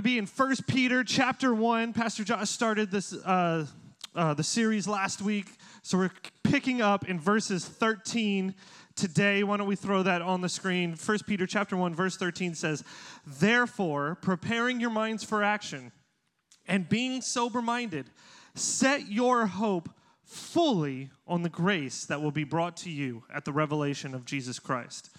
to 0.00 0.02
be 0.02 0.16
in 0.16 0.24
First 0.24 0.66
Peter 0.66 1.04
chapter 1.04 1.54
1. 1.54 1.92
Pastor 1.92 2.24
Josh 2.24 2.48
started 2.48 2.90
this 2.90 3.12
uh, 3.12 3.66
uh, 4.14 4.32
the 4.32 4.42
series 4.42 4.88
last 4.88 5.20
week, 5.20 5.44
so 5.82 5.98
we're 5.98 6.10
picking 6.42 6.80
up 6.80 7.06
in 7.06 7.20
verses 7.20 7.66
13 7.66 8.54
today. 8.96 9.42
Why 9.42 9.58
don't 9.58 9.66
we 9.66 9.76
throw 9.76 10.02
that 10.02 10.22
on 10.22 10.40
the 10.40 10.48
screen? 10.48 10.94
First 10.96 11.26
Peter 11.26 11.46
chapter 11.46 11.76
1 11.76 11.94
verse 11.94 12.16
13 12.16 12.54
says, 12.54 12.82
"Therefore, 13.26 14.14
preparing 14.14 14.80
your 14.80 14.88
minds 14.88 15.22
for 15.22 15.44
action 15.44 15.92
and 16.66 16.88
being 16.88 17.20
sober-minded, 17.20 18.08
set 18.54 19.06
your 19.06 19.48
hope 19.48 19.90
fully 20.24 21.10
on 21.26 21.42
the 21.42 21.50
grace 21.50 22.06
that 22.06 22.22
will 22.22 22.30
be 22.30 22.44
brought 22.44 22.74
to 22.78 22.90
you 22.90 23.24
at 23.30 23.44
the 23.44 23.52
revelation 23.52 24.14
of 24.14 24.24
Jesus 24.24 24.58
Christ." 24.58 25.10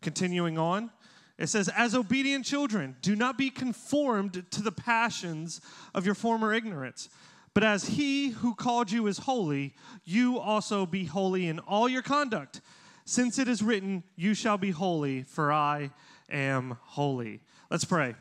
Continuing 0.00 0.56
on, 0.56 0.92
it 1.40 1.48
says, 1.48 1.68
As 1.70 1.94
obedient 1.94 2.44
children, 2.44 2.96
do 3.00 3.16
not 3.16 3.38
be 3.38 3.48
conformed 3.48 4.44
to 4.50 4.62
the 4.62 4.70
passions 4.70 5.60
of 5.94 6.04
your 6.04 6.14
former 6.14 6.52
ignorance. 6.52 7.08
But 7.54 7.64
as 7.64 7.84
he 7.88 8.28
who 8.28 8.54
called 8.54 8.92
you 8.92 9.06
is 9.06 9.18
holy, 9.18 9.74
you 10.04 10.38
also 10.38 10.86
be 10.86 11.06
holy 11.06 11.48
in 11.48 11.58
all 11.58 11.88
your 11.88 12.02
conduct, 12.02 12.60
since 13.06 13.38
it 13.38 13.48
is 13.48 13.62
written, 13.62 14.04
You 14.14 14.34
shall 14.34 14.58
be 14.58 14.70
holy, 14.70 15.22
for 15.22 15.50
I 15.50 15.90
am 16.28 16.76
holy. 16.82 17.40
Let's 17.70 17.84
pray. 17.84 18.14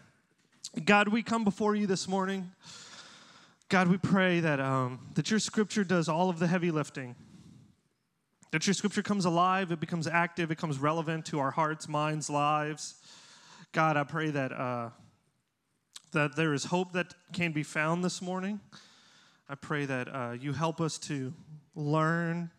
God, 0.86 1.10
we 1.10 1.22
come 1.22 1.44
before 1.44 1.76
you 1.76 1.88
this 1.88 2.08
morning. 2.08 2.52
God, 3.68 3.88
we 3.88 3.98
pray 3.98 4.40
that, 4.40 4.60
um, 4.60 5.00
that 5.16 5.30
your 5.30 5.40
scripture 5.40 5.84
does 5.84 6.08
all 6.08 6.30
of 6.30 6.40
the 6.40 6.48
heavy 6.48 6.72
lifting. 6.72 7.16
That 8.52 8.66
your 8.66 8.74
scripture 8.74 9.04
comes 9.04 9.26
alive, 9.26 9.72
it 9.72 9.80
becomes 9.80 10.08
active, 10.08 10.46
it 10.46 10.58
becomes 10.58 10.80
relevant 10.80 11.26
to 11.28 11.40
our 11.40 11.52
hearts, 11.52 11.88
minds, 11.88 12.30
lives. 12.30 12.96
God, 13.72 13.98
I 13.98 14.04
pray 14.04 14.32
that, 14.32 14.52
uh, 14.52 14.90
that 16.12 16.36
there 16.36 16.54
is 16.54 16.66
hope 16.66 16.94
that 16.94 17.14
can 17.34 17.52
be 17.52 17.62
found 17.62 18.04
this 18.04 18.22
morning. 18.22 18.60
I 19.48 19.56
pray 19.56 19.86
that 19.86 20.08
uh, 20.08 20.32
you 20.40 20.54
help 20.54 20.82
us 20.82 20.98
to 21.00 21.34
learn 21.76 22.50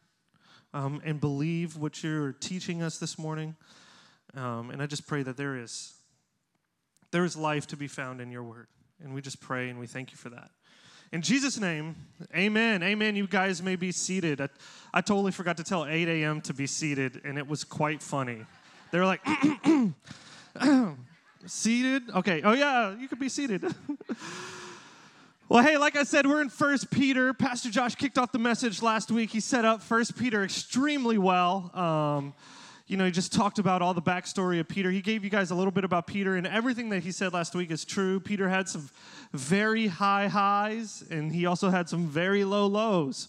um, 0.73 1.01
and 1.05 1.21
believe 1.21 1.77
what 1.77 2.05
you're 2.05 2.33
teaching 2.33 2.81
us 2.81 2.99
this 2.99 3.19
morning. 3.19 3.57
Um, 4.37 4.71
and 4.71 4.81
I 4.81 4.87
just 4.87 5.07
pray 5.09 5.25
that 5.25 5.37
there 5.37 5.57
is 5.57 5.95
there 7.11 7.25
is 7.25 7.37
life 7.37 7.67
to 7.67 7.77
be 7.77 7.89
found 7.89 8.21
in 8.21 8.31
your 8.31 8.45
word. 8.45 8.69
And 9.03 9.13
we 9.13 9.21
just 9.21 9.41
pray 9.41 9.69
and 9.69 9.81
we 9.81 9.89
thank 9.89 10.13
you 10.13 10.17
for 10.17 10.29
that. 10.29 10.51
In 11.11 11.23
Jesus' 11.23 11.59
name, 11.59 11.97
amen. 12.37 12.85
Amen. 12.85 13.17
You 13.17 13.27
guys 13.27 13.61
may 13.61 13.75
be 13.75 13.91
seated. 13.91 14.41
I, 14.41 14.49
I 14.95 15.01
totally 15.01 15.33
forgot 15.33 15.57
to 15.57 15.65
tell 15.65 15.87
8 15.87 16.07
a.m. 16.07 16.41
to 16.43 16.55
be 16.55 16.69
seated, 16.69 17.21
and 17.25 17.37
it 17.37 17.49
was 17.49 17.65
quite 17.65 18.01
funny. 18.01 18.47
They 18.93 18.99
were 19.01 19.07
like, 19.07 19.21
seated? 21.47 22.11
Okay. 22.11 22.43
Oh, 22.43 22.53
yeah, 22.53 22.97
you 22.97 23.09
could 23.09 23.19
be 23.19 23.29
seated. 23.29 23.65
well, 25.49 25.63
hey, 25.65 25.77
like 25.77 25.97
I 25.97 26.05
said, 26.05 26.27
we're 26.27 26.41
in 26.41 26.49
First 26.49 26.91
Peter. 26.91 27.33
Pastor 27.33 27.71
Josh 27.71 27.95
kicked 27.95 28.19
off 28.19 28.33
the 28.33 28.39
message 28.39 28.83
last 28.83 29.11
week. 29.11 29.31
He 29.31 29.41
set 29.41 29.65
up 29.65 29.83
First 29.83 30.19
Peter 30.19 30.45
extremely 30.45 31.19
well. 31.19 31.71
Um, 31.75 32.35
you 32.87 32.97
know, 32.97 33.05
he 33.05 33.13
just 33.13 33.33
talked 33.33 33.61
about 33.61 33.83
all 33.83 33.95
the 33.95 34.03
backstory 34.03 34.59
of 34.59 34.67
Peter. 34.67 34.91
He 34.91 35.01
gave 35.01 35.23
you 35.23 35.31
guys 35.31 35.53
a 35.53 35.55
little 35.55 35.71
bit 35.71 35.85
about 35.85 36.09
Peter, 36.09 36.35
and 36.35 36.45
everything 36.45 36.89
that 36.89 37.05
he 37.05 37.13
said 37.13 37.33
last 37.33 37.55
week 37.55 37.71
is 37.71 37.85
true. 37.85 38.19
Peter 38.19 38.49
had 38.49 38.69
some 38.69 38.91
very 39.33 39.87
high 39.87 40.27
highs, 40.27 41.05
and 41.09 41.31
he 41.33 41.47
also 41.47 41.71
had 41.71 41.89
some 41.89 42.09
very 42.09 42.43
low 42.43 42.67
lows. 42.67 43.29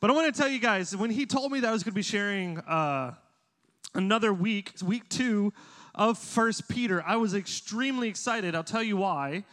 But 0.00 0.10
I 0.10 0.12
want 0.12 0.34
to 0.34 0.38
tell 0.38 0.50
you 0.50 0.58
guys, 0.58 0.96
when 0.96 1.10
he 1.10 1.24
told 1.24 1.52
me 1.52 1.60
that 1.60 1.68
I 1.68 1.72
was 1.72 1.84
going 1.84 1.92
to 1.92 1.96
be 1.96 2.02
sharing 2.02 2.58
uh, 2.58 3.14
another 3.94 4.32
week, 4.32 4.72
week 4.84 5.08
two 5.08 5.52
of 5.96 6.18
First 6.18 6.68
Peter, 6.68 7.02
I 7.06 7.16
was 7.16 7.34
extremely 7.34 8.08
excited. 8.08 8.54
I'll 8.54 8.64
tell 8.64 8.82
you 8.82 8.96
why 8.96 9.44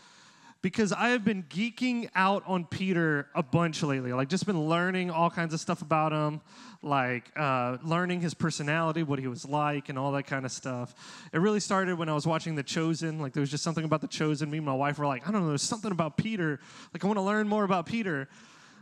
because 0.63 0.93
I 0.93 1.09
have 1.09 1.25
been 1.25 1.43
geeking 1.43 2.09
out 2.15 2.41
on 2.47 2.63
Peter 2.63 3.27
a 3.35 3.43
bunch 3.43 3.83
lately. 3.83 4.13
Like, 4.13 4.29
just 4.29 4.45
been 4.45 4.69
learning 4.69 5.11
all 5.11 5.29
kinds 5.29 5.53
of 5.53 5.59
stuff 5.59 5.81
about 5.81 6.13
him, 6.13 6.39
like 6.81 7.29
uh, 7.35 7.77
learning 7.83 8.21
his 8.21 8.33
personality, 8.33 9.03
what 9.03 9.19
he 9.19 9.27
was 9.27 9.45
like, 9.45 9.89
and 9.89 9.99
all 9.99 10.13
that 10.13 10.23
kind 10.23 10.45
of 10.45 10.53
stuff. 10.53 10.95
It 11.33 11.39
really 11.39 11.59
started 11.59 11.97
when 11.97 12.07
I 12.07 12.13
was 12.13 12.25
watching 12.25 12.55
The 12.55 12.63
Chosen. 12.63 13.19
Like, 13.19 13.33
there 13.33 13.41
was 13.41 13.51
just 13.51 13.61
something 13.61 13.83
about 13.83 13.99
The 13.99 14.07
Chosen. 14.07 14.49
Me 14.49 14.57
and 14.57 14.65
my 14.65 14.73
wife 14.73 14.97
were 14.97 15.05
like, 15.05 15.27
I 15.27 15.31
don't 15.33 15.41
know, 15.41 15.49
there's 15.49 15.61
something 15.61 15.91
about 15.91 16.15
Peter. 16.15 16.61
Like, 16.93 17.03
I 17.03 17.07
want 17.07 17.17
to 17.17 17.23
learn 17.23 17.49
more 17.49 17.65
about 17.65 17.85
Peter. 17.85 18.29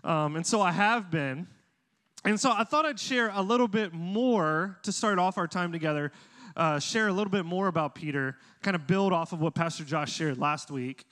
Um, 0.04 0.36
and 0.36 0.46
so 0.46 0.62
I 0.62 0.72
have 0.72 1.10
been. 1.10 1.48
And 2.24 2.40
so 2.40 2.52
I 2.56 2.64
thought 2.64 2.86
I'd 2.86 3.00
share 3.00 3.32
a 3.34 3.42
little 3.42 3.68
bit 3.68 3.92
more 3.92 4.78
to 4.84 4.92
start 4.92 5.18
off 5.18 5.40
our 5.40 5.48
time 5.48 5.72
together, 5.72 6.12
uh, 6.56 6.80
share 6.80 7.08
a 7.08 7.14
little 7.14 7.32
bit 7.32 7.46
more 7.46 7.68
about 7.68 7.96
Peter, 7.96 8.38
kind 8.62 8.76
of 8.76 8.88
build 8.88 9.14
off 9.14 9.34
of 9.34 9.42
what 9.42 9.56
Pastor 9.56 9.84
Josh 9.84 10.12
shared 10.14 10.38
last 10.38 10.72
week. 10.72 11.06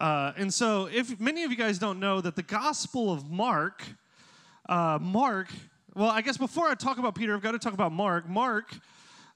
Uh, 0.00 0.32
and 0.36 0.52
so, 0.52 0.86
if 0.86 1.20
many 1.20 1.44
of 1.44 1.50
you 1.50 1.56
guys 1.56 1.78
don't 1.78 2.00
know 2.00 2.20
that 2.20 2.34
the 2.34 2.42
Gospel 2.42 3.12
of 3.12 3.30
Mark, 3.30 3.82
uh, 4.68 4.98
Mark, 5.00 5.48
well, 5.94 6.08
I 6.08 6.22
guess 6.22 6.38
before 6.38 6.68
I 6.68 6.74
talk 6.74 6.98
about 6.98 7.14
Peter, 7.14 7.34
I've 7.34 7.42
got 7.42 7.52
to 7.52 7.58
talk 7.58 7.74
about 7.74 7.92
Mark. 7.92 8.28
Mark 8.28 8.74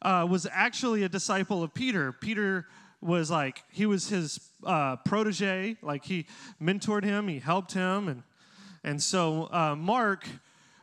uh, 0.00 0.26
was 0.28 0.46
actually 0.50 1.02
a 1.02 1.08
disciple 1.08 1.62
of 1.62 1.74
Peter. 1.74 2.12
Peter 2.12 2.66
was 3.02 3.30
like, 3.30 3.62
he 3.70 3.84
was 3.84 4.08
his 4.08 4.40
uh, 4.64 4.96
protege, 4.96 5.76
like 5.82 6.04
he 6.04 6.26
mentored 6.62 7.04
him, 7.04 7.28
he 7.28 7.38
helped 7.40 7.74
him. 7.74 8.08
And, 8.08 8.22
and 8.82 9.02
so, 9.02 9.50
uh, 9.52 9.76
Mark 9.76 10.26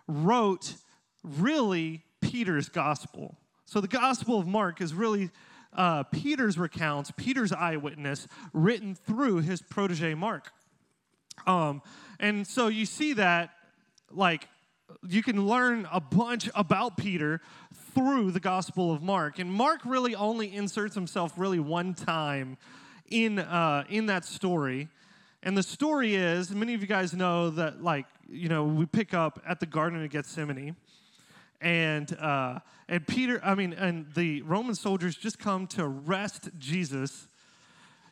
wrote 0.07 0.75
really 1.23 2.03
Peter's 2.21 2.69
gospel. 2.69 3.35
So, 3.71 3.79
the 3.79 3.87
Gospel 3.87 4.37
of 4.37 4.47
Mark 4.47 4.81
is 4.81 4.93
really 4.93 5.29
uh, 5.71 6.03
Peter's 6.03 6.57
recounts, 6.57 7.09
Peter's 7.15 7.53
eyewitness, 7.53 8.27
written 8.51 8.95
through 8.95 9.37
his 9.37 9.61
protege 9.61 10.13
Mark. 10.13 10.51
Um, 11.47 11.81
and 12.19 12.45
so 12.45 12.67
you 12.67 12.85
see 12.85 13.13
that, 13.13 13.51
like, 14.11 14.49
you 15.07 15.23
can 15.23 15.47
learn 15.47 15.87
a 15.89 16.01
bunch 16.01 16.49
about 16.53 16.97
Peter 16.97 17.39
through 17.95 18.31
the 18.31 18.41
Gospel 18.41 18.91
of 18.91 19.01
Mark. 19.01 19.39
And 19.39 19.49
Mark 19.49 19.79
really 19.85 20.15
only 20.15 20.53
inserts 20.53 20.93
himself 20.93 21.31
really 21.37 21.61
one 21.61 21.93
time 21.93 22.57
in, 23.09 23.39
uh, 23.39 23.85
in 23.89 24.07
that 24.07 24.25
story. 24.25 24.89
And 25.43 25.57
the 25.57 25.63
story 25.63 26.15
is 26.15 26.51
many 26.51 26.73
of 26.73 26.81
you 26.81 26.87
guys 26.87 27.13
know 27.13 27.49
that, 27.51 27.81
like, 27.81 28.05
you 28.29 28.49
know, 28.49 28.65
we 28.65 28.85
pick 28.85 29.13
up 29.13 29.41
at 29.47 29.61
the 29.61 29.65
Garden 29.65 30.03
of 30.03 30.09
Gethsemane 30.09 30.75
and 31.61 32.17
uh, 32.17 32.59
and 32.89 33.07
Peter, 33.07 33.39
I 33.43 33.55
mean, 33.55 33.73
and 33.73 34.07
the 34.15 34.41
Roman 34.41 34.75
soldiers 34.75 35.15
just 35.15 35.39
come 35.39 35.67
to 35.67 35.83
arrest 35.83 36.49
Jesus. 36.57 37.27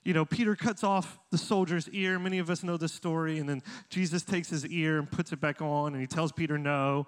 You 0.06 0.14
know, 0.14 0.24
Peter 0.24 0.56
cuts 0.56 0.84
off 0.84 1.20
the 1.32 1.38
soldier's 1.38 1.90
ear. 1.90 2.18
Many 2.18 2.40
of 2.40 2.50
us 2.50 2.64
know 2.64 2.78
this 2.78 2.94
story. 2.94 3.40
And 3.40 3.50
then 3.50 3.62
Jesus 3.90 4.24
takes 4.24 4.50
his 4.50 4.66
ear 4.66 4.98
and 4.98 5.12
puts 5.12 5.34
it 5.34 5.42
back 5.42 5.62
on, 5.62 5.94
and 5.94 6.00
he 6.02 6.08
tells 6.08 6.32
Peter 6.32 6.58
no. 6.58 7.06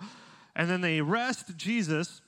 And 0.55 0.69
then 0.69 0.81
they 0.81 0.99
arrest 0.99 1.55
Jesus, 1.55 2.21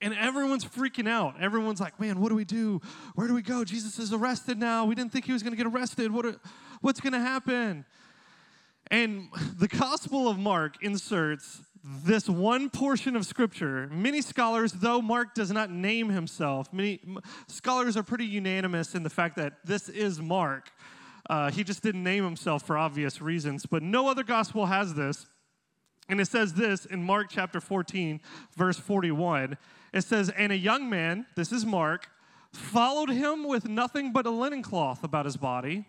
and 0.00 0.14
everyone's 0.14 0.64
freaking 0.64 1.08
out. 1.08 1.34
Everyone's 1.40 1.80
like, 1.80 1.98
man, 1.98 2.20
what 2.20 2.28
do 2.28 2.36
we 2.36 2.44
do? 2.44 2.80
Where 3.16 3.26
do 3.26 3.34
we 3.34 3.42
go? 3.42 3.64
Jesus 3.64 3.98
is 3.98 4.12
arrested 4.12 4.58
now. 4.58 4.84
We 4.84 4.94
didn't 4.94 5.12
think 5.12 5.24
he 5.24 5.32
was 5.32 5.42
going 5.42 5.52
to 5.52 5.56
get 5.56 5.66
arrested. 5.66 6.12
What, 6.12 6.36
what's 6.80 7.00
going 7.00 7.14
to 7.14 7.18
happen? 7.18 7.84
And 8.90 9.28
the 9.58 9.66
Gospel 9.66 10.28
of 10.28 10.38
Mark 10.38 10.76
inserts 10.82 11.62
this 11.84 12.28
one 12.28 12.70
portion 12.70 13.14
of 13.14 13.26
scripture. 13.26 13.88
Many 13.92 14.22
scholars, 14.22 14.72
though 14.72 15.02
Mark 15.02 15.34
does 15.34 15.52
not 15.52 15.70
name 15.70 16.08
himself, 16.08 16.72
many 16.72 17.00
scholars 17.46 17.94
are 17.96 18.02
pretty 18.02 18.24
unanimous 18.24 18.94
in 18.94 19.02
the 19.02 19.10
fact 19.10 19.36
that 19.36 19.54
this 19.64 19.90
is 19.90 20.18
Mark. 20.18 20.72
Uh, 21.28 21.50
he 21.50 21.62
just 21.62 21.82
didn't 21.82 22.02
name 22.02 22.24
himself 22.24 22.66
for 22.66 22.78
obvious 22.78 23.20
reasons, 23.20 23.66
but 23.66 23.82
no 23.82 24.08
other 24.08 24.22
gospel 24.22 24.66
has 24.66 24.94
this. 24.94 25.26
And 26.08 26.20
it 26.20 26.26
says 26.26 26.54
this 26.54 26.86
in 26.86 27.02
Mark 27.02 27.28
chapter 27.30 27.60
14, 27.60 28.20
verse 28.56 28.78
41. 28.78 29.58
It 29.92 30.04
says, 30.04 30.30
And 30.30 30.52
a 30.52 30.56
young 30.56 30.88
man, 30.88 31.26
this 31.36 31.52
is 31.52 31.66
Mark, 31.66 32.08
followed 32.52 33.10
him 33.10 33.46
with 33.46 33.68
nothing 33.68 34.12
but 34.12 34.26
a 34.26 34.30
linen 34.30 34.62
cloth 34.62 35.04
about 35.04 35.24
his 35.24 35.36
body, 35.36 35.86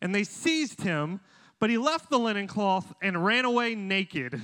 and 0.00 0.14
they 0.14 0.24
seized 0.24 0.82
him, 0.82 1.20
but 1.58 1.70
he 1.70 1.78
left 1.78 2.10
the 2.10 2.18
linen 2.18 2.46
cloth 2.46 2.94
and 3.02 3.24
ran 3.24 3.44
away 3.44 3.74
naked. 3.74 4.40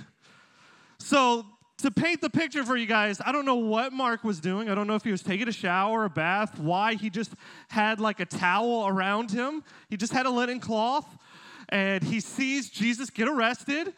So, 1.03 1.45
to 1.79 1.91
paint 1.91 2.21
the 2.21 2.31
picture 2.31 2.65
for 2.65 2.77
you 2.77 2.87
guys, 2.87 3.21
I 3.27 3.33
don't 3.33 3.45
know 3.45 3.57
what 3.57 3.93
Mark 3.93 4.23
was 4.23 4.39
doing. 4.39 4.71
I 4.71 4.75
don't 4.77 4.87
know 4.87 4.95
if 4.95 5.03
he 5.03 5.11
was 5.11 5.21
taking 5.21 5.49
a 5.49 5.53
shower, 5.53 6.05
a 6.05 6.11
bath, 6.11 6.61
why 6.61 6.95
he 6.95 7.11
just 7.11 7.33
had 7.69 7.99
like 7.99 8.21
a 8.21 8.25
towel 8.25 8.87
around 8.87 9.33
him. 9.33 9.65
He 9.91 9.97
just 9.97 10.13
had 10.13 10.27
a 10.27 10.31
linen 10.31 10.61
cloth, 10.61 11.07
and 11.71 12.05
he 12.05 12.21
sees 12.21 12.71
Jesus 12.71 13.11
get 13.11 13.27
arrested. 13.27 13.95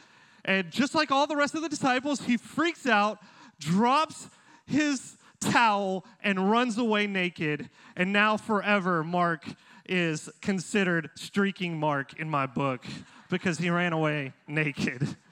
And 0.47 0.71
just 0.71 0.95
like 0.95 1.11
all 1.11 1.27
the 1.27 1.37
rest 1.37 1.55
of 1.55 1.61
the 1.61 1.69
disciples, 1.69 2.23
he 2.23 2.39
freaks 2.39 2.87
out, 2.87 3.19
drops 3.61 4.31
his 4.65 5.19
towel, 5.41 6.07
and 6.23 6.51
runs 6.51 6.79
away 6.79 7.07
naked. 7.07 7.69
And 7.97 8.15
now, 8.15 8.39
forever, 8.39 9.05
Mark 9.05 9.45
is 9.85 10.31
considered 10.41 11.11
streaking 11.17 11.79
Mark 11.79 12.19
in 12.19 12.31
my 12.31 12.47
book 12.47 12.83
because 13.29 13.59
he 13.59 13.69
ran 13.69 13.93
away 13.93 14.33
naked. 14.49 15.17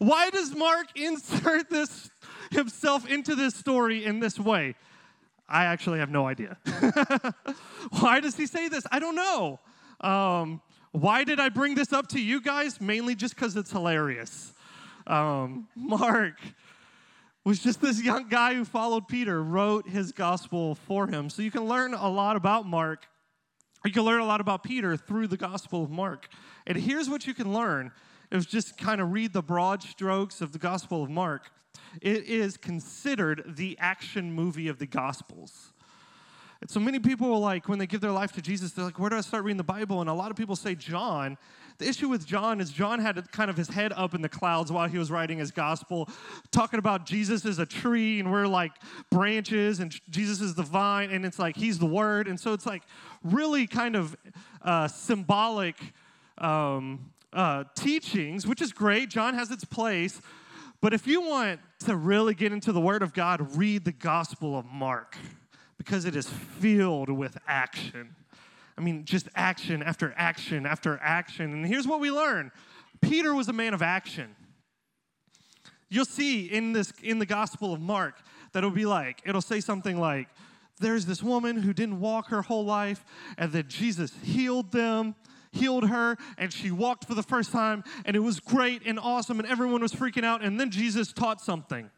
Why 0.00 0.30
does 0.30 0.54
Mark 0.54 0.98
insert 0.98 1.68
this 1.68 2.10
himself 2.50 3.06
into 3.06 3.34
this 3.34 3.54
story 3.54 4.06
in 4.06 4.18
this 4.18 4.40
way? 4.40 4.74
I 5.46 5.66
actually 5.66 5.98
have 5.98 6.08
no 6.08 6.26
idea. 6.26 6.56
Why 8.00 8.20
does 8.20 8.34
he 8.34 8.46
say 8.46 8.68
this? 8.68 8.86
I 8.90 8.98
don't 8.98 9.14
know. 9.14 9.60
Um, 10.00 10.62
why 10.92 11.24
did 11.24 11.38
I 11.38 11.50
bring 11.50 11.74
this 11.74 11.92
up 11.92 12.08
to 12.08 12.20
you 12.20 12.40
guys? 12.40 12.80
Mainly 12.80 13.14
just 13.14 13.34
because 13.34 13.54
it's 13.56 13.70
hilarious. 13.70 14.54
Um, 15.06 15.68
Mark 15.76 16.40
was 17.44 17.58
just 17.58 17.82
this 17.82 18.02
young 18.02 18.28
guy 18.28 18.54
who 18.54 18.64
followed 18.64 19.06
Peter, 19.06 19.42
wrote 19.42 19.86
his 19.86 20.12
gospel 20.12 20.76
for 20.76 21.08
him. 21.08 21.28
So 21.28 21.42
you 21.42 21.50
can 21.50 21.66
learn 21.66 21.92
a 21.92 22.08
lot 22.08 22.36
about 22.36 22.66
Mark. 22.66 23.06
You 23.84 23.92
can 23.92 24.02
learn 24.02 24.20
a 24.20 24.26
lot 24.26 24.40
about 24.40 24.62
Peter 24.62 24.96
through 24.96 25.26
the 25.26 25.36
gospel 25.36 25.84
of 25.84 25.90
Mark. 25.90 26.28
And 26.66 26.78
here's 26.78 27.10
what 27.10 27.26
you 27.26 27.34
can 27.34 27.52
learn 27.52 27.92
if 28.30 28.48
just 28.48 28.76
kind 28.78 29.00
of 29.00 29.12
read 29.12 29.32
the 29.32 29.42
broad 29.42 29.82
strokes 29.82 30.40
of 30.40 30.52
the 30.52 30.58
gospel 30.58 31.02
of 31.02 31.10
Mark. 31.10 31.50
It 32.00 32.24
is 32.24 32.56
considered 32.56 33.42
the 33.56 33.76
action 33.80 34.32
movie 34.32 34.68
of 34.68 34.78
the 34.78 34.86
gospels. 34.86 35.72
And 36.60 36.68
so 36.68 36.78
many 36.78 36.98
people 36.98 37.32
are 37.32 37.38
like 37.38 37.68
when 37.68 37.78
they 37.78 37.86
give 37.86 38.02
their 38.02 38.12
life 38.12 38.32
to 38.32 38.42
Jesus, 38.42 38.72
they're 38.72 38.84
like, 38.84 38.98
where 38.98 39.08
do 39.08 39.16
I 39.16 39.22
start 39.22 39.44
reading 39.44 39.56
the 39.56 39.64
Bible? 39.64 40.02
And 40.02 40.10
a 40.10 40.14
lot 40.14 40.30
of 40.30 40.36
people 40.36 40.56
say 40.56 40.74
John. 40.74 41.38
The 41.78 41.88
issue 41.88 42.10
with 42.10 42.26
John 42.26 42.60
is 42.60 42.70
John 42.70 43.00
had 43.00 43.32
kind 43.32 43.48
of 43.48 43.56
his 43.56 43.68
head 43.68 43.94
up 43.94 44.14
in 44.14 44.20
the 44.20 44.28
clouds 44.28 44.70
while 44.70 44.86
he 44.86 44.98
was 44.98 45.10
writing 45.10 45.38
his 45.38 45.50
gospel, 45.50 46.10
talking 46.50 46.78
about 46.78 47.06
Jesus 47.06 47.46
is 47.46 47.58
a 47.58 47.64
tree 47.64 48.20
and 48.20 48.30
we're 48.30 48.46
like 48.46 48.72
branches 49.10 49.80
and 49.80 49.98
Jesus 50.10 50.42
is 50.42 50.54
the 50.54 50.62
vine 50.62 51.10
and 51.10 51.24
it's 51.24 51.38
like 51.38 51.56
he's 51.56 51.78
the 51.78 51.86
word. 51.86 52.28
And 52.28 52.38
so 52.38 52.52
it's 52.52 52.66
like 52.66 52.82
really 53.24 53.66
kind 53.66 53.96
of 53.96 54.14
uh, 54.60 54.86
symbolic 54.88 55.76
um, 56.36 57.10
uh, 57.32 57.64
teachings, 57.74 58.46
which 58.46 58.60
is 58.60 58.72
great. 58.72 59.10
John 59.10 59.34
has 59.34 59.50
its 59.50 59.64
place. 59.64 60.20
But 60.80 60.94
if 60.94 61.06
you 61.06 61.20
want 61.20 61.60
to 61.80 61.96
really 61.96 62.34
get 62.34 62.52
into 62.52 62.72
the 62.72 62.80
Word 62.80 63.02
of 63.02 63.12
God, 63.12 63.56
read 63.56 63.84
the 63.84 63.92
Gospel 63.92 64.58
of 64.58 64.66
Mark 64.66 65.16
because 65.76 66.04
it 66.04 66.16
is 66.16 66.28
filled 66.28 67.10
with 67.10 67.36
action. 67.46 68.16
I 68.76 68.80
mean, 68.80 69.04
just 69.04 69.28
action 69.34 69.82
after 69.82 70.14
action 70.16 70.64
after 70.64 70.98
action. 71.02 71.52
And 71.52 71.66
here's 71.66 71.86
what 71.86 72.00
we 72.00 72.10
learn 72.10 72.50
Peter 73.00 73.34
was 73.34 73.48
a 73.48 73.52
man 73.52 73.74
of 73.74 73.82
action. 73.82 74.34
You'll 75.90 76.04
see 76.04 76.46
in 76.46 76.72
this 76.72 76.92
in 77.02 77.18
the 77.18 77.26
Gospel 77.26 77.74
of 77.74 77.80
Mark 77.80 78.20
that 78.52 78.60
it'll 78.60 78.70
be 78.70 78.86
like, 78.86 79.22
it'll 79.26 79.42
say 79.42 79.60
something 79.60 79.98
like, 79.98 80.28
there's 80.78 81.04
this 81.04 81.22
woman 81.22 81.56
who 81.56 81.74
didn't 81.74 82.00
walk 82.00 82.28
her 82.28 82.42
whole 82.42 82.64
life, 82.64 83.04
and 83.36 83.52
then 83.52 83.66
Jesus 83.68 84.12
healed 84.22 84.72
them 84.72 85.14
healed 85.52 85.88
her 85.88 86.16
and 86.38 86.52
she 86.52 86.70
walked 86.70 87.06
for 87.06 87.14
the 87.14 87.22
first 87.22 87.52
time 87.52 87.84
and 88.04 88.16
it 88.16 88.20
was 88.20 88.40
great 88.40 88.82
and 88.86 88.98
awesome 88.98 89.40
and 89.40 89.48
everyone 89.48 89.82
was 89.82 89.92
freaking 89.92 90.24
out 90.24 90.42
and 90.42 90.60
then 90.60 90.70
Jesus 90.70 91.12
taught 91.12 91.40
something. 91.40 91.90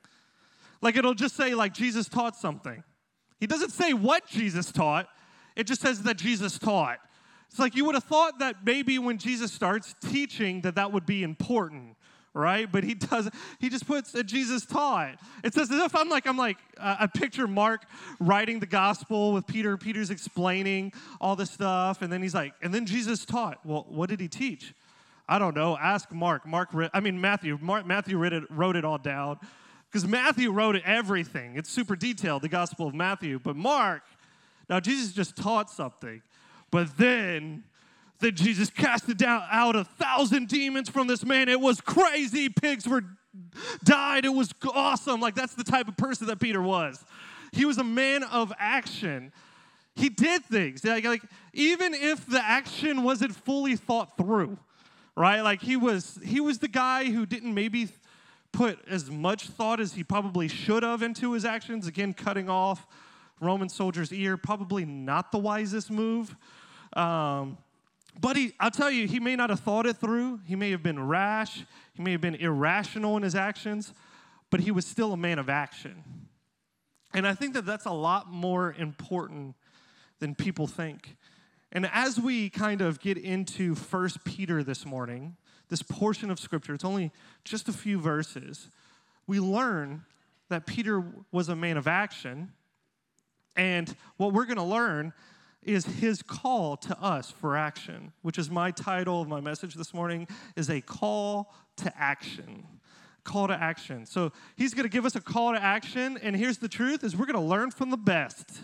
Like 0.81 0.97
it'll 0.97 1.15
just 1.15 1.37
say 1.37 1.55
like 1.55 1.75
Jesus 1.75 2.09
taught 2.09 2.37
something. 2.37 2.83
He 3.39 3.47
doesn't 3.47 3.71
say 3.71 3.93
what 3.93 4.27
Jesus 4.27 4.71
taught, 4.73 5.09
it 5.57 5.67
just 5.67 5.81
says 5.81 6.03
that 6.03 6.17
Jesus 6.17 6.59
taught. 6.59 6.99
It's 7.51 7.59
like 7.59 7.77
you 7.77 7.85
would 7.85 7.95
have 7.95 8.05
thought 8.05 8.39
that 8.39 8.65
maybe 8.65 8.99
when 8.99 9.19
Jesus 9.19 9.53
starts 9.53 9.95
teaching 10.11 10.63
that 10.63 10.77
that 10.77 10.91
would 10.91 11.05
be 11.05 11.23
important, 11.23 11.92
right? 12.35 12.71
But 12.71 12.85
he 12.85 12.95
doesn't. 12.95 13.35
He 13.59 13.69
just 13.69 13.87
puts 13.87 14.15
a 14.15 14.25
Jesus 14.25 14.65
taught. 14.65 15.17
It's 15.45 15.57
as 15.59 15.71
if 15.71 15.95
I'm 15.95 16.09
like 16.09 16.27
I'm 16.27 16.37
like 16.37 16.59
uh, 16.79 16.97
I 17.01 17.07
picture 17.07 17.47
Mark 17.47 17.85
writing 18.21 18.61
the 18.61 18.67
gospel 18.67 19.33
with 19.33 19.47
Peter. 19.47 19.77
Peter's 19.77 20.11
explaining 20.11 20.93
all 21.21 21.37
this 21.37 21.51
stuff, 21.51 22.03
and 22.03 22.13
then 22.13 22.23
he's 22.23 22.35
like, 22.35 22.55
and 22.63 22.75
then 22.75 22.87
Jesus 22.87 23.25
taught. 23.25 23.65
Well, 23.65 23.87
what 23.89 24.09
did 24.09 24.21
he 24.21 24.29
teach? 24.29 24.75
I 25.29 25.39
don't 25.39 25.55
know. 25.55 25.79
Ask 25.79 26.13
Mark. 26.13 26.47
Mark, 26.47 26.71
I 26.93 27.01
mean 27.01 27.21
Matthew. 27.21 27.59
Mark, 27.61 27.87
Matthew 27.87 28.19
wrote 28.19 28.33
it, 28.33 28.45
wrote 28.51 28.77
it 28.77 28.85
all 28.85 28.99
down. 28.99 29.39
Because 29.91 30.09
Matthew 30.09 30.51
wrote 30.51 30.77
everything. 30.87 31.57
It's 31.57 31.71
super 31.71 31.97
detailed, 31.97 32.43
the 32.43 32.49
Gospel 32.49 32.87
of 32.87 32.95
Matthew. 32.95 33.39
But 33.39 33.57
Mark, 33.57 34.03
now 34.69 34.81
Jesus 34.81 35.13
just 35.13 35.37
taught 35.37 35.71
something. 35.71 36.23
But 36.71 36.97
then, 36.97 37.65
then 38.23 38.35
Jesus 38.35 38.71
casted 38.71 39.19
down 39.19 39.43
out 39.51 39.77
a 39.77 39.85
thousand 39.85 40.49
demons 40.49 40.89
from 40.89 41.07
this 41.07 41.25
man. 41.25 41.49
It 41.49 41.61
was 41.61 41.81
crazy. 41.81 42.49
Pigs 42.49 42.89
were 42.89 43.05
died. 43.85 44.25
It 44.25 44.33
was 44.33 44.55
awesome. 44.73 45.21
Like 45.21 45.35
that's 45.35 45.55
the 45.55 45.65
type 45.65 45.89
of 45.89 45.97
person 45.97 46.27
that 46.29 46.41
Peter 46.41 46.63
was. 46.63 47.05
He 47.53 47.65
was 47.65 47.79
a 47.79 47.85
man 47.85 48.23
of 48.23 48.53
action. 48.59 49.33
He 49.95 50.09
did 50.09 50.45
things. 50.45 50.85
Like, 50.85 51.05
like 51.05 51.23
even 51.53 51.93
if 51.93 52.27
the 52.27 52.43
action 52.43 53.03
wasn't 53.03 53.35
fully 53.35 53.77
thought 53.77 54.17
through, 54.17 54.57
right? 55.17 55.43
Like 55.43 55.61
he 55.61 55.77
was 55.77 56.19
he 56.25 56.41
was 56.41 56.61
the 56.61 56.69
guy 56.69 57.11
who 57.11 57.27
didn't 57.27 57.53
maybe 57.53 57.89
put 58.53 58.79
as 58.89 59.11
much 59.11 59.49
thought 59.49 59.81
as 59.81 59.95
he 59.95 60.05
probably 60.05 60.49
should 60.49 60.83
have 60.83 61.03
into 61.03 61.33
his 61.33 61.45
actions. 61.45 61.87
Again, 61.87 62.15
cutting 62.15 62.49
off 62.49 62.87
Roman 63.41 63.69
soldier's 63.69 64.13
ear, 64.13 64.37
probably 64.37 64.85
not 64.85 65.33
the 65.33 65.39
wisest 65.39 65.91
move. 65.91 66.37
Um, 66.95 67.59
but 68.23 68.37
he, 68.37 68.53
I'll 68.61 68.71
tell 68.71 68.91
you, 68.91 69.09
he 69.09 69.19
may 69.19 69.35
not 69.35 69.51
have 69.51 69.61
thought 69.61 69.85
it 69.85 69.97
through. 69.97 70.41
He 70.47 70.55
may 70.55 70.71
have 70.71 70.83
been 70.83 71.09
rash. 71.09 71.65
He 71.93 72.03
may 72.03 72.13
have 72.13 72.21
been 72.21 72.37
irrational 72.37 73.17
in 73.17 73.25
his 73.25 73.35
actions, 73.35 73.93
but 74.49 74.61
he 74.61 74.71
was 74.71 74.87
still 74.87 75.13
a 75.13 75.17
man 75.17 75.41
of 75.41 75.49
action. 75.49 76.05
And 77.13 77.27
I 77.27 77.35
think 77.35 77.55
that 77.55 77.67
that's 77.67 77.85
a 77.85 77.93
lot 77.93 78.31
more 78.31 78.75
important 78.79 79.57
than 80.21 80.37
people 80.37 80.69
think. 80.69 81.17
And 81.73 81.91
as 81.93 82.21
we 82.21 82.49
kind 82.49 82.81
of 82.81 83.01
get 83.01 83.19
into 83.19 83.75
First 83.75 84.23
Peter 84.25 84.63
this 84.63 84.87
morning, 84.87 85.37
this 85.69 85.83
portion 85.83 86.31
of 86.31 86.39
scripture, 86.39 86.75
it's 86.75 86.85
only 86.85 87.11
just 87.45 87.69
a 87.69 87.73
few 87.73 87.99
verses, 87.99 88.69
we 89.27 89.41
learn 89.41 90.05
that 90.49 90.65
Peter 90.65 91.03
was 91.33 91.49
a 91.49 91.57
man 91.57 91.77
of 91.77 91.89
action. 91.89 92.53
And 93.57 93.93
what 94.17 94.33
we're 94.33 94.47
going 94.47 94.59
to 94.59 94.63
learn 94.63 95.13
is 95.63 95.85
his 95.85 96.23
call 96.23 96.77
to 96.77 97.01
us 97.01 97.31
for 97.31 97.57
action, 97.57 98.13
which 98.23 98.39
is 98.39 98.51
my 98.51 98.71
title 98.71 99.21
of 99.21 99.29
my 99.29 99.41
message 99.41 99.75
this 99.75 99.95
morning 99.95 100.27
is 100.57 100.69
a 100.69 100.81
call 100.81 101.55
to 101.77 101.93
action. 101.97 102.67
Call 103.25 103.49
to 103.49 103.55
action. 103.55 104.05
So 104.07 104.33
he's 104.57 104.75
going 104.75 104.85
to 104.85 104.91
give 104.91 105.07
us 105.07 105.15
a 105.15 105.21
call 105.21 105.53
to 105.53 105.63
action 105.63 106.19
and 106.23 106.35
here's 106.35 106.59
the 106.59 106.69
truth 106.69 107.05
is 107.05 107.17
we're 107.17 107.27
going 107.27 107.35
to 107.35 107.41
learn 107.41 107.71
from 107.71 107.91
the 107.91 107.97
best. 107.97 108.63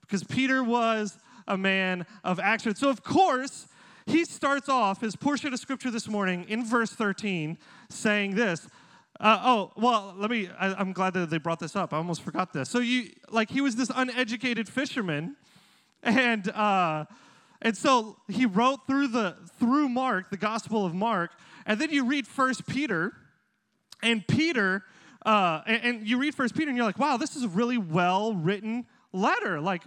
Because 0.00 0.24
Peter 0.24 0.64
was 0.64 1.18
a 1.46 1.56
man 1.56 2.06
of 2.24 2.40
action. 2.40 2.74
So 2.74 2.88
of 2.88 3.02
course, 3.02 3.68
he 4.06 4.24
starts 4.24 4.68
off 4.68 5.00
his 5.00 5.16
portion 5.16 5.52
of 5.52 5.60
scripture 5.60 5.90
this 5.90 6.08
morning 6.08 6.46
in 6.48 6.64
verse 6.64 6.90
13 6.90 7.58
saying 7.88 8.34
this. 8.34 8.66
Uh, 9.20 9.38
oh, 9.44 9.72
well, 9.76 10.14
let 10.16 10.30
me, 10.30 10.48
I, 10.58 10.80
am 10.80 10.92
glad 10.92 11.12
that 11.12 11.28
they 11.28 11.36
brought 11.36 11.60
this 11.60 11.76
up. 11.76 11.92
I 11.92 11.98
almost 11.98 12.22
forgot 12.22 12.54
this. 12.54 12.70
So, 12.70 12.78
you, 12.78 13.10
like, 13.30 13.50
he 13.50 13.60
was 13.60 13.76
this 13.76 13.90
uneducated 13.94 14.66
fisherman, 14.66 15.36
and, 16.02 16.48
uh, 16.50 17.04
and 17.62 17.76
so 17.76 18.16
he 18.28 18.46
wrote 18.46 18.86
through 18.86 19.08
the, 19.08 19.36
through 19.58 19.88
Mark, 19.88 20.30
the 20.30 20.36
Gospel 20.36 20.84
of 20.86 20.94
Mark, 20.94 21.32
and 21.66 21.80
then 21.80 21.90
you 21.90 22.06
read 22.06 22.26
First 22.26 22.66
Peter, 22.66 23.12
and 24.02 24.26
Peter, 24.26 24.82
uh, 25.26 25.60
and, 25.66 25.84
and 25.84 26.08
you 26.08 26.18
read 26.18 26.34
First 26.34 26.54
Peter, 26.54 26.68
and 26.68 26.76
you're 26.76 26.86
like, 26.86 26.98
wow, 26.98 27.16
this 27.16 27.36
is 27.36 27.42
a 27.42 27.48
really 27.48 27.78
well 27.78 28.34
written 28.34 28.86
letter. 29.12 29.60
Like, 29.60 29.82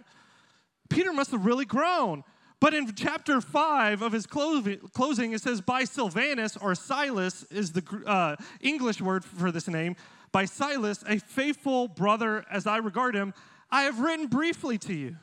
Peter 0.90 1.12
must 1.14 1.32
have 1.32 1.46
really 1.46 1.66
grown. 1.66 2.24
But 2.60 2.74
in 2.74 2.94
chapter 2.96 3.42
5 3.42 4.02
of 4.02 4.14
his 4.14 4.26
closing, 4.26 5.34
it 5.34 5.42
says, 5.42 5.60
by 5.60 5.84
Silvanus, 5.84 6.56
or 6.56 6.76
Silas 6.76 7.44
is 7.52 7.74
the 7.74 7.84
uh, 8.06 8.38
English 8.62 9.02
word 9.02 9.26
for 9.26 9.52
this 9.52 9.68
name, 9.68 9.98
by 10.32 10.46
Silas, 10.46 11.04
a 11.08 11.20
faithful 11.20 11.90
brother 11.90 12.46
as 12.50 12.66
I 12.66 12.78
regard 12.78 13.16
him, 13.16 13.34
I 13.70 13.82
have 13.82 14.00
written 14.00 14.28
briefly 14.28 14.78
to 14.78 14.94
you. 14.94 15.18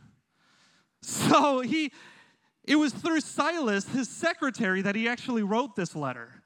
So 1.02 1.61
he, 1.61 1.92
it 2.64 2.76
was 2.76 2.92
through 2.92 3.21
Silas, 3.21 3.88
his 3.88 4.09
secretary, 4.09 4.83
that 4.83 4.95
he 4.95 5.09
actually 5.09 5.42
wrote 5.42 5.76
this 5.76 5.97
letter. 5.97 6.42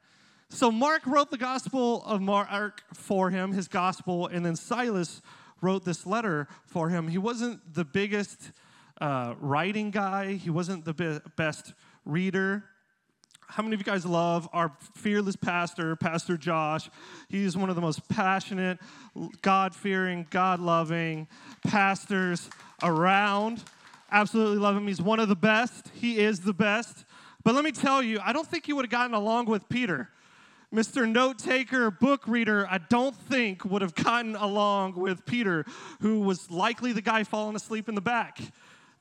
So 0.49 0.71
Mark 0.71 1.05
wrote 1.05 1.31
the 1.31 1.37
Gospel 1.37 2.03
of 2.05 2.21
Mark 2.21 2.81
for 2.93 3.29
him, 3.29 3.51
his 3.51 3.67
Gospel, 3.67 4.27
and 4.27 4.45
then 4.45 4.55
Silas 4.55 5.21
wrote 5.61 5.83
this 5.83 6.05
letter 6.05 6.47
for 6.65 6.89
him. 6.89 7.07
He 7.07 7.17
wasn't 7.17 7.73
the 7.73 7.83
biggest 7.83 8.51
uh, 9.01 9.35
writing 9.39 9.91
guy. 9.91 10.33
He 10.33 10.49
wasn't 10.49 10.85
the 10.85 10.93
be- 10.93 11.19
best 11.35 11.73
reader. 12.05 12.63
How 13.47 13.63
many 13.63 13.75
of 13.75 13.79
you 13.79 13.85
guys 13.85 14.05
love 14.05 14.49
our 14.53 14.71
fearless 14.95 15.35
pastor, 15.35 15.95
Pastor 15.95 16.37
Josh? 16.37 16.89
He's 17.29 17.55
one 17.55 17.69
of 17.69 17.75
the 17.75 17.81
most 17.81 18.07
passionate, 18.09 18.79
God 19.41 19.75
fearing, 19.75 20.25
God 20.29 20.59
loving 20.59 21.27
pastors 21.65 22.49
around. 22.81 23.63
Absolutely 24.15 24.59
love 24.59 24.77
him. 24.77 24.87
He's 24.87 25.01
one 25.01 25.19
of 25.19 25.27
the 25.27 25.35
best. 25.35 25.91
He 25.93 26.19
is 26.19 26.39
the 26.39 26.53
best. 26.53 27.03
But 27.43 27.53
let 27.53 27.65
me 27.65 27.73
tell 27.73 28.01
you, 28.01 28.17
I 28.23 28.31
don't 28.31 28.47
think 28.47 28.65
he 28.65 28.71
would 28.71 28.85
have 28.85 28.89
gotten 28.89 29.13
along 29.13 29.47
with 29.47 29.67
Peter. 29.67 30.07
Mr. 30.73 31.05
Note 31.05 31.37
Taker, 31.37 31.91
book 31.91 32.25
reader, 32.25 32.65
I 32.71 32.77
don't 32.77 33.13
think 33.13 33.65
would 33.65 33.81
have 33.81 33.93
gotten 33.93 34.37
along 34.37 34.95
with 34.95 35.25
Peter, 35.25 35.65
who 35.99 36.21
was 36.21 36.49
likely 36.49 36.93
the 36.93 37.01
guy 37.01 37.25
falling 37.25 37.57
asleep 37.57 37.89
in 37.89 37.95
the 37.95 38.01
back 38.01 38.39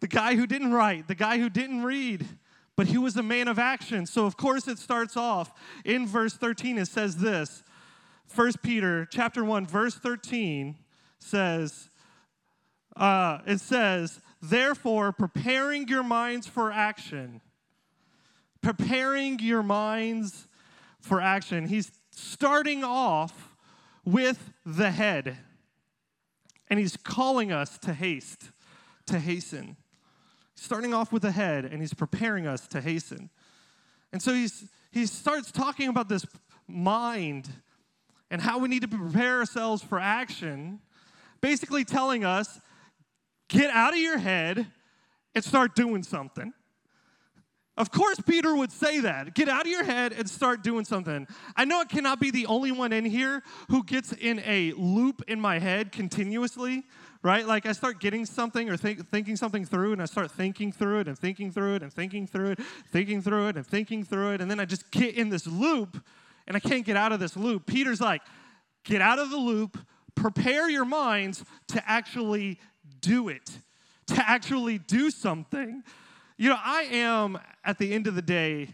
the 0.00 0.08
guy 0.08 0.34
who 0.34 0.46
didn't 0.46 0.72
write, 0.72 1.06
the 1.06 1.14
guy 1.14 1.38
who 1.38 1.48
didn't 1.48 1.82
read, 1.84 2.26
but 2.76 2.88
he 2.88 2.98
was 2.98 3.16
a 3.16 3.22
man 3.22 3.46
of 3.46 3.58
action. 3.58 4.04
So 4.04 4.26
of 4.26 4.36
course 4.36 4.66
it 4.66 4.78
starts 4.78 5.16
off 5.16 5.52
in 5.84 6.08
verse 6.08 6.34
13 6.34 6.76
it 6.76 6.88
says 6.88 7.18
this. 7.18 7.62
1 8.34 8.52
Peter 8.62 9.06
chapter 9.06 9.44
1 9.44 9.64
verse 9.64 9.94
13 9.94 10.76
says 11.20 11.88
uh, 12.96 13.38
it 13.46 13.60
says 13.60 14.20
therefore 14.50 15.12
preparing 15.12 15.88
your 15.88 16.02
minds 16.02 16.46
for 16.46 16.70
action 16.70 17.40
preparing 18.64 19.38
your 19.40 19.62
minds 19.62 20.48
for 20.98 21.20
action. 21.20 21.68
He's 21.68 21.92
starting 22.10 22.82
off 22.82 23.54
with 24.04 24.52
the 24.64 24.90
head, 24.90 25.36
and 26.68 26.80
he's 26.80 26.96
calling 26.96 27.52
us 27.52 27.78
to 27.78 27.92
haste, 27.92 28.50
to 29.06 29.20
hasten. 29.20 29.76
Starting 30.56 30.94
off 30.94 31.12
with 31.12 31.22
the 31.22 31.32
head, 31.32 31.66
and 31.66 31.80
he's 31.80 31.92
preparing 31.92 32.46
us 32.46 32.66
to 32.68 32.80
hasten. 32.80 33.28
And 34.12 34.22
so 34.22 34.32
he's, 34.32 34.64
he 34.90 35.04
starts 35.04 35.52
talking 35.52 35.88
about 35.88 36.08
this 36.08 36.24
mind 36.66 37.50
and 38.30 38.40
how 38.40 38.58
we 38.58 38.68
need 38.68 38.80
to 38.80 38.88
prepare 38.88 39.40
ourselves 39.40 39.82
for 39.82 40.00
action, 40.00 40.80
basically 41.42 41.84
telling 41.84 42.24
us 42.24 42.60
get 43.54 43.70
out 43.70 43.92
of 43.92 43.98
your 43.98 44.18
head 44.18 44.66
and 45.34 45.44
start 45.44 45.74
doing 45.74 46.02
something. 46.02 46.52
Of 47.76 47.90
course, 47.90 48.20
Peter 48.20 48.54
would 48.54 48.70
say 48.70 49.00
that. 49.00 49.34
Get 49.34 49.48
out 49.48 49.62
of 49.62 49.66
your 49.66 49.82
head 49.82 50.12
and 50.12 50.30
start 50.30 50.62
doing 50.62 50.84
something. 50.84 51.26
I 51.56 51.64
know 51.64 51.80
it 51.80 51.88
cannot 51.88 52.20
be 52.20 52.30
the 52.30 52.46
only 52.46 52.70
one 52.70 52.92
in 52.92 53.04
here 53.04 53.42
who 53.68 53.82
gets 53.82 54.12
in 54.12 54.40
a 54.46 54.72
loop 54.76 55.22
in 55.26 55.40
my 55.40 55.58
head 55.58 55.90
continuously, 55.90 56.84
right? 57.22 57.44
Like 57.44 57.66
I 57.66 57.72
start 57.72 58.00
getting 58.00 58.26
something 58.26 58.70
or 58.70 58.76
think, 58.76 59.10
thinking 59.10 59.34
something 59.34 59.64
through, 59.64 59.92
and 59.92 60.00
I 60.00 60.04
start 60.04 60.30
thinking 60.30 60.70
through 60.70 61.00
it 61.00 61.08
and 61.08 61.18
thinking 61.18 61.50
through 61.50 61.74
it 61.74 61.82
and 61.82 61.92
thinking 61.92 62.28
through 62.28 62.52
it, 62.52 62.60
thinking 62.92 63.22
through 63.22 63.48
it 63.48 63.56
and 63.56 63.66
thinking 63.66 64.04
through 64.04 64.34
it, 64.34 64.40
and 64.40 64.48
then 64.48 64.60
I 64.60 64.66
just 64.66 64.92
get 64.92 65.16
in 65.16 65.28
this 65.30 65.46
loop 65.46 66.00
and 66.46 66.56
I 66.56 66.60
can't 66.60 66.86
get 66.86 66.96
out 66.96 67.10
of 67.10 67.18
this 67.18 67.36
loop. 67.36 67.66
Peter's 67.66 68.00
like, 68.00 68.22
get 68.84 69.00
out 69.00 69.18
of 69.18 69.30
the 69.30 69.36
loop, 69.36 69.78
prepare 70.14 70.70
your 70.70 70.84
minds 70.84 71.44
to 71.68 71.82
actually 71.90 72.60
do 73.04 73.28
it, 73.28 73.50
to 74.06 74.28
actually 74.28 74.78
do 74.78 75.10
something. 75.10 75.82
You 76.36 76.50
know, 76.50 76.58
I 76.58 76.88
am, 76.90 77.38
at 77.64 77.78
the 77.78 77.92
end 77.92 78.06
of 78.06 78.14
the 78.14 78.22
day, 78.22 78.68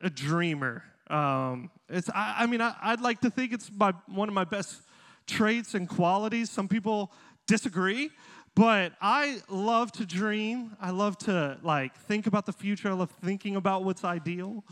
a 0.00 0.10
dreamer. 0.10 0.82
Um, 1.08 1.70
it's, 1.88 2.08
I, 2.10 2.36
I 2.38 2.46
mean, 2.46 2.60
I, 2.60 2.90
would 2.90 3.00
like 3.00 3.20
to 3.20 3.30
think 3.30 3.52
it's 3.52 3.70
my, 3.74 3.92
one 4.06 4.28
of 4.28 4.34
my 4.34 4.44
best 4.44 4.82
traits 5.26 5.74
and 5.74 5.88
qualities. 5.88 6.50
Some 6.50 6.66
people 6.66 7.12
disagree, 7.46 8.10
but 8.54 8.92
I 9.00 9.40
love 9.48 9.92
to 9.92 10.06
dream. 10.06 10.76
I 10.80 10.90
love 10.90 11.18
to 11.18 11.58
like 11.62 11.94
think 11.96 12.26
about 12.26 12.46
the 12.46 12.52
future. 12.52 12.88
I 12.88 12.94
love 12.94 13.12
thinking 13.22 13.56
about 13.56 13.84
what's 13.84 14.04
ideal. 14.04 14.64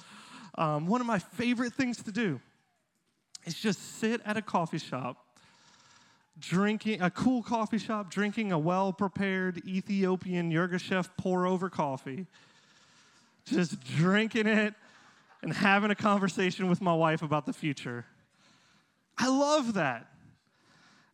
Um, 0.57 0.87
one 0.87 1.01
of 1.01 1.07
my 1.07 1.19
favorite 1.19 1.75
things 1.75 2.03
to 2.03 2.13
do 2.13 2.41
is 3.45 3.55
just 3.55 3.99
sit 3.99 4.21
at 4.25 4.37
a 4.37 4.43
coffee 4.43 4.79
shop 4.79 5.17
drinking 6.43 7.01
a 7.01 7.11
cool 7.11 7.43
coffee 7.43 7.79
shop, 7.79 8.11
drinking 8.11 8.53
a 8.53 8.59
well 8.59 8.93
prepared 8.93 9.63
Ethiopian 9.67 10.53
Yirgacheffe 10.53 11.09
pour 11.17 11.47
over 11.47 11.71
coffee, 11.71 12.27
just 13.47 13.81
drinking 13.81 14.47
it 14.47 14.75
and 15.43 15.53
having 15.53 15.91
a 15.91 15.95
conversation 15.95 16.69
with 16.69 16.81
my 16.81 16.95
wife 16.95 17.23
about 17.23 17.47
the 17.47 17.53
future. 17.53 18.05
I 19.17 19.29
love 19.29 19.75
that. 19.75 20.09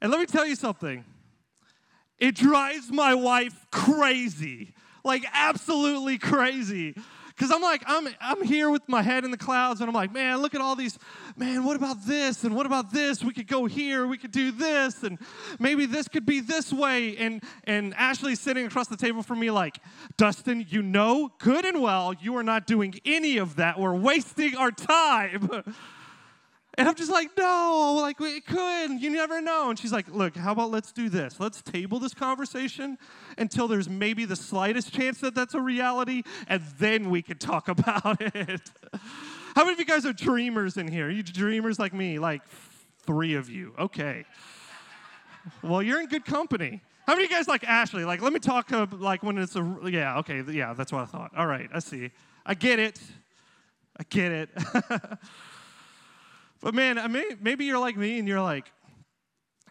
And 0.00 0.10
let 0.10 0.18
me 0.18 0.26
tell 0.26 0.46
you 0.46 0.56
something 0.56 1.04
it 2.18 2.34
drives 2.34 2.90
my 2.90 3.14
wife 3.14 3.66
crazy, 3.70 4.72
like 5.04 5.24
absolutely 5.32 6.18
crazy. 6.18 6.94
Because 7.38 7.52
I'm 7.52 7.62
like, 7.62 7.84
I'm, 7.86 8.08
I'm 8.20 8.42
here 8.42 8.68
with 8.68 8.82
my 8.88 9.00
head 9.00 9.24
in 9.24 9.30
the 9.30 9.36
clouds, 9.36 9.80
and 9.80 9.88
I'm 9.88 9.94
like, 9.94 10.12
man, 10.12 10.38
look 10.38 10.56
at 10.56 10.60
all 10.60 10.74
these, 10.74 10.98
man, 11.36 11.62
what 11.62 11.76
about 11.76 12.04
this? 12.04 12.42
And 12.42 12.56
what 12.56 12.66
about 12.66 12.92
this? 12.92 13.22
We 13.22 13.32
could 13.32 13.46
go 13.46 13.66
here, 13.66 14.08
we 14.08 14.18
could 14.18 14.32
do 14.32 14.50
this, 14.50 15.04
and 15.04 15.20
maybe 15.60 15.86
this 15.86 16.08
could 16.08 16.26
be 16.26 16.40
this 16.40 16.72
way. 16.72 17.16
And, 17.16 17.40
and 17.62 17.94
Ashley's 17.94 18.40
sitting 18.40 18.66
across 18.66 18.88
the 18.88 18.96
table 18.96 19.22
from 19.22 19.38
me, 19.38 19.52
like, 19.52 19.78
Dustin, 20.16 20.66
you 20.68 20.82
know 20.82 21.30
good 21.38 21.64
and 21.64 21.80
well 21.80 22.12
you 22.20 22.36
are 22.36 22.42
not 22.42 22.66
doing 22.66 22.94
any 23.04 23.38
of 23.38 23.54
that. 23.56 23.78
We're 23.78 23.94
wasting 23.94 24.56
our 24.56 24.72
time. 24.72 25.64
And 26.78 26.86
I'm 26.88 26.94
just 26.94 27.10
like, 27.10 27.36
no, 27.36 27.98
like 28.00 28.20
it 28.20 28.46
could. 28.46 29.02
You 29.02 29.10
never 29.10 29.40
know. 29.40 29.68
And 29.68 29.76
she's 29.76 29.92
like, 29.92 30.06
look, 30.14 30.36
how 30.36 30.52
about 30.52 30.70
let's 30.70 30.92
do 30.92 31.08
this? 31.08 31.40
Let's 31.40 31.60
table 31.60 31.98
this 31.98 32.14
conversation 32.14 32.98
until 33.36 33.66
there's 33.66 33.88
maybe 33.88 34.24
the 34.24 34.36
slightest 34.36 34.94
chance 34.94 35.18
that 35.22 35.34
that's 35.34 35.54
a 35.54 35.60
reality, 35.60 36.22
and 36.46 36.62
then 36.78 37.10
we 37.10 37.20
could 37.20 37.40
talk 37.40 37.66
about 37.78 38.20
it. 38.20 38.70
how 39.56 39.64
many 39.64 39.72
of 39.72 39.80
you 39.80 39.86
guys 39.86 40.06
are 40.06 40.12
dreamers 40.12 40.76
in 40.76 40.86
here? 40.86 41.08
Are 41.08 41.10
you 41.10 41.24
dreamers 41.24 41.80
like 41.80 41.92
me? 41.92 42.20
Like 42.20 42.42
three 43.00 43.34
of 43.34 43.50
you. 43.50 43.74
Okay. 43.76 44.24
Well, 45.64 45.82
you're 45.82 46.00
in 46.00 46.06
good 46.06 46.24
company. 46.24 46.80
How 47.08 47.14
many 47.14 47.24
of 47.24 47.30
you 47.30 47.36
guys 47.36 47.48
like 47.48 47.64
Ashley? 47.64 48.04
Like, 48.04 48.22
let 48.22 48.32
me 48.32 48.38
talk 48.38 48.72
uh, 48.72 48.86
like 48.92 49.24
when 49.24 49.36
it's 49.38 49.56
a, 49.56 49.78
yeah, 49.86 50.18
okay, 50.18 50.44
yeah, 50.48 50.74
that's 50.74 50.92
what 50.92 51.02
I 51.02 51.06
thought. 51.06 51.32
All 51.36 51.46
right, 51.46 51.68
I 51.74 51.80
see. 51.80 52.12
I 52.46 52.54
get 52.54 52.78
it. 52.78 53.00
I 53.98 54.04
get 54.08 54.30
it. 54.30 54.50
But 56.60 56.74
man, 56.74 56.98
I 56.98 57.06
may, 57.06 57.24
maybe 57.40 57.64
you're 57.64 57.78
like 57.78 57.96
me 57.96 58.18
and 58.18 58.26
you're 58.26 58.40
like, 58.40 58.70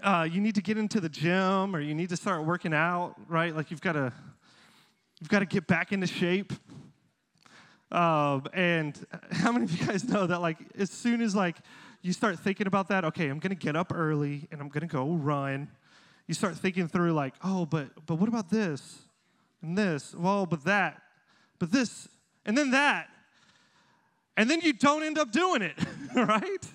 uh, 0.02 0.28
you 0.30 0.40
need 0.40 0.56
to 0.56 0.62
get 0.62 0.78
into 0.78 1.02
the 1.02 1.10
gym 1.10 1.76
or 1.76 1.82
you 1.82 1.94
need 1.94 2.10
to 2.10 2.18
start 2.18 2.46
working 2.46 2.74
out, 2.74 3.16
right? 3.28 3.54
Like 3.54 3.72
you've 3.72 3.82
got 3.82 3.94
to, 3.94 4.14
you've 5.20 5.30
got 5.30 5.40
to 5.40 5.46
get 5.46 5.68
back 5.68 5.92
into 5.92 6.08
shape. 6.08 6.54
Um, 7.92 8.46
and 8.54 9.06
how 9.32 9.52
many 9.52 9.66
of 9.66 9.72
you 9.72 9.86
guys 9.86 10.04
know 10.06 10.28
that 10.28 10.42
like 10.42 10.58
as 10.78 10.90
soon 10.90 11.22
as 11.22 11.36
like 11.36 11.58
you 12.02 12.14
start 12.14 12.40
thinking 12.40 12.68
about 12.68 12.88
that, 12.90 13.04
okay, 13.06 13.28
I'm 13.28 13.40
gonna 13.40 13.56
get 13.56 13.76
up 13.76 13.92
early 13.94 14.48
and 14.52 14.62
I'm 14.62 14.70
gonna 14.70 14.88
go 14.88 15.14
run. 15.14 15.70
You 16.28 16.34
start 16.34 16.58
thinking 16.58 16.88
through 16.88 17.14
like, 17.14 17.34
oh, 17.44 17.66
but 17.66 18.06
but 18.06 18.16
what 18.16 18.30
about 18.30 18.50
this 18.50 19.00
and 19.62 19.78
this? 19.78 20.14
Well, 20.14 20.46
but 20.46 20.64
that, 20.66 21.02
but 21.60 21.72
this, 21.72 22.08
and 22.46 22.58
then 22.58 22.72
that 22.72 23.10
and 24.38 24.50
then 24.50 24.62
you 24.62 24.72
don't 24.72 25.04
end 25.04 25.18
up 25.18 25.32
doing 25.32 25.64
it, 25.64 25.76
right? 26.16 26.66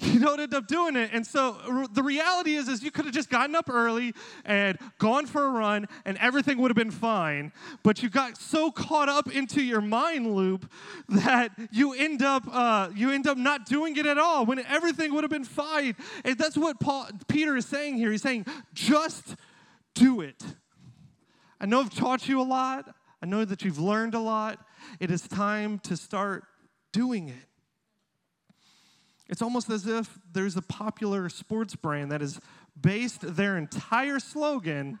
You 0.00 0.20
don't 0.20 0.38
end 0.38 0.54
up 0.54 0.68
doing 0.68 0.94
it. 0.94 1.10
And 1.12 1.26
so 1.26 1.88
the 1.92 2.04
reality 2.04 2.54
is 2.54 2.68
is 2.68 2.84
you 2.84 2.92
could 2.92 3.04
have 3.04 3.14
just 3.14 3.28
gotten 3.28 3.56
up 3.56 3.68
early 3.68 4.14
and 4.44 4.78
gone 4.98 5.26
for 5.26 5.44
a 5.44 5.50
run 5.50 5.88
and 6.04 6.16
everything 6.18 6.58
would 6.58 6.70
have 6.70 6.76
been 6.76 6.92
fine, 6.92 7.52
but 7.82 8.00
you 8.00 8.08
got 8.08 8.36
so 8.36 8.70
caught 8.70 9.08
up 9.08 9.34
into 9.34 9.60
your 9.60 9.80
mind 9.80 10.34
loop 10.34 10.70
that 11.08 11.50
you 11.72 11.94
end 11.94 12.22
up 12.22 12.44
uh, 12.50 12.90
you 12.94 13.10
end 13.10 13.26
up 13.26 13.36
not 13.36 13.66
doing 13.66 13.96
it 13.96 14.06
at 14.06 14.18
all 14.18 14.46
when 14.46 14.60
everything 14.66 15.12
would 15.14 15.24
have 15.24 15.32
been 15.32 15.44
fine. 15.44 15.96
And 16.24 16.38
that's 16.38 16.56
what 16.56 16.78
Paul 16.78 17.08
Peter 17.26 17.56
is 17.56 17.66
saying 17.66 17.96
here. 17.96 18.12
He's 18.12 18.22
saying 18.22 18.46
just 18.72 19.34
do 19.94 20.20
it. 20.20 20.42
I 21.60 21.66
know 21.66 21.80
I've 21.80 21.94
taught 21.94 22.28
you 22.28 22.40
a 22.40 22.44
lot. 22.44 22.94
I 23.20 23.26
know 23.26 23.44
that 23.44 23.62
you've 23.62 23.80
learned 23.80 24.14
a 24.14 24.20
lot. 24.20 24.64
It 25.00 25.10
is 25.10 25.22
time 25.22 25.80
to 25.80 25.96
start 25.96 26.44
doing 26.98 27.28
it. 27.28 27.46
It's 29.28 29.40
almost 29.40 29.70
as 29.70 29.86
if 29.86 30.18
there's 30.32 30.56
a 30.56 30.62
popular 30.62 31.28
sports 31.28 31.76
brand 31.76 32.10
that 32.10 32.20
has 32.20 32.40
based 32.80 33.20
their 33.36 33.56
entire 33.56 34.18
slogan 34.18 34.98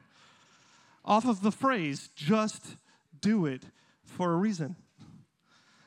off 1.04 1.26
of 1.26 1.42
the 1.42 1.50
phrase, 1.50 2.10
just 2.14 2.76
do 3.20 3.46
it 3.46 3.64
for 4.04 4.32
a 4.32 4.36
reason. 4.36 4.76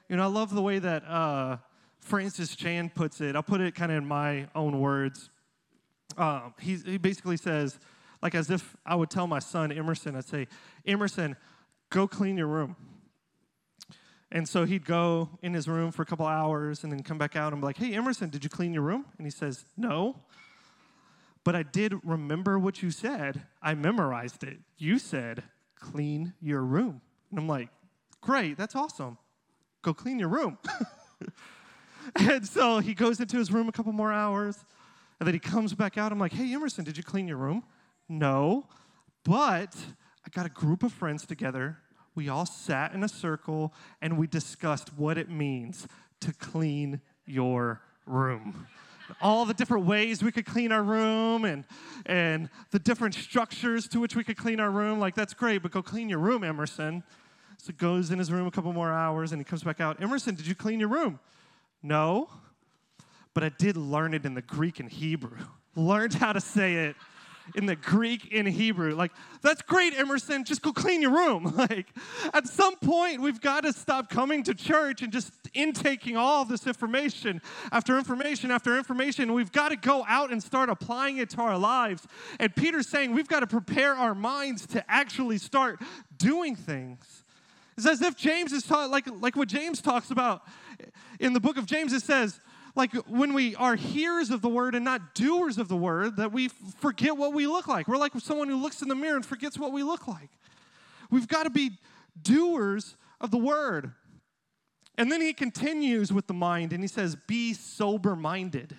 You 0.10 0.18
know, 0.18 0.24
I 0.24 0.26
love 0.26 0.54
the 0.54 0.62
way 0.62 0.80
that 0.80 1.06
uh, 1.06 1.58
Francis 2.02 2.58
Chan 2.58 2.92
puts 2.94 3.22
it. 3.22 3.38
I'll 3.38 3.42
put 3.42 3.62
it 3.62 3.74
kind 3.74 3.90
of 3.90 4.00
in 4.00 4.06
my 4.06 4.50
own 4.54 4.82
words. 4.82 5.30
Uh, 6.18 6.50
he, 6.60 6.76
he 6.76 6.98
basically 6.98 7.38
says, 7.38 7.80
like 8.22 8.36
as 8.36 8.50
if 8.50 8.76
I 8.86 8.96
would 8.96 9.10
tell 9.10 9.28
my 9.28 9.40
son 9.40 9.72
Emerson, 9.72 10.18
I'd 10.18 10.26
say, 10.26 10.50
Emerson, 10.86 11.38
go 11.90 12.06
clean 12.06 12.36
your 12.36 12.48
room. 12.48 12.76
And 14.32 14.48
so 14.48 14.66
he'd 14.66 14.86
go 14.86 15.30
in 15.42 15.54
his 15.54 15.68
room 15.68 15.92
for 15.92 16.04
a 16.04 16.06
couple 16.06 16.26
hours 16.26 16.84
and 16.84 16.92
then 16.92 17.04
come 17.04 17.18
back 17.18 17.36
out 17.36 17.52
and 17.52 17.62
be 17.62 17.66
like, 17.66 17.78
hey, 17.78 17.94
Emerson, 17.94 18.30
did 18.30 18.44
you 18.44 18.50
clean 18.50 18.74
your 18.74 18.84
room? 18.84 19.06
And 19.18 19.28
he 19.28 19.32
says, 19.32 19.66
no. 19.76 20.16
But 21.44 21.56
I 21.56 21.64
did 21.64 21.96
remember 22.04 22.58
what 22.58 22.82
you 22.82 22.92
said. 22.92 23.44
I 23.62 23.74
memorized 23.74 24.44
it. 24.44 24.60
You 24.78 25.00
said, 25.00 25.44
clean 25.80 26.34
your 26.40 26.62
room. 26.62 27.02
And 27.30 27.40
I'm 27.40 27.48
like, 27.48 27.70
great, 28.22 28.58
that's 28.58 28.76
awesome. 28.76 29.18
Go 29.82 29.94
clean 29.94 30.18
your 30.18 30.30
room. 30.30 30.58
and 32.16 32.48
so 32.48 32.80
he 32.80 32.94
goes 32.94 33.20
into 33.20 33.38
his 33.38 33.52
room 33.52 33.68
a 33.68 33.72
couple 33.72 33.92
more 33.92 34.14
hours. 34.14 34.58
And 35.20 35.28
then 35.28 35.34
he 35.34 35.40
comes 35.40 35.74
back 35.74 35.98
out. 35.98 36.12
I'm 36.12 36.20
like, 36.20 36.34
hey, 36.34 36.54
Emerson, 36.54 36.86
did 36.86 36.96
you 36.96 37.04
clean 37.04 37.28
your 37.28 37.38
room? 37.38 37.64
No. 38.08 38.68
But 39.24 39.76
I 40.26 40.30
got 40.32 40.46
a 40.46 40.50
group 40.50 40.84
of 40.84 40.94
friends 40.94 41.26
together 41.26 41.78
we 42.16 42.30
all 42.30 42.46
sat 42.46 42.94
in 42.94 43.04
a 43.04 43.08
circle 43.08 43.74
and 44.02 44.18
we 44.18 44.28
discussed 44.28 44.94
what 44.98 45.18
it 45.18 45.30
means 45.30 45.88
to 46.22 46.34
clean 46.34 47.02
your 47.26 47.82
room. 48.06 48.68
all 49.22 49.46
the 49.46 49.54
different 49.54 49.86
ways 49.86 50.24
we 50.24 50.32
could 50.32 50.46
clean 50.46 50.72
our 50.72 50.84
room 50.84 51.46
and, 51.46 51.66
and 52.06 52.50
the 52.72 52.80
different 52.80 53.14
structures 53.14 53.88
to 53.88 54.00
which 54.00 54.16
we 54.16 54.24
could 54.24 54.38
clean 54.38 54.60
our 54.60 54.72
room. 54.72 55.00
Like, 55.00 55.16
that's 55.16 55.34
great, 55.34 55.62
but 55.62 55.72
go 55.72 55.82
clean 55.82 56.10
your 56.10 56.20
room, 56.20 56.44
Emerson. 56.44 57.04
So 57.58 57.74
goes 57.74 58.12
in 58.12 58.20
his 58.20 58.32
room 58.32 58.48
a 58.48 58.52
couple 58.52 58.74
more 58.74 58.92
hours 58.92 59.32
and 59.32 59.40
he 59.40 59.46
comes 59.46 59.64
back 59.64 59.80
out. 59.80 60.02
Emerson, 60.02 60.36
did 60.36 60.48
you 60.48 60.56
clean 60.56 60.80
your 60.80 60.90
room? 60.90 61.20
No, 61.84 62.30
but 63.34 63.44
I 63.44 63.50
did 63.50 63.78
learn 63.78 64.14
it 64.14 64.26
in 64.26 64.34
the 64.34 64.42
Greek 64.42 64.80
and 64.80 64.90
Hebrew. 64.90 65.38
Learned 65.76 66.16
how 66.16 66.34
to 66.34 66.42
say 66.42 66.88
it 66.88 66.96
in 67.56 67.66
the 67.66 67.76
Greek 67.76 68.30
and 68.34 68.48
Hebrew. 68.48 68.96
Like, 68.96 69.12
that's 69.42 69.62
great, 69.62 69.94
Emerson. 69.94 70.44
Just 70.44 70.62
go 70.62 70.74
clean 70.74 71.02
your 71.02 71.12
room. 71.12 71.54
Like, 71.62 71.94
at 72.34 72.48
some 72.48 72.76
point, 72.78 73.22
we've 73.22 73.40
got 73.40 73.62
to 73.62 73.74
stop 73.74 74.10
coming 74.10 74.42
to 74.44 74.56
church 74.56 75.04
and 75.04 75.14
just 75.14 75.32
intaking 75.54 76.18
all 76.18 76.44
this 76.44 76.66
information 76.66 77.40
after 77.72 77.98
information 77.98 78.50
after 78.50 78.78
information. 78.78 79.34
We've 79.34 79.52
got 79.52 79.70
to 79.70 79.76
go 79.76 80.04
out 80.08 80.32
and 80.32 80.42
start 80.42 80.70
applying 80.70 81.18
it 81.18 81.30
to 81.32 81.42
our 81.42 81.58
lives. 81.58 82.08
And 82.40 82.56
Peter's 82.56 82.88
saying 82.88 83.14
we've 83.14 83.28
got 83.28 83.42
to 83.42 83.48
prepare 83.48 83.94
our 83.94 84.16
minds 84.16 84.66
to 84.68 84.84
actually 84.90 85.38
start 85.38 85.82
doing 86.18 86.56
things. 86.56 87.24
It's 87.78 87.86
as 87.86 88.02
if 88.02 88.16
James 88.16 88.54
is 88.54 88.64
taught, 88.64 88.90
like, 88.90 89.08
like 89.22 89.36
what 89.36 89.48
James 89.48 89.82
talks 89.82 90.10
about 90.10 90.44
in 91.20 91.34
the 91.34 91.40
book 91.40 91.58
of 91.58 91.66
James, 91.66 91.94
it 91.94 92.02
says, 92.02 92.40
like 92.76 92.94
when 93.08 93.34
we 93.34 93.56
are 93.56 93.76
hearers 93.76 94.30
of 94.30 94.42
the 94.42 94.50
word 94.50 94.76
and 94.76 94.86
not 94.86 95.14
doers 95.14 95.58
of 95.58 95.68
the 95.68 95.76
word, 95.76 96.18
that 96.18 96.32
we 96.32 96.48
forget 96.48 97.18
what 97.18 97.34
we 97.34 97.48
look 97.48 97.68
like. 97.68 97.88
We're 97.88 97.98
like 97.98 98.14
someone 98.20 98.48
who 98.48 98.62
looks 98.62 98.82
in 98.82 98.88
the 98.88 98.96
mirror 98.96 99.16
and 99.16 99.26
forgets 99.26 99.58
what 99.58 99.72
we 99.72 99.84
look 99.84 100.08
like. 100.08 100.30
We've 101.10 101.28
got 101.28 101.44
to 101.44 101.50
be 101.50 101.72
doers 102.22 102.96
of 103.20 103.32
the 103.32 103.38
word. 103.38 103.92
And 104.98 105.12
then 105.12 105.22
he 105.22 105.34
continues 105.34 106.12
with 106.14 106.28
the 106.28 106.34
mind 106.34 106.74
and 106.74 106.84
he 106.84 106.88
says, 106.88 107.16
Be 107.28 107.54
sober 107.54 108.16
minded. 108.16 108.78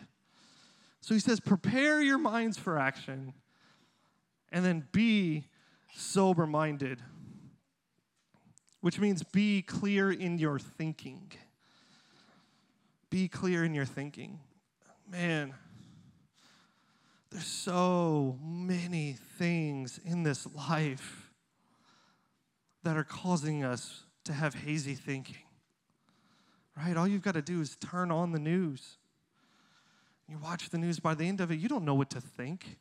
So 1.00 1.14
he 1.14 1.20
says, 1.20 1.40
Prepare 1.40 2.00
your 2.00 2.18
minds 2.18 2.56
for 2.58 2.78
action 2.78 3.34
and 4.50 4.64
then 4.64 4.86
be 4.92 5.44
sober 5.94 6.46
minded, 6.46 7.00
which 8.80 9.00
means 9.00 9.22
be 9.22 9.62
clear 9.62 10.12
in 10.12 10.38
your 10.38 10.58
thinking. 10.58 11.32
Be 13.12 13.28
clear 13.28 13.62
in 13.62 13.74
your 13.74 13.84
thinking. 13.84 14.40
Man, 15.06 15.52
there's 17.30 17.44
so 17.44 18.38
many 18.42 19.18
things 19.36 20.00
in 20.02 20.22
this 20.22 20.48
life 20.54 21.30
that 22.84 22.96
are 22.96 23.04
causing 23.04 23.64
us 23.64 24.04
to 24.24 24.32
have 24.32 24.54
hazy 24.54 24.94
thinking. 24.94 25.44
Right? 26.74 26.96
All 26.96 27.06
you've 27.06 27.20
got 27.20 27.34
to 27.34 27.42
do 27.42 27.60
is 27.60 27.76
turn 27.76 28.10
on 28.10 28.32
the 28.32 28.38
news. 28.38 28.96
You 30.26 30.38
watch 30.42 30.70
the 30.70 30.78
news, 30.78 30.98
by 30.98 31.14
the 31.14 31.28
end 31.28 31.42
of 31.42 31.50
it, 31.50 31.58
you 31.58 31.68
don't 31.68 31.84
know 31.84 31.94
what 31.94 32.08
to 32.10 32.20
think. 32.22 32.78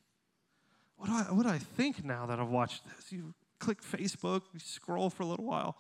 What 0.96 1.08
do 1.08 1.14
I, 1.14 1.24
what 1.24 1.44
do 1.44 1.50
I 1.50 1.58
think 1.58 2.06
now 2.06 2.26
that 2.28 2.40
I've 2.40 2.48
watched 2.48 2.86
this? 2.86 3.12
You 3.12 3.34
click 3.60 3.82
Facebook, 3.84 4.44
you 4.54 4.62
scroll 4.62 5.10
for 5.10 5.24
a 5.24 5.26
little 5.26 5.46
while. 5.46 5.76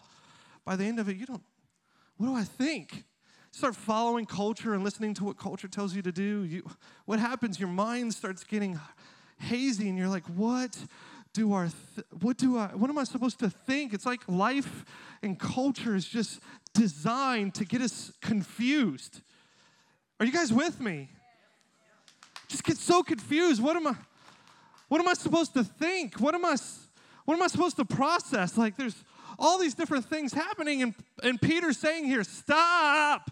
By 0.65 0.75
the 0.75 0.83
end 0.83 0.99
of 0.99 1.07
it, 1.07 1.15
you 1.15 1.25
don't, 1.25 1.43
what 2.17 2.27
do 2.27 2.35
I 2.35 2.43
think? 2.43 3.05
Start 3.51 3.75
following 3.75 4.25
culture 4.25 4.73
and 4.73 4.83
listening 4.83 5.13
to 5.15 5.23
what 5.23 5.37
culture 5.37 5.67
tells 5.67 5.95
you 5.95 6.01
to 6.01 6.11
do, 6.11 6.43
you, 6.43 6.69
what 7.05 7.19
happens? 7.19 7.59
Your 7.59 7.69
mind 7.69 8.13
starts 8.13 8.43
getting 8.43 8.79
hazy, 9.39 9.89
and 9.89 9.97
you're 9.97 10.09
like, 10.09 10.25
what? 10.25 10.77
do 11.33 11.53
our 11.53 11.69
th- 11.95 12.05
what 12.21 12.37
do 12.37 12.57
I 12.57 12.67
what 12.67 12.89
am 12.89 12.97
I 12.97 13.03
supposed 13.03 13.39
to 13.39 13.49
think? 13.49 13.93
It's 13.93 14.05
like 14.05 14.21
life 14.27 14.85
and 15.21 15.39
culture 15.39 15.95
is 15.95 16.05
just 16.05 16.41
designed 16.73 17.55
to 17.55 17.65
get 17.65 17.81
us 17.81 18.11
confused. 18.21 19.21
Are 20.19 20.25
you 20.25 20.31
guys 20.31 20.51
with 20.51 20.79
me? 20.79 21.09
Just 22.47 22.63
get 22.63 22.77
so 22.77 23.01
confused. 23.01 23.61
What 23.61 23.77
am 23.77 23.87
I 23.87 23.95
what 24.89 24.99
am 24.99 25.07
I 25.07 25.13
supposed 25.13 25.53
to 25.53 25.63
think? 25.63 26.19
What 26.19 26.35
am 26.35 26.45
I 26.45 26.57
what 27.25 27.35
am 27.35 27.41
I 27.41 27.47
supposed 27.47 27.77
to 27.77 27.85
process? 27.85 28.57
Like 28.57 28.75
there's 28.75 29.03
all 29.39 29.57
these 29.57 29.73
different 29.73 30.05
things 30.05 30.33
happening 30.33 30.81
and 30.81 30.93
and 31.23 31.41
Peter's 31.41 31.77
saying 31.77 32.05
here, 32.05 32.23
stop. 32.23 33.31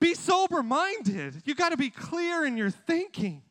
Be 0.00 0.14
sober 0.14 0.62
minded. 0.62 1.42
You 1.44 1.54
got 1.54 1.70
to 1.70 1.76
be 1.76 1.90
clear 1.90 2.44
in 2.44 2.56
your 2.56 2.70
thinking. 2.70 3.42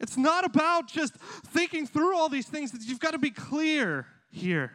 It's 0.00 0.16
not 0.16 0.44
about 0.44 0.88
just 0.88 1.14
thinking 1.14 1.86
through 1.86 2.16
all 2.16 2.28
these 2.28 2.46
things, 2.46 2.72
you've 2.88 3.00
got 3.00 3.12
to 3.12 3.18
be 3.18 3.30
clear 3.30 4.06
here. 4.30 4.72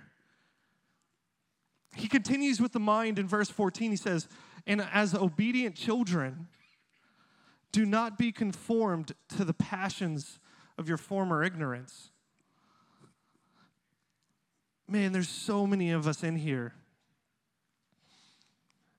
He 1.96 2.08
continues 2.08 2.62
with 2.62 2.74
the 2.74 2.80
mind 2.80 3.18
in 3.20 3.28
verse 3.28 3.50
14. 3.50 3.92
He 3.92 3.98
says, 3.98 4.28
And 4.68 4.82
as 4.94 5.16
obedient 5.16 5.76
children, 5.76 6.48
do 7.72 7.86
not 7.86 8.18
be 8.18 8.32
conformed 8.32 9.14
to 9.36 9.44
the 9.44 9.54
passions 9.54 10.40
of 10.78 10.88
your 10.88 10.98
former 10.98 11.44
ignorance. 11.44 12.12
Man, 14.88 15.14
there's 15.14 15.30
so 15.30 15.66
many 15.66 15.92
of 15.92 16.08
us 16.08 16.24
in 16.24 16.36
here 16.36 16.74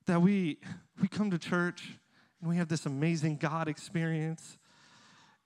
that 0.07 0.23
we 0.23 0.59
we 1.01 1.09
come 1.09 1.31
to 1.31 1.39
church 1.39 1.99
and 2.41 2.51
we 2.51 2.57
have 2.57 2.69
this 2.69 2.87
amazing 2.87 3.37
God 3.37 3.69
experience, 3.69 4.59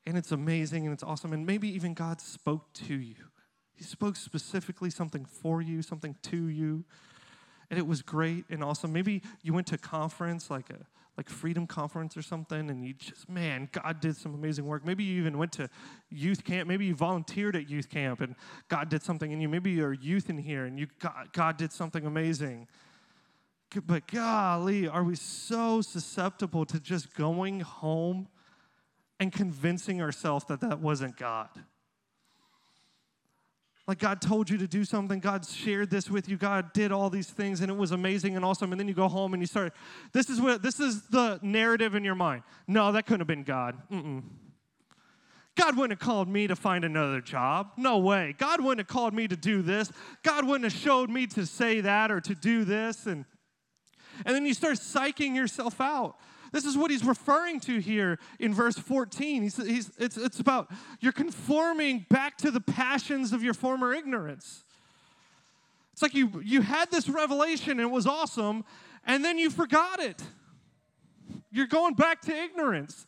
and 0.06 0.16
it's 0.16 0.32
amazing 0.32 0.84
and 0.84 0.92
it's 0.92 1.02
awesome. 1.02 1.32
And 1.32 1.46
maybe 1.46 1.68
even 1.68 1.94
God 1.94 2.20
spoke 2.20 2.72
to 2.74 2.94
you. 2.94 3.16
He 3.74 3.84
spoke 3.84 4.16
specifically 4.16 4.90
something 4.90 5.24
for 5.24 5.62
you, 5.62 5.82
something 5.82 6.16
to 6.22 6.48
you, 6.48 6.84
and 7.70 7.78
it 7.78 7.86
was 7.86 8.02
great 8.02 8.44
and 8.50 8.62
awesome. 8.62 8.92
Maybe 8.92 9.22
you 9.42 9.52
went 9.52 9.66
to 9.68 9.76
a 9.76 9.78
conference 9.78 10.50
like 10.50 10.70
a 10.70 10.86
like 11.16 11.28
Freedom 11.28 11.66
Conference 11.66 12.16
or 12.16 12.22
something, 12.22 12.70
and 12.70 12.82
you 12.82 12.94
just, 12.94 13.28
man, 13.28 13.68
God 13.72 14.00
did 14.00 14.16
some 14.16 14.32
amazing 14.32 14.64
work. 14.64 14.86
Maybe 14.86 15.04
you 15.04 15.20
even 15.20 15.36
went 15.36 15.52
to 15.52 15.68
youth 16.08 16.44
camp. 16.44 16.66
Maybe 16.66 16.86
you 16.86 16.94
volunteered 16.94 17.56
at 17.56 17.68
youth 17.68 17.90
camp, 17.90 18.22
and 18.22 18.34
God 18.68 18.88
did 18.88 19.02
something 19.02 19.30
in 19.30 19.38
you. 19.38 19.46
Maybe 19.46 19.72
you're 19.72 19.92
youth 19.92 20.30
in 20.30 20.38
here, 20.38 20.64
and 20.64 20.78
you 20.78 20.86
God, 20.98 21.28
God 21.32 21.56
did 21.58 21.72
something 21.72 22.06
amazing. 22.06 22.68
But 23.86 24.06
golly, 24.08 24.88
are 24.88 25.04
we 25.04 25.14
so 25.14 25.80
susceptible 25.80 26.64
to 26.66 26.80
just 26.80 27.14
going 27.14 27.60
home 27.60 28.28
and 29.20 29.32
convincing 29.32 30.02
ourselves 30.02 30.44
that 30.46 30.60
that 30.60 30.80
wasn't 30.80 31.16
God? 31.16 31.48
Like 33.86 33.98
God 33.98 34.20
told 34.20 34.50
you 34.50 34.58
to 34.58 34.68
do 34.68 34.84
something, 34.84 35.18
God 35.18 35.44
shared 35.44 35.90
this 35.90 36.08
with 36.08 36.28
you, 36.28 36.36
God 36.36 36.72
did 36.72 36.92
all 36.92 37.10
these 37.10 37.28
things, 37.28 37.60
and 37.60 37.70
it 37.70 37.76
was 37.76 37.90
amazing 37.90 38.36
and 38.36 38.44
awesome. 38.44 38.72
And 38.72 38.80
then 38.80 38.86
you 38.86 38.94
go 38.94 39.08
home 39.08 39.34
and 39.34 39.42
you 39.42 39.48
start, 39.48 39.72
this 40.12 40.30
is 40.30 40.40
what 40.40 40.62
this 40.62 40.78
is 40.78 41.08
the 41.08 41.40
narrative 41.42 41.94
in 41.94 42.04
your 42.04 42.14
mind. 42.14 42.44
No, 42.68 42.92
that 42.92 43.06
couldn't 43.06 43.20
have 43.20 43.26
been 43.26 43.42
God. 43.42 43.76
Mm-mm. 43.90 44.22
God 45.56 45.76
wouldn't 45.76 46.00
have 46.00 46.06
called 46.06 46.28
me 46.28 46.46
to 46.46 46.54
find 46.54 46.84
another 46.84 47.20
job. 47.20 47.72
No 47.76 47.98
way. 47.98 48.34
God 48.38 48.60
wouldn't 48.60 48.78
have 48.78 48.86
called 48.86 49.12
me 49.12 49.26
to 49.26 49.36
do 49.36 49.60
this. 49.60 49.90
God 50.22 50.46
wouldn't 50.46 50.70
have 50.70 50.80
showed 50.80 51.10
me 51.10 51.26
to 51.28 51.44
say 51.44 51.80
that 51.80 52.10
or 52.12 52.20
to 52.20 52.34
do 52.34 52.64
this. 52.64 53.06
And 53.06 53.24
and 54.24 54.34
then 54.34 54.46
you 54.46 54.54
start 54.54 54.76
psyching 54.76 55.34
yourself 55.34 55.80
out. 55.80 56.16
This 56.52 56.64
is 56.64 56.76
what 56.76 56.90
he's 56.90 57.04
referring 57.04 57.60
to 57.60 57.78
here 57.78 58.18
in 58.38 58.52
verse 58.52 58.76
14. 58.76 59.42
He's, 59.42 59.56
he's, 59.56 59.90
it's, 59.98 60.16
it's 60.16 60.40
about 60.40 60.70
you're 60.98 61.12
conforming 61.12 62.06
back 62.08 62.36
to 62.38 62.50
the 62.50 62.60
passions 62.60 63.32
of 63.32 63.42
your 63.42 63.54
former 63.54 63.92
ignorance. 63.92 64.64
It's 65.92 66.02
like 66.02 66.14
you, 66.14 66.42
you 66.44 66.62
had 66.62 66.90
this 66.90 67.08
revelation 67.08 67.72
and 67.72 67.82
it 67.82 67.90
was 67.90 68.06
awesome, 68.06 68.64
and 69.06 69.24
then 69.24 69.38
you 69.38 69.50
forgot 69.50 70.00
it. 70.00 70.22
You're 71.52 71.66
going 71.66 71.94
back 71.94 72.22
to 72.22 72.34
ignorance. 72.34 73.06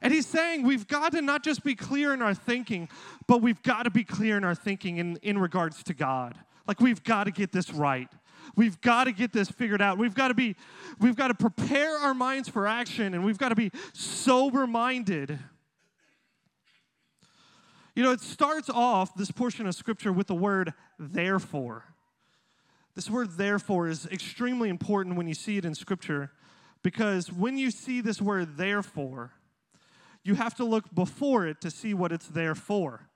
And 0.00 0.12
he's 0.12 0.26
saying 0.26 0.62
we've 0.62 0.86
got 0.86 1.12
to 1.12 1.22
not 1.22 1.42
just 1.42 1.64
be 1.64 1.74
clear 1.74 2.14
in 2.14 2.22
our 2.22 2.34
thinking, 2.34 2.88
but 3.26 3.42
we've 3.42 3.62
got 3.62 3.84
to 3.84 3.90
be 3.90 4.04
clear 4.04 4.36
in 4.36 4.44
our 4.44 4.54
thinking 4.54 4.98
in, 4.98 5.16
in 5.22 5.38
regards 5.38 5.82
to 5.84 5.94
God. 5.94 6.36
Like 6.66 6.80
we've 6.80 7.02
got 7.02 7.24
to 7.24 7.30
get 7.30 7.50
this 7.50 7.72
right. 7.72 8.08
We've 8.56 8.80
got 8.80 9.04
to 9.04 9.12
get 9.12 9.32
this 9.32 9.50
figured 9.50 9.82
out. 9.82 9.98
We've 9.98 10.14
got 10.14 10.28
to 10.28 10.34
be, 10.34 10.56
we've 11.00 11.16
got 11.16 11.28
to 11.28 11.34
prepare 11.34 11.96
our 11.98 12.14
minds 12.14 12.48
for 12.48 12.66
action 12.66 13.14
and 13.14 13.24
we've 13.24 13.38
got 13.38 13.50
to 13.50 13.54
be 13.54 13.70
sober 13.92 14.66
minded. 14.66 15.38
You 17.94 18.04
know, 18.04 18.12
it 18.12 18.20
starts 18.20 18.70
off 18.70 19.14
this 19.14 19.30
portion 19.30 19.66
of 19.66 19.74
scripture 19.74 20.12
with 20.12 20.28
the 20.28 20.34
word 20.34 20.72
therefore. 20.98 21.84
This 22.94 23.10
word 23.10 23.36
therefore 23.36 23.88
is 23.88 24.06
extremely 24.06 24.68
important 24.68 25.16
when 25.16 25.28
you 25.28 25.34
see 25.34 25.56
it 25.56 25.64
in 25.64 25.74
scripture 25.74 26.32
because 26.82 27.32
when 27.32 27.58
you 27.58 27.70
see 27.70 28.00
this 28.00 28.20
word 28.20 28.56
therefore, 28.56 29.32
you 30.24 30.34
have 30.34 30.54
to 30.56 30.64
look 30.64 30.94
before 30.94 31.46
it 31.46 31.60
to 31.60 31.70
see 31.70 31.94
what 31.94 32.12
it's 32.12 32.28
there 32.28 32.54
for. 32.54 33.08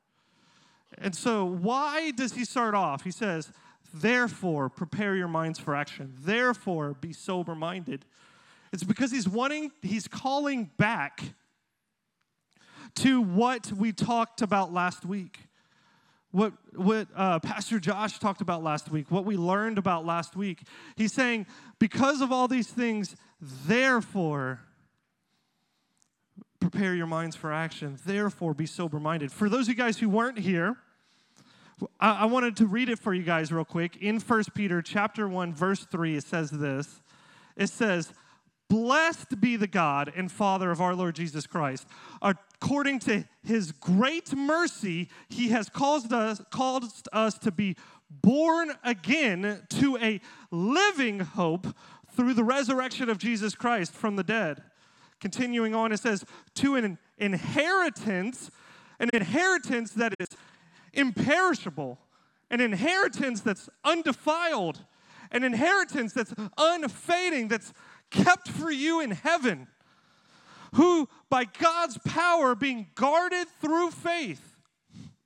And 0.98 1.14
so, 1.14 1.44
why 1.44 2.10
does 2.10 2.34
he 2.34 2.44
start 2.44 2.74
off? 2.74 3.04
He 3.04 3.10
says, 3.10 3.50
Therefore, 3.94 4.68
prepare 4.68 5.14
your 5.16 5.28
minds 5.28 5.58
for 5.58 5.74
action. 5.74 6.14
Therefore, 6.18 6.94
be 6.94 7.12
sober 7.12 7.54
minded. 7.54 8.04
It's 8.72 8.84
because 8.84 9.10
he's 9.10 9.28
wanting, 9.28 9.70
he's 9.82 10.08
calling 10.08 10.70
back 10.78 11.22
to 12.96 13.20
what 13.20 13.72
we 13.72 13.92
talked 13.92 14.42
about 14.42 14.72
last 14.72 15.04
week. 15.04 15.40
What, 16.30 16.54
what 16.74 17.08
uh, 17.14 17.40
Pastor 17.40 17.78
Josh 17.78 18.18
talked 18.18 18.40
about 18.40 18.62
last 18.62 18.90
week, 18.90 19.10
what 19.10 19.26
we 19.26 19.36
learned 19.36 19.76
about 19.76 20.06
last 20.06 20.34
week. 20.34 20.62
He's 20.96 21.12
saying, 21.12 21.46
because 21.78 22.22
of 22.22 22.32
all 22.32 22.48
these 22.48 22.68
things, 22.68 23.14
therefore, 23.40 24.60
prepare 26.58 26.94
your 26.94 27.06
minds 27.06 27.36
for 27.36 27.52
action. 27.52 27.98
Therefore, 28.06 28.54
be 28.54 28.64
sober 28.64 28.98
minded. 28.98 29.30
For 29.30 29.50
those 29.50 29.62
of 29.62 29.68
you 29.68 29.74
guys 29.74 29.98
who 29.98 30.08
weren't 30.08 30.38
here, 30.38 30.78
I, 32.00 32.22
I 32.22 32.24
wanted 32.26 32.56
to 32.56 32.66
read 32.66 32.88
it 32.88 32.98
for 32.98 33.14
you 33.14 33.22
guys 33.22 33.52
real 33.52 33.64
quick. 33.64 33.96
In 33.96 34.20
1 34.20 34.44
Peter 34.54 34.82
chapter 34.82 35.28
1, 35.28 35.54
verse 35.54 35.84
3, 35.84 36.16
it 36.16 36.24
says 36.24 36.50
this. 36.50 37.00
It 37.56 37.68
says, 37.68 38.12
Blessed 38.68 39.38
be 39.40 39.56
the 39.56 39.66
God 39.66 40.10
and 40.16 40.32
Father 40.32 40.70
of 40.70 40.80
our 40.80 40.94
Lord 40.94 41.14
Jesus 41.14 41.46
Christ. 41.46 41.86
According 42.22 43.00
to 43.00 43.24
his 43.44 43.70
great 43.70 44.34
mercy, 44.34 45.10
he 45.28 45.50
has 45.50 45.68
caused 45.68 46.12
us, 46.12 46.40
caused 46.50 47.06
us 47.12 47.38
to 47.40 47.50
be 47.50 47.76
born 48.08 48.72
again 48.82 49.66
to 49.68 49.98
a 49.98 50.20
living 50.50 51.20
hope 51.20 51.66
through 52.14 52.34
the 52.34 52.44
resurrection 52.44 53.10
of 53.10 53.18
Jesus 53.18 53.54
Christ 53.54 53.92
from 53.92 54.16
the 54.16 54.24
dead. 54.24 54.62
Continuing 55.20 55.74
on, 55.74 55.92
it 55.92 56.00
says, 56.00 56.24
to 56.54 56.74
an 56.74 56.98
inheritance, 57.18 58.50
an 58.98 59.10
inheritance 59.12 59.92
that 59.92 60.14
is 60.18 60.28
imperishable, 60.92 61.98
an 62.50 62.60
inheritance 62.60 63.40
that's 63.40 63.68
undefiled, 63.84 64.84
an 65.30 65.44
inheritance 65.44 66.12
that's 66.12 66.34
unfading, 66.58 67.48
that's 67.48 67.72
kept 68.10 68.48
for 68.48 68.70
you 68.70 69.00
in 69.00 69.10
heaven, 69.10 69.66
who 70.74 71.08
by 71.30 71.44
God's 71.44 71.98
power 71.98 72.54
being 72.54 72.88
guarded 72.94 73.48
through 73.60 73.90
faith 73.90 74.56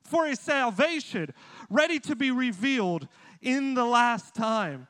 for 0.05 0.27
a 0.27 0.37
salvation 0.37 1.33
ready 1.69 1.99
to 2.01 2.15
be 2.15 2.31
revealed 2.31 3.09
in 3.43 3.75
the 3.75 3.85
last 3.85 4.35
time. 4.35 4.87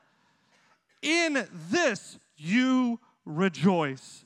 In 1.01 1.47
this 1.69 2.19
you 2.37 2.99
rejoice. 3.25 4.25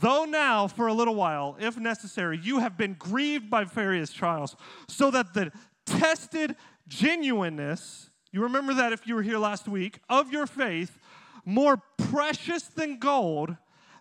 Though 0.00 0.24
now, 0.24 0.66
for 0.66 0.88
a 0.88 0.92
little 0.92 1.14
while, 1.14 1.56
if 1.60 1.78
necessary, 1.78 2.38
you 2.42 2.58
have 2.58 2.76
been 2.76 2.94
grieved 2.94 3.48
by 3.48 3.64
various 3.64 4.12
trials, 4.12 4.56
so 4.88 5.10
that 5.12 5.32
the 5.32 5.52
tested 5.86 6.56
genuineness, 6.88 8.10
you 8.32 8.42
remember 8.42 8.74
that 8.74 8.92
if 8.92 9.06
you 9.06 9.14
were 9.14 9.22
here 9.22 9.38
last 9.38 9.66
week, 9.66 10.00
of 10.08 10.30
your 10.30 10.46
faith, 10.46 10.98
more 11.44 11.80
precious 11.96 12.64
than 12.64 12.98
gold 12.98 13.56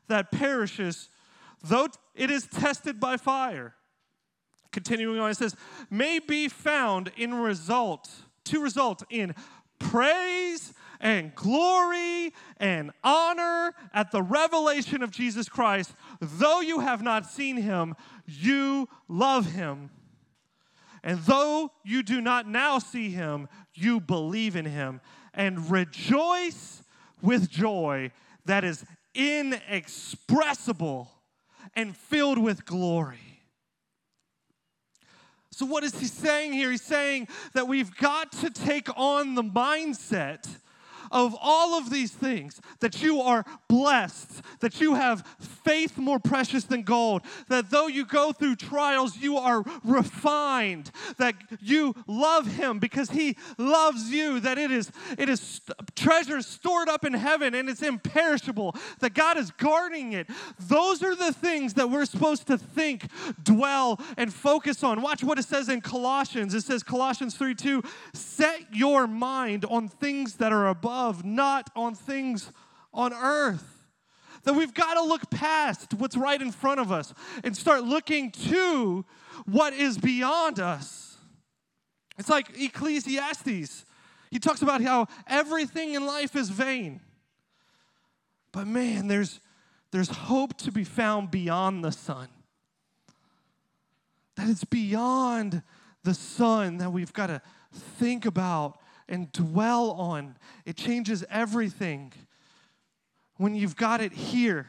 that 0.08 0.32
perishes, 0.32 1.10
though 1.64 1.88
it 2.14 2.30
is 2.30 2.48
tested 2.48 3.00
by 3.00 3.18
fire. 3.18 3.76
Continuing 4.72 5.20
on, 5.20 5.32
it 5.32 5.38
says, 5.38 5.56
may 5.90 6.20
be 6.20 6.50
found 6.50 7.12
in 7.16 7.34
result, 7.34 8.10
to 8.44 8.62
result 8.62 9.04
in 9.10 9.34
praise 9.80 10.74
and 11.00 11.34
glory 11.36 12.34
and 12.58 12.92
honor 13.04 13.74
at 13.94 14.12
the 14.12 14.22
revelation 14.22 15.02
of 15.02 15.12
Jesus 15.12 15.48
Christ. 15.48 15.94
Though 16.20 16.62
you 16.62 16.80
have 16.80 17.02
not 17.02 17.26
seen 17.26 17.58
him, 17.58 17.96
you 18.26 18.90
love 19.08 19.54
him. 19.54 19.92
And 21.06 21.20
though 21.20 21.72
you 21.84 22.02
do 22.02 22.20
not 22.20 22.48
now 22.48 22.80
see 22.80 23.12
him, 23.12 23.48
you 23.76 24.00
believe 24.00 24.56
in 24.56 24.66
him 24.66 25.02
and 25.36 25.70
rejoice 25.70 26.82
with 27.22 27.48
joy 27.48 28.12
that 28.46 28.64
is 28.64 28.84
inexpressible 29.14 31.12
and 31.76 31.96
filled 31.96 32.40
with 32.40 32.66
glory. 32.66 33.44
So, 35.52 35.66
what 35.68 35.84
is 35.84 35.98
he 36.00 36.08
saying 36.08 36.54
here? 36.54 36.72
He's 36.72 36.82
saying 36.82 37.28
that 37.54 37.68
we've 37.68 37.96
got 37.96 38.32
to 38.34 38.50
take 38.50 38.90
on 38.98 39.36
the 39.36 39.44
mindset 39.44 40.48
of 41.16 41.34
all 41.42 41.78
of 41.78 41.90
these 41.90 42.12
things 42.12 42.60
that 42.82 43.02
you 43.02 43.22
are 43.22 43.46
blessed, 43.70 44.42
that 44.60 44.82
you 44.82 44.96
have 44.96 45.26
faith 45.40 45.98
more 45.98 46.20
precious 46.20 46.66
than 46.66 46.84
gold, 46.84 47.22
that 47.48 47.72
though 47.72 47.88
you 47.88 48.06
go 48.06 48.34
through 48.34 48.58
trials, 48.58 49.16
you 49.16 49.38
are 49.38 49.64
refined, 49.86 50.92
that 51.18 51.36
you 51.62 51.96
love 52.06 52.46
Him 52.58 52.80
because 52.80 53.12
He 53.12 53.38
loves 53.58 54.12
you, 54.12 54.42
that 54.42 54.58
it 54.58 54.72
is, 54.72 54.92
it 55.18 55.30
is 55.30 55.62
treasures 55.96 56.46
stored 56.46 56.90
up 56.90 57.06
in 57.06 57.14
heaven 57.14 57.56
and 57.56 57.70
it's 57.70 57.82
imperishable, 57.82 58.76
that 59.00 59.14
God 59.14 59.38
is 59.38 59.52
guarding 59.52 60.12
it. 60.12 60.28
Those 60.60 61.02
are 61.02 61.16
the 61.16 61.32
things 61.32 61.76
that 61.76 61.90
we're 61.90 62.06
supposed 62.06 62.46
to 62.48 62.58
think, 62.58 63.08
dwell, 63.42 64.02
and 64.18 64.34
focus 64.34 64.84
on. 64.84 65.02
Watch 65.02 65.24
what 65.24 65.40
it 65.40 65.46
says 65.46 65.70
in 65.70 65.80
Colossians. 65.80 66.54
It 66.54 66.66
says, 66.66 66.84
Colossians 66.84 67.38
3 67.38 67.56
2, 67.56 67.82
set 68.14 68.60
your 68.74 69.08
mind 69.08 69.64
on 69.64 69.88
things 69.88 70.34
that 70.36 70.52
are 70.52 70.68
above 70.68 71.05
above, 71.06 71.26
not 71.26 71.70
on 71.76 71.96
things 71.96 72.52
on 72.94 73.14
earth. 73.14 73.72
That 74.44 74.54
we've 74.54 74.74
got 74.74 74.96
to 74.96 75.04
look 75.04 75.30
past 75.32 75.94
what's 75.96 76.16
right 76.16 76.40
in 76.40 76.52
front 76.52 76.80
of 76.80 76.92
us 76.92 77.14
and 77.44 77.56
start 77.56 77.84
looking 77.84 78.32
to 78.32 79.06
what 79.46 79.74
is 79.74 79.98
beyond 79.98 80.60
us. 80.60 81.18
It's 82.18 82.30
like 82.30 82.50
Ecclesiastes. 82.60 83.86
He 84.30 84.40
talks 84.40 84.62
about 84.62 84.82
how 84.82 85.08
everything 85.28 85.94
in 85.94 86.06
life 86.06 86.36
is 86.36 86.50
vain. 86.50 87.02
But 88.52 88.68
man, 88.68 89.08
there's, 89.08 89.40
there's 89.92 90.10
hope 90.10 90.58
to 90.60 90.72
be 90.72 90.84
found 90.84 91.32
beyond 91.32 91.84
the 91.84 91.92
sun. 91.92 92.28
That 94.36 94.50
it's 94.50 94.64
beyond 94.64 95.64
the 96.04 96.14
sun 96.14 96.78
that 96.78 96.92
we've 96.92 97.14
got 97.14 97.28
to 97.28 97.42
think 97.98 98.26
about 98.26 98.80
and 99.08 99.32
dwell 99.32 99.92
on. 99.92 100.38
It 100.66 100.76
changes 100.76 101.24
everything. 101.30 102.14
When 103.38 103.56
you've 103.56 103.76
got 103.76 104.02
it 104.02 104.14
here, 104.14 104.68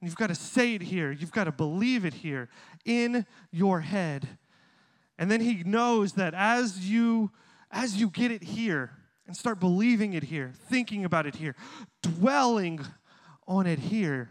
you've 0.00 0.16
got 0.16 0.28
to 0.28 0.34
say 0.34 0.74
it 0.74 0.82
here, 0.82 1.12
you've 1.12 1.32
got 1.32 1.44
to 1.44 1.52
believe 1.52 2.04
it 2.04 2.14
here 2.14 2.48
in 2.84 3.26
your 3.50 3.80
head. 3.80 4.28
And 5.18 5.30
then 5.30 5.40
he 5.40 5.62
knows 5.64 6.12
that 6.14 6.34
as 6.34 6.88
you 6.88 7.30
as 7.70 7.96
you 7.96 8.08
get 8.08 8.30
it 8.30 8.42
here 8.42 8.90
and 9.26 9.36
start 9.36 9.60
believing 9.60 10.14
it 10.14 10.24
here, 10.24 10.52
thinking 10.68 11.04
about 11.04 11.26
it 11.26 11.36
here, 11.36 11.54
dwelling 12.02 12.80
on 13.46 13.66
it 13.66 13.78
here, 13.78 14.30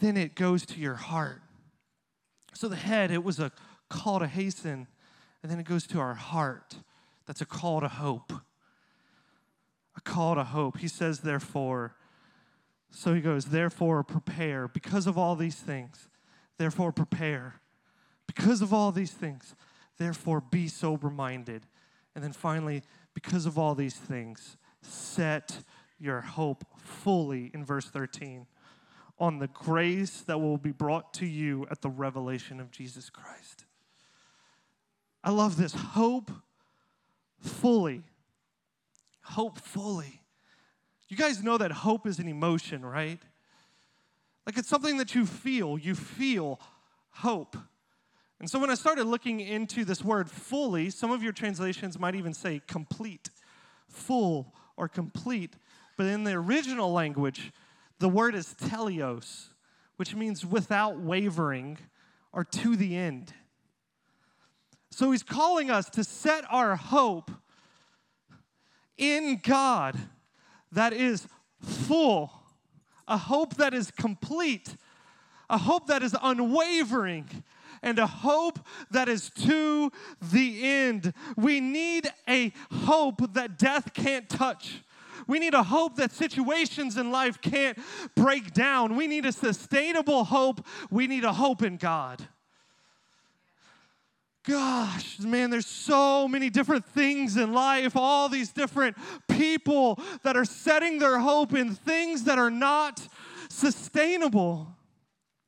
then 0.00 0.16
it 0.16 0.34
goes 0.34 0.64
to 0.66 0.78
your 0.78 0.94
heart. 0.94 1.42
So 2.54 2.68
the 2.68 2.76
head, 2.76 3.10
it 3.10 3.24
was 3.24 3.40
a 3.40 3.50
call 3.88 4.20
to 4.20 4.26
hasten, 4.26 4.86
and 5.42 5.50
then 5.50 5.58
it 5.58 5.66
goes 5.66 5.86
to 5.88 6.00
our 6.00 6.14
heart. 6.14 6.76
That's 7.26 7.40
a 7.40 7.46
call 7.46 7.80
to 7.80 7.88
hope. 7.88 8.32
A 9.96 10.00
call 10.00 10.34
to 10.34 10.44
hope. 10.44 10.78
He 10.78 10.88
says, 10.88 11.20
therefore, 11.20 11.96
so 12.90 13.14
he 13.14 13.20
goes, 13.20 13.46
therefore, 13.46 14.02
prepare. 14.04 14.68
Because 14.68 15.06
of 15.06 15.18
all 15.18 15.36
these 15.36 15.56
things, 15.56 16.08
therefore, 16.58 16.92
prepare. 16.92 17.60
Because 18.26 18.62
of 18.62 18.72
all 18.72 18.92
these 18.92 19.10
things, 19.10 19.54
therefore, 19.98 20.40
be 20.40 20.68
sober 20.68 21.10
minded. 21.10 21.66
And 22.14 22.22
then 22.22 22.32
finally, 22.32 22.82
because 23.14 23.44
of 23.44 23.58
all 23.58 23.74
these 23.74 23.96
things, 23.96 24.56
set 24.82 25.58
your 25.98 26.20
hope 26.20 26.64
fully 26.78 27.50
in 27.52 27.64
verse 27.64 27.86
13 27.86 28.46
on 29.18 29.38
the 29.38 29.48
grace 29.48 30.20
that 30.22 30.38
will 30.38 30.58
be 30.58 30.72
brought 30.72 31.14
to 31.14 31.26
you 31.26 31.66
at 31.70 31.80
the 31.80 31.88
revelation 31.88 32.60
of 32.60 32.70
Jesus 32.70 33.08
Christ. 33.08 33.64
I 35.24 35.30
love 35.30 35.56
this 35.56 35.74
hope 35.74 36.30
fully. 37.40 38.02
Hope 39.22 39.58
fully. 39.58 40.22
You 41.08 41.16
guys 41.16 41.42
know 41.42 41.58
that 41.58 41.70
hope 41.70 42.06
is 42.06 42.18
an 42.18 42.28
emotion, 42.28 42.84
right? 42.84 43.20
Like 44.44 44.58
it's 44.58 44.68
something 44.68 44.98
that 44.98 45.14
you 45.14 45.26
feel. 45.26 45.78
You 45.78 45.94
feel 45.94 46.60
hope. 47.10 47.56
And 48.38 48.50
so 48.50 48.58
when 48.58 48.70
I 48.70 48.74
started 48.74 49.04
looking 49.04 49.40
into 49.40 49.84
this 49.84 50.04
word 50.04 50.30
fully, 50.30 50.90
some 50.90 51.10
of 51.10 51.22
your 51.22 51.32
translations 51.32 51.98
might 51.98 52.14
even 52.14 52.34
say 52.34 52.60
complete, 52.66 53.30
full, 53.88 54.52
or 54.76 54.88
complete. 54.88 55.54
But 55.96 56.06
in 56.06 56.24
the 56.24 56.32
original 56.32 56.92
language, 56.92 57.52
the 57.98 58.08
word 58.08 58.34
is 58.34 58.54
teleos, 58.54 59.48
which 59.96 60.14
means 60.14 60.44
without 60.44 60.98
wavering 60.98 61.78
or 62.32 62.44
to 62.44 62.76
the 62.76 62.94
end. 62.94 63.32
So 64.96 65.10
he's 65.10 65.22
calling 65.22 65.70
us 65.70 65.90
to 65.90 66.02
set 66.02 66.44
our 66.50 66.74
hope 66.74 67.30
in 68.96 69.38
God 69.42 69.94
that 70.72 70.94
is 70.94 71.28
full, 71.60 72.32
a 73.06 73.18
hope 73.18 73.56
that 73.56 73.74
is 73.74 73.90
complete, 73.90 74.74
a 75.50 75.58
hope 75.58 75.88
that 75.88 76.02
is 76.02 76.16
unwavering, 76.22 77.28
and 77.82 77.98
a 77.98 78.06
hope 78.06 78.58
that 78.90 79.06
is 79.06 79.28
to 79.44 79.92
the 80.32 80.64
end. 80.64 81.12
We 81.36 81.60
need 81.60 82.08
a 82.26 82.54
hope 82.72 83.34
that 83.34 83.58
death 83.58 83.92
can't 83.92 84.30
touch. 84.30 84.80
We 85.26 85.38
need 85.38 85.52
a 85.52 85.64
hope 85.64 85.96
that 85.96 86.10
situations 86.10 86.96
in 86.96 87.10
life 87.10 87.42
can't 87.42 87.78
break 88.14 88.54
down. 88.54 88.96
We 88.96 89.08
need 89.08 89.26
a 89.26 89.32
sustainable 89.32 90.24
hope. 90.24 90.66
We 90.90 91.06
need 91.06 91.24
a 91.24 91.34
hope 91.34 91.62
in 91.62 91.76
God 91.76 92.26
gosh, 94.46 95.18
man, 95.18 95.50
there's 95.50 95.66
so 95.66 96.28
many 96.28 96.48
different 96.48 96.86
things 96.86 97.36
in 97.36 97.52
life, 97.52 97.96
all 97.96 98.28
these 98.28 98.52
different 98.52 98.96
people 99.28 99.98
that 100.22 100.36
are 100.36 100.44
setting 100.44 100.98
their 100.98 101.18
hope 101.18 101.52
in 101.52 101.74
things 101.74 102.24
that 102.24 102.38
are 102.38 102.50
not 102.50 103.06
sustainable, 103.50 104.68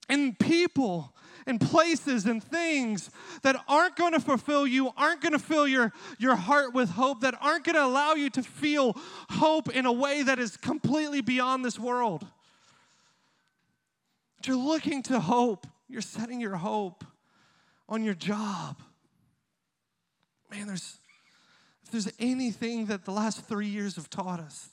in 0.09 0.35
people 0.35 1.15
and 1.47 1.61
places 1.61 2.27
and 2.27 2.43
things 2.43 3.11
that 3.43 3.57
aren't 3.69 3.97
going 3.97 4.13
to 4.13 4.21
fulfill 4.21 4.67
you, 4.67 4.91
aren't 4.97 5.21
going 5.21 5.33
to 5.33 5.39
fill 5.39 5.67
your, 5.67 5.93
your 6.19 6.35
heart 6.35 6.75
with 6.75 6.91
hope, 6.91 7.21
that 7.21 7.35
aren't 7.41 7.65
going 7.65 7.77
to 7.77 7.85
allow 7.85 8.15
you 8.15 8.29
to 8.31 8.43
feel 8.43 8.95
hope 9.31 9.71
in 9.71 9.87
a 9.87 9.93
way 9.93 10.23
that 10.23 10.39
is 10.39 10.57
completely 10.57 11.21
beyond 11.21 11.65
this 11.65 11.79
world. 11.79 12.27
But 14.37 14.49
you're 14.49 14.57
looking 14.57 15.03
to 15.05 15.21
hope, 15.21 15.67
you're 15.89 16.03
setting 16.03 16.41
your 16.41 16.57
hope 16.57 17.05
on 17.89 18.05
your 18.05 18.15
job. 18.15 18.77
Man, 20.51 20.67
there's 20.67 20.99
if 21.85 21.93
there's 21.93 22.13
anything 22.19 22.87
that 22.87 23.07
the 23.07 23.13
last 23.13 23.47
three 23.47 23.67
years 23.67 23.97
have 23.97 24.11
taught 24.11 24.41
us, 24.41 24.69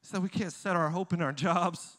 it's 0.00 0.10
that 0.10 0.22
we 0.22 0.30
can't 0.30 0.52
set 0.52 0.74
our 0.74 0.88
hope 0.88 1.12
in 1.12 1.20
our 1.20 1.32
jobs. 1.32 1.98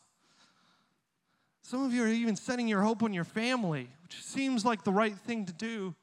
Some 1.62 1.84
of 1.84 1.94
you 1.94 2.04
are 2.04 2.08
even 2.08 2.36
setting 2.36 2.68
your 2.68 2.82
hope 2.82 3.04
on 3.04 3.14
your 3.14 3.24
family, 3.24 3.88
which 4.04 4.16
seems 4.24 4.66
like 4.66 4.84
the 4.84 4.92
right 4.92 5.16
thing 5.16 5.46
to 5.46 5.54
do. 5.54 5.96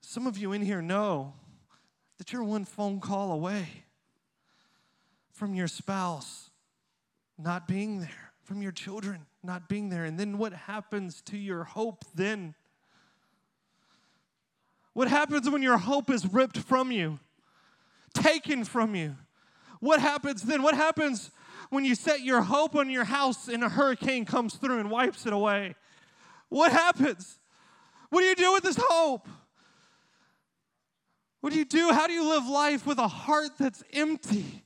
Some 0.00 0.26
of 0.26 0.38
you 0.38 0.52
in 0.52 0.62
here 0.62 0.80
know 0.80 1.34
that 2.16 2.32
you're 2.32 2.44
one 2.44 2.64
phone 2.64 3.00
call 3.00 3.32
away 3.32 3.66
from 5.32 5.54
your 5.54 5.68
spouse 5.68 6.50
not 7.38 7.68
being 7.68 8.00
there, 8.00 8.32
from 8.42 8.62
your 8.62 8.72
children 8.72 9.26
not 9.42 9.68
being 9.68 9.88
there. 9.88 10.04
And 10.04 10.18
then 10.18 10.38
what 10.38 10.52
happens 10.52 11.20
to 11.22 11.36
your 11.36 11.64
hope 11.64 12.04
then? 12.14 12.54
What 14.98 15.06
happens 15.06 15.48
when 15.48 15.62
your 15.62 15.78
hope 15.78 16.10
is 16.10 16.26
ripped 16.26 16.58
from 16.58 16.90
you, 16.90 17.20
taken 18.14 18.64
from 18.64 18.96
you? 18.96 19.14
What 19.78 20.00
happens 20.00 20.42
then? 20.42 20.60
What 20.60 20.74
happens 20.74 21.30
when 21.70 21.84
you 21.84 21.94
set 21.94 22.22
your 22.22 22.40
hope 22.40 22.74
on 22.74 22.90
your 22.90 23.04
house 23.04 23.46
and 23.46 23.62
a 23.62 23.68
hurricane 23.68 24.24
comes 24.24 24.56
through 24.56 24.80
and 24.80 24.90
wipes 24.90 25.24
it 25.24 25.32
away? 25.32 25.76
What 26.48 26.72
happens? 26.72 27.38
What 28.10 28.22
do 28.22 28.26
you 28.26 28.34
do 28.34 28.52
with 28.54 28.64
this 28.64 28.76
hope? 28.76 29.28
What 31.42 31.52
do 31.52 31.60
you 31.60 31.64
do? 31.64 31.92
How 31.92 32.08
do 32.08 32.12
you 32.12 32.28
live 32.28 32.48
life 32.48 32.84
with 32.84 32.98
a 32.98 33.06
heart 33.06 33.52
that's 33.56 33.84
empty? 33.92 34.64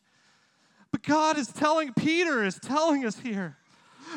But 0.92 1.02
God 1.02 1.36
is 1.36 1.48
telling, 1.48 1.92
Peter 1.92 2.42
is 2.42 2.58
telling 2.58 3.04
us 3.04 3.18
here 3.18 3.58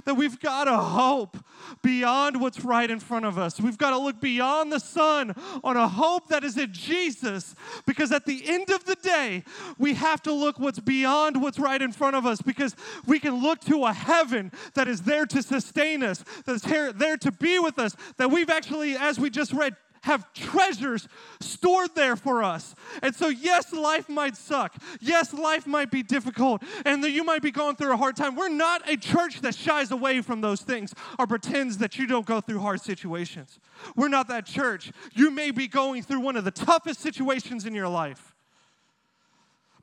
that 0.04 0.16
we've 0.16 0.40
got 0.40 0.68
a 0.68 0.78
hope 0.78 1.38
beyond 1.82 2.42
what's 2.42 2.64
right 2.64 2.90
in 2.90 3.00
front 3.00 3.26
of 3.26 3.38
us. 3.38 3.60
We've 3.60 3.78
got 3.78 3.92
to 3.92 3.98
look 3.98 4.20
beyond 4.20 4.72
the 4.72 4.80
sun 4.80 5.34
on 5.64 5.78
a 5.78 5.88
hope 5.88 6.28
that 6.30 6.44
is 6.44 6.58
in 6.58 6.74
Jesus 6.74 7.56
because 7.86 8.12
at 8.12 8.26
the 8.26 8.44
end 8.48 8.70
of 8.70 8.86
the 8.86 8.96
day, 8.96 9.44
we 9.78 9.94
have 9.94 10.22
to 10.24 10.34
look 10.34 10.60
what's 10.60 10.80
beyond 10.80 11.42
what's 11.42 11.60
right 11.60 11.82
in 11.82 11.92
front 11.92 12.16
of 12.16 12.26
us 12.26 12.42
because 12.42 12.76
we 13.06 13.20
can 13.20 13.42
look 13.42 13.62
to 13.62 13.86
a 13.86 13.94
heaven 13.94 14.52
that 14.74 14.88
is 14.88 15.02
there 15.02 15.26
to 15.26 15.42
sustain 15.42 16.04
us, 16.04 16.24
that's 16.46 16.64
there 16.64 17.18
to 17.18 17.32
be 17.32 17.60
with 17.60 17.80
us, 17.80 17.96
that 18.18 18.30
we've 18.30 18.50
actually, 18.50 18.96
as 18.96 19.20
we 19.20 19.30
just 19.30 19.54
read, 19.54 19.76
have 20.06 20.32
treasures 20.34 21.08
stored 21.40 21.96
there 21.96 22.16
for 22.16 22.44
us. 22.44 22.76
And 23.02 23.16
so, 23.16 23.28
yes, 23.28 23.74
life 23.74 24.08
might 24.08 24.38
suck. 24.38 24.76
Yes, 25.02 25.34
life 25.34 25.66
might 25.66 25.90
be 25.90 26.04
difficult, 26.04 26.62
and 26.86 27.04
that 27.04 27.10
you 27.10 27.24
might 27.24 27.42
be 27.42 27.50
going 27.50 27.76
through 27.76 27.92
a 27.92 27.98
hard 27.98 28.16
time. 28.16 28.36
We're 28.36 28.50
not 28.50 28.88
a 28.88 28.98
church 28.98 29.42
that 29.42 29.56
shies 29.56 29.90
away 29.90 30.22
from 30.22 30.42
those 30.42 30.62
things 30.62 30.94
or 31.18 31.26
pretends 31.26 31.80
that 31.80 31.98
you 31.98 32.06
don't 32.06 32.26
go 32.26 32.40
through 32.40 32.60
hard 32.60 32.82
situations. 32.82 33.60
We're 33.96 34.10
not 34.10 34.28
that 34.28 34.46
church. 34.46 34.92
You 35.16 35.32
may 35.32 35.50
be 35.50 35.68
going 35.68 36.04
through 36.04 36.20
one 36.20 36.36
of 36.36 36.46
the 36.46 36.52
toughest 36.52 37.02
situations 37.02 37.66
in 37.66 37.74
your 37.74 37.90
life, 37.90 38.36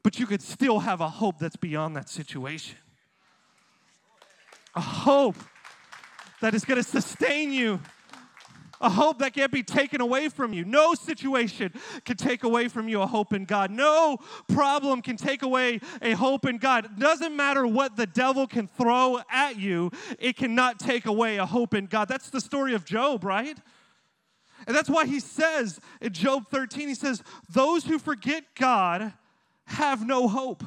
but 0.05 0.21
you 0.21 0.27
could 0.27 0.41
still 0.41 0.79
have 0.79 1.01
a 1.01 1.09
hope 1.09 1.41
that's 1.41 1.57
beyond 1.57 1.97
that 1.97 2.09
situation. 2.09 2.77
A 4.77 4.81
hope 4.81 5.37
that 6.41 6.55
is 6.55 6.65
going 6.65 6.81
to 6.81 6.89
sustain 6.89 7.53
you 7.53 7.81
a 8.83 8.90
hope 8.90 9.21
that 9.21 9.33
can't 9.33 9.53
be 9.53 9.62
taken 9.62 10.01
away 10.01 10.29
from 10.29 10.53
you. 10.53 10.64
No 10.64 10.95
situation 10.95 11.73
can 12.05 12.16
take 12.16 12.42
away 12.42 12.68
from 12.68 12.88
you 12.88 13.01
a 13.01 13.07
hope 13.07 13.33
in 13.33 13.45
God. 13.45 13.71
No 13.71 14.18
problem 14.49 15.01
can 15.01 15.16
take 15.16 15.42
away 15.42 15.81
a 16.03 16.12
hope 16.12 16.45
in 16.45 16.59
God. 16.59 16.85
It 16.85 16.99
doesn't 16.99 17.35
matter 17.35 17.66
what 17.66 17.97
the 17.97 18.07
devil 18.07 18.47
can 18.47 18.66
throw 18.66 19.21
at 19.31 19.59
you, 19.59 19.90
it 20.18 20.37
cannot 20.37 20.81
take 20.81 21.07
away 21.07 21.37
a 21.37 21.47
hope 21.47 21.75
in 21.75 21.87
God. 21.87 22.09
That's 22.09 22.29
the 22.29 22.40
story 22.40 22.75
of 22.75 22.85
Job, 22.85 23.25
right? 23.25 23.57
And 24.66 24.77
that's 24.77 24.90
why 24.90 25.07
he 25.07 25.21
says 25.21 25.81
in 26.01 26.12
Job 26.12 26.49
13, 26.51 26.88
he 26.88 26.95
says, 26.95 27.23
Those 27.49 27.85
who 27.85 27.99
forget 27.99 28.45
God 28.55 29.12
have 29.66 30.07
no 30.07 30.29
hope. 30.29 30.62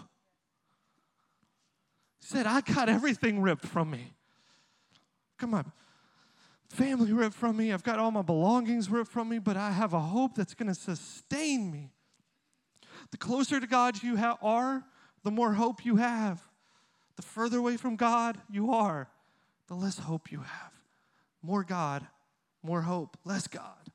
He 2.20 2.28
said, 2.28 2.46
I 2.46 2.62
got 2.62 2.90
everything 2.90 3.42
ripped 3.42 3.66
from 3.66 3.92
me. 3.92 4.14
Come 5.38 5.54
on 5.54 5.72
family 6.76 7.14
ripped 7.14 7.36
from 7.36 7.58
me. 7.58 7.72
I've 7.72 7.84
got 7.84 8.00
all 8.00 8.12
my 8.12 8.22
belongings 8.22 8.90
ripped 8.90 9.12
from 9.12 9.30
me, 9.30 9.40
but 9.40 9.58
I 9.58 9.72
have 9.72 9.94
a 9.94 10.00
hope 10.00 10.36
that's 10.36 10.54
going 10.54 10.68
to 10.68 10.76
sustain 10.76 11.72
me. 11.72 11.92
The 13.12 13.18
closer 13.18 13.60
to 13.60 13.68
God 13.68 14.04
you 14.04 14.18
ha- 14.18 14.38
are, 14.42 14.84
the 15.24 15.32
more 15.32 15.54
hope 15.54 15.86
you 15.86 15.96
have. 15.96 16.42
The 17.16 17.22
further 17.22 17.60
away 17.60 17.78
from 17.78 17.96
God 17.96 18.38
you 18.50 18.74
are, 18.74 19.10
the 19.68 19.76
less 19.76 20.00
hope 20.00 20.32
you 20.32 20.40
have. 20.40 20.72
More 21.42 21.64
God, 21.64 22.06
more 22.62 22.82
hope. 22.82 23.18
Less 23.24 23.48
God, 23.48 23.92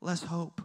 less 0.00 0.22
hope. 0.22 0.62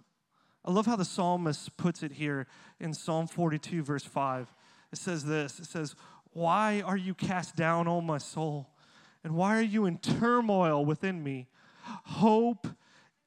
I 0.64 0.72
love 0.72 0.86
how 0.86 0.96
the 0.96 1.06
psalmist 1.06 1.76
puts 1.78 2.04
it 2.04 2.14
here 2.14 2.48
in 2.80 2.94
Psalm 2.94 3.28
42, 3.28 3.84
verse 3.84 4.04
5. 4.04 4.54
It 4.92 4.98
says 4.98 5.26
this 5.26 5.60
It 5.60 5.66
says, 5.66 5.96
Why 6.32 6.82
are 6.86 6.98
you 6.98 7.14
cast 7.14 7.56
down, 7.56 7.88
O 7.88 8.02
my 8.02 8.20
soul? 8.20 8.70
And 9.24 9.36
why 9.36 9.58
are 9.58 9.62
you 9.62 9.86
in 9.86 9.98
turmoil 9.98 10.86
within 10.86 11.24
me? 11.24 11.48
Hope 12.06 12.68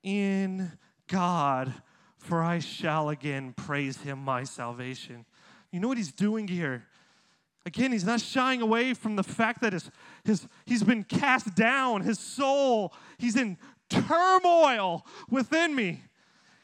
in 0.03 0.73
God, 1.07 1.75
for 2.19 2.43
I 2.43 2.59
shall 2.59 3.09
again 3.09 3.53
praise 3.55 3.99
him, 3.99 4.19
my 4.19 4.45
salvation. 4.45 5.27
You 5.71 5.81
know 5.81 5.89
what 5.89 5.99
he's 5.99 6.13
doing 6.13 6.49
here? 6.49 6.87
Again, 7.65 7.93
he's 7.93 8.05
not 8.05 8.21
shying 8.21 8.61
away 8.61 8.93
from 8.95 9.17
the 9.17 9.23
fact 9.23 9.61
that 9.63 9.73
his, 9.73 9.91
his, 10.25 10.47
he's 10.65 10.83
been 10.83 11.05
cast 11.05 11.55
down, 11.55 12.01
his 12.03 12.19
soul, 12.19 12.93
he's 13.19 13.37
in 13.37 13.57
turmoil 13.89 15.07
within 15.31 15.75
me. 15.75 16.03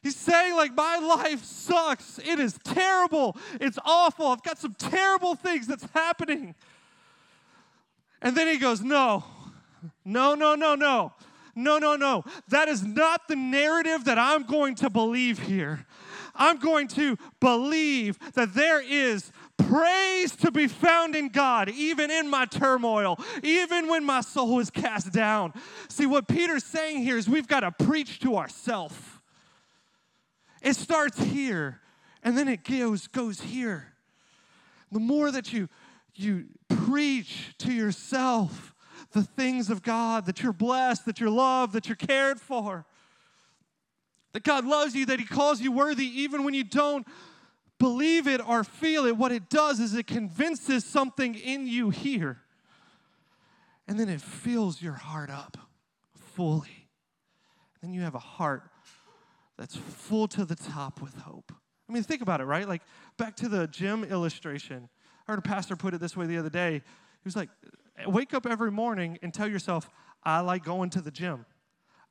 He's 0.02 0.16
saying, 0.16 0.54
like, 0.54 0.74
my 0.74 0.98
life 0.98 1.44
sucks. 1.44 2.18
It 2.18 2.38
is 2.38 2.58
terrible. 2.64 3.36
It's 3.60 3.78
awful. 3.84 4.26
I've 4.28 4.42
got 4.42 4.58
some 4.58 4.74
terrible 4.74 5.34
things 5.34 5.66
that's 5.66 5.86
happening. 5.92 6.54
And 8.20 8.36
then 8.36 8.48
he 8.48 8.58
goes, 8.58 8.80
No, 8.80 9.24
no, 10.04 10.34
no, 10.34 10.54
no, 10.54 10.74
no. 10.74 11.12
No, 11.54 11.78
no, 11.78 11.96
no. 11.96 12.22
That 12.48 12.68
is 12.68 12.84
not 12.84 13.26
the 13.26 13.34
narrative 13.34 14.04
that 14.04 14.16
I'm 14.16 14.44
going 14.44 14.76
to 14.76 14.88
believe 14.88 15.40
here. 15.40 15.86
I'm 16.38 16.58
going 16.58 16.86
to 16.88 17.18
believe 17.40 18.16
that 18.34 18.54
there 18.54 18.80
is 18.80 19.32
praise 19.56 20.36
to 20.36 20.52
be 20.52 20.68
found 20.68 21.16
in 21.16 21.28
God, 21.30 21.68
even 21.68 22.12
in 22.12 22.30
my 22.30 22.44
turmoil, 22.44 23.18
even 23.42 23.88
when 23.88 24.04
my 24.04 24.20
soul 24.20 24.60
is 24.60 24.70
cast 24.70 25.12
down. 25.12 25.52
See, 25.88 26.06
what 26.06 26.28
Peter's 26.28 26.62
saying 26.62 27.02
here 27.02 27.18
is 27.18 27.28
we've 27.28 27.48
got 27.48 27.60
to 27.60 27.72
preach 27.72 28.20
to 28.20 28.36
ourselves. 28.36 28.96
It 30.62 30.74
starts 30.74 31.18
here, 31.18 31.80
and 32.22 32.38
then 32.38 32.46
it 32.46 32.62
goes, 32.62 33.08
goes 33.08 33.40
here. 33.40 33.92
The 34.92 35.00
more 35.00 35.30
that 35.32 35.52
you, 35.52 35.68
you 36.18 36.46
preach 36.68 37.54
to 37.58 37.72
yourself 37.72 38.74
the 39.12 39.22
things 39.22 39.70
of 39.70 39.82
God, 39.82 40.26
that 40.26 40.42
you're 40.42 40.52
blessed, 40.52 41.06
that 41.06 41.20
you're 41.20 41.30
loved, 41.30 41.72
that 41.72 41.88
you're 41.88 41.96
cared 41.96 42.40
for, 42.40 42.84
that 44.32 44.42
God 44.42 44.64
loves 44.64 44.94
you, 44.94 45.06
that 45.06 45.18
He 45.18 45.26
calls 45.26 45.60
you 45.60 45.72
worthy, 45.72 46.04
even 46.04 46.44
when 46.44 46.54
you 46.54 46.64
don't 46.64 47.06
believe 47.78 48.26
it 48.26 48.46
or 48.46 48.64
feel 48.64 49.06
it. 49.06 49.16
What 49.16 49.32
it 49.32 49.48
does 49.48 49.80
is 49.80 49.94
it 49.94 50.06
convinces 50.06 50.84
something 50.84 51.34
in 51.34 51.66
you 51.66 51.90
here. 51.90 52.38
And 53.86 53.98
then 53.98 54.08
it 54.08 54.20
fills 54.20 54.82
your 54.82 54.92
heart 54.92 55.30
up 55.30 55.56
fully. 56.14 56.88
Then 57.80 57.94
you 57.94 58.02
have 58.02 58.14
a 58.14 58.20
heart 58.20 58.64
that's 59.56 59.76
full 59.76 60.28
to 60.28 60.44
the 60.44 60.56
top 60.56 61.00
with 61.00 61.14
hope. 61.16 61.52
I 61.88 61.92
mean, 61.92 62.02
think 62.02 62.20
about 62.20 62.40
it, 62.40 62.44
right? 62.44 62.68
Like 62.68 62.82
back 63.16 63.36
to 63.36 63.48
the 63.48 63.66
gym 63.66 64.04
illustration. 64.04 64.88
Heard 65.28 65.38
a 65.38 65.42
pastor 65.42 65.76
put 65.76 65.92
it 65.92 66.00
this 66.00 66.16
way 66.16 66.26
the 66.26 66.38
other 66.38 66.50
day. 66.50 66.72
He 66.74 67.24
was 67.24 67.36
like, 67.36 67.50
wake 68.06 68.32
up 68.32 68.46
every 68.46 68.70
morning 68.70 69.18
and 69.22 69.34
tell 69.34 69.48
yourself, 69.48 69.90
I 70.24 70.40
like 70.40 70.64
going 70.64 70.90
to 70.90 71.00
the 71.00 71.10
gym. 71.10 71.44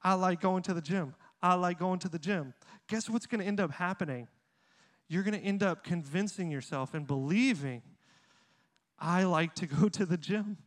I 0.03 0.13
like 0.13 0.39
going 0.39 0.61
to 0.63 0.73
the 0.73 0.81
gym. 0.81 1.15
I 1.41 1.55
like 1.55 1.79
going 1.79 1.99
to 1.99 2.09
the 2.09 2.19
gym. 2.19 2.53
Guess 2.87 3.09
what's 3.09 3.25
going 3.25 3.41
to 3.41 3.47
end 3.47 3.59
up 3.59 3.71
happening? 3.71 4.27
You're 5.07 5.23
going 5.23 5.39
to 5.39 5.45
end 5.45 5.63
up 5.63 5.83
convincing 5.83 6.51
yourself 6.51 6.93
and 6.93 7.07
believing, 7.07 7.81
I 8.99 9.23
like 9.23 9.55
to 9.55 9.65
go 9.65 9.89
to 9.89 10.05
the 10.05 10.17
gym. 10.17 10.57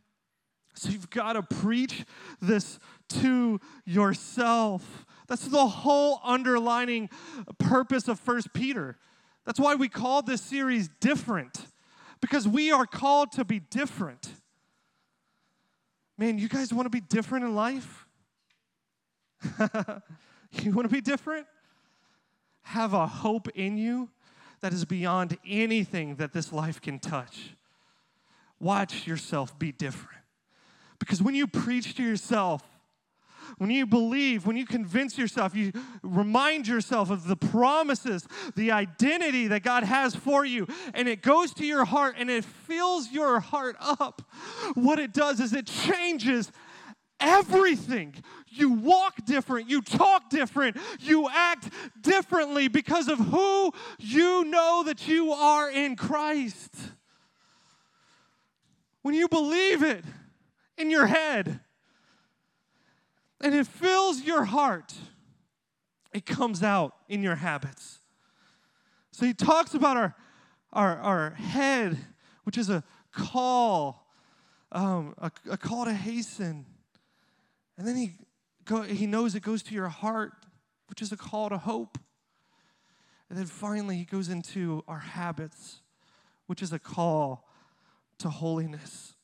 So 0.73 0.89
you've 0.89 1.09
got 1.09 1.33
to 1.33 1.43
preach 1.43 2.05
this 2.41 2.79
to 3.09 3.59
yourself. 3.85 5.05
That's 5.27 5.47
the 5.47 5.67
whole 5.67 6.19
underlining 6.23 7.09
purpose 7.59 8.07
of 8.07 8.19
First 8.19 8.53
Peter. 8.53 8.97
That's 9.45 9.59
why 9.59 9.75
we 9.75 9.89
call 9.89 10.21
this 10.21 10.41
series 10.41 10.89
different, 10.99 11.65
because 12.21 12.47
we 12.47 12.71
are 12.71 12.85
called 12.85 13.31
to 13.33 13.43
be 13.43 13.59
different. 13.59 14.29
Man, 16.17 16.37
you 16.37 16.47
guys 16.47 16.73
want 16.73 16.85
to 16.85 16.89
be 16.89 17.01
different 17.01 17.45
in 17.45 17.55
life? 17.55 18.05
you 20.61 20.71
want 20.71 20.87
to 20.87 20.93
be 20.93 21.01
different? 21.01 21.47
Have 22.61 22.93
a 22.93 23.07
hope 23.07 23.49
in 23.49 23.77
you 23.77 24.09
that 24.61 24.71
is 24.71 24.85
beyond 24.85 25.37
anything 25.45 26.15
that 26.15 26.31
this 26.31 26.53
life 26.53 26.79
can 26.79 26.99
touch. 26.99 27.55
Watch 28.59 29.07
yourself 29.07 29.57
be 29.57 29.71
different. 29.71 30.21
Because 30.99 31.21
when 31.21 31.33
you 31.33 31.47
preach 31.47 31.95
to 31.95 32.03
yourself, 32.03 32.61
when 33.57 33.69
you 33.69 33.85
believe, 33.85 34.45
when 34.45 34.57
you 34.57 34.65
convince 34.65 35.17
yourself, 35.17 35.55
you 35.55 35.71
remind 36.03 36.67
yourself 36.67 37.09
of 37.09 37.27
the 37.27 37.35
promises, 37.35 38.27
the 38.55 38.71
identity 38.71 39.47
that 39.47 39.63
God 39.63 39.83
has 39.83 40.15
for 40.15 40.45
you, 40.45 40.67
and 40.93 41.07
it 41.07 41.21
goes 41.21 41.53
to 41.55 41.65
your 41.65 41.85
heart 41.85 42.15
and 42.17 42.29
it 42.29 42.43
fills 42.43 43.11
your 43.11 43.39
heart 43.39 43.75
up, 43.79 44.21
what 44.73 44.99
it 44.99 45.13
does 45.13 45.39
is 45.39 45.53
it 45.53 45.65
changes 45.65 46.51
everything. 47.19 48.15
You 48.47 48.71
walk 48.71 49.25
different, 49.25 49.69
you 49.69 49.81
talk 49.81 50.29
different, 50.29 50.77
you 50.99 51.29
act 51.29 51.69
differently 52.01 52.67
because 52.67 53.07
of 53.07 53.17
who 53.17 53.71
you 53.99 54.43
know 54.45 54.83
that 54.85 55.07
you 55.07 55.31
are 55.31 55.71
in 55.71 55.95
Christ. 55.95 56.75
When 59.03 59.15
you 59.15 59.27
believe 59.27 59.83
it 59.83 60.03
in 60.77 60.89
your 60.89 61.07
head 61.07 61.61
and 63.41 63.53
it 63.55 63.67
fills 63.67 64.21
your 64.21 64.45
heart, 64.45 64.93
it 66.13 66.25
comes 66.25 66.63
out 66.63 66.93
in 67.07 67.23
your 67.23 67.35
habits. 67.35 67.99
So 69.11 69.25
he 69.25 69.33
talks 69.33 69.73
about 69.73 69.97
our, 69.97 70.15
our, 70.71 70.97
our 70.99 71.29
head, 71.31 71.97
which 72.43 72.57
is 72.57 72.69
a 72.69 72.83
call, 73.11 74.07
um, 74.71 75.13
a, 75.17 75.31
a 75.49 75.57
call 75.57 75.85
to 75.85 75.93
hasten 75.93 76.65
and 77.81 77.87
then 77.87 77.95
he, 77.95 78.13
go, 78.63 78.83
he 78.83 79.07
knows 79.07 79.33
it 79.33 79.41
goes 79.41 79.63
to 79.63 79.73
your 79.73 79.87
heart, 79.87 80.33
which 80.85 81.01
is 81.01 81.11
a 81.11 81.17
call 81.17 81.49
to 81.49 81.57
hope. 81.57 81.97
And 83.27 83.39
then 83.39 83.47
finally, 83.47 83.97
he 83.97 84.05
goes 84.05 84.29
into 84.29 84.83
our 84.87 84.99
habits, 84.99 85.79
which 86.45 86.61
is 86.61 86.71
a 86.71 86.77
call 86.77 87.49
to 88.19 88.29
holiness. 88.29 89.15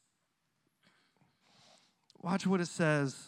Watch 2.20 2.48
what 2.48 2.62
it 2.62 2.68
says 2.68 3.28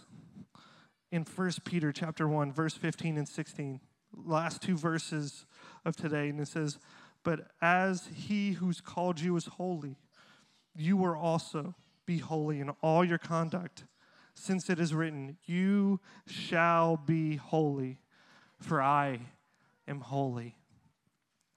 in 1.11 1.23
1 1.23 1.51
Peter 1.63 1.91
chapter 1.91 2.27
1, 2.27 2.51
verse 2.51 2.75
15 2.75 3.17
and 3.17 3.27
16. 3.27 3.79
Last 4.15 4.61
two 4.61 4.77
verses 4.77 5.45
of 5.85 5.95
today. 5.95 6.29
And 6.29 6.39
it 6.39 6.47
says, 6.47 6.79
But 7.23 7.47
as 7.61 8.09
he 8.13 8.53
who's 8.53 8.81
called 8.81 9.19
you 9.19 9.35
is 9.35 9.45
holy, 9.45 9.97
you 10.75 10.97
will 10.97 11.15
also 11.15 11.75
be 12.05 12.17
holy 12.17 12.59
in 12.59 12.69
all 12.81 13.03
your 13.03 13.17
conduct 13.17 13.83
since 14.39 14.69
it 14.69 14.79
is 14.79 14.93
written, 14.93 15.37
You 15.45 15.99
shall 16.25 16.97
be 16.97 17.35
holy, 17.35 17.99
for 18.57 18.81
I 18.81 19.19
am 19.87 19.99
holy. 19.99 20.55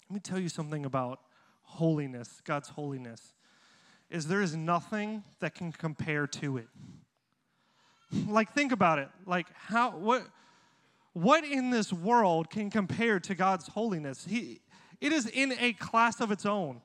Let 0.08 0.14
me 0.14 0.20
tell 0.20 0.40
you 0.40 0.48
something 0.48 0.84
about 0.84 1.20
holiness, 1.62 2.40
God's 2.44 2.70
holiness, 2.70 3.34
is 4.10 4.26
there 4.26 4.42
is 4.42 4.56
nothing 4.56 5.22
that 5.40 5.54
can 5.54 5.72
compare 5.72 6.26
to 6.26 6.58
it. 6.58 6.68
Like 8.26 8.52
think 8.52 8.72
about 8.72 8.98
it. 8.98 9.08
Like 9.26 9.46
how 9.54 9.90
what 9.92 10.26
what 11.14 11.44
in 11.44 11.70
this 11.70 11.92
world 11.92 12.50
can 12.50 12.70
compare 12.70 13.20
to 13.20 13.34
God's 13.34 13.68
holiness? 13.68 14.26
He 14.28 14.60
it 15.00 15.12
is 15.12 15.26
in 15.26 15.54
a 15.58 15.72
class 15.74 16.20
of 16.20 16.30
its 16.30 16.46
own. 16.46 16.80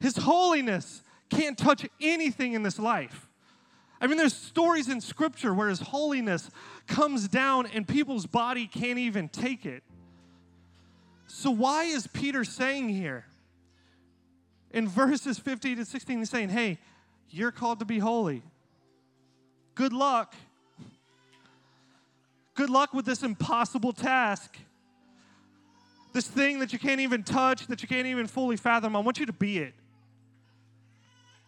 His 0.00 0.16
holiness 0.16 1.02
can't 1.30 1.56
touch 1.56 1.86
anything 2.00 2.52
in 2.52 2.62
this 2.62 2.78
life. 2.78 3.28
I 4.00 4.06
mean, 4.06 4.18
there's 4.18 4.34
stories 4.34 4.88
in 4.88 5.00
Scripture 5.00 5.54
where 5.54 5.68
His 5.68 5.80
holiness 5.80 6.50
comes 6.86 7.28
down 7.28 7.66
and 7.66 7.88
people's 7.88 8.26
body 8.26 8.66
can't 8.66 8.98
even 8.98 9.28
take 9.28 9.64
it. 9.64 9.82
So, 11.26 11.50
why 11.50 11.84
is 11.84 12.06
Peter 12.06 12.44
saying 12.44 12.90
here? 12.90 13.24
In 14.70 14.88
verses 14.88 15.38
15 15.38 15.78
to 15.78 15.84
16, 15.84 16.18
he's 16.18 16.30
saying, 16.30 16.50
Hey, 16.50 16.78
you're 17.30 17.52
called 17.52 17.78
to 17.78 17.84
be 17.84 17.98
holy. 17.98 18.42
Good 19.76 19.92
luck. 19.92 20.34
Good 22.54 22.70
luck 22.70 22.94
with 22.94 23.04
this 23.04 23.22
impossible 23.22 23.92
task. 23.92 24.56
This 26.14 26.26
thing 26.26 26.60
that 26.60 26.72
you 26.72 26.78
can't 26.78 27.00
even 27.00 27.22
touch, 27.22 27.66
that 27.66 27.82
you 27.82 27.88
can't 27.88 28.06
even 28.06 28.26
fully 28.26 28.56
fathom. 28.56 28.96
I 28.96 29.00
want 29.00 29.20
you 29.20 29.26
to 29.26 29.34
be 29.34 29.58
it. 29.58 29.74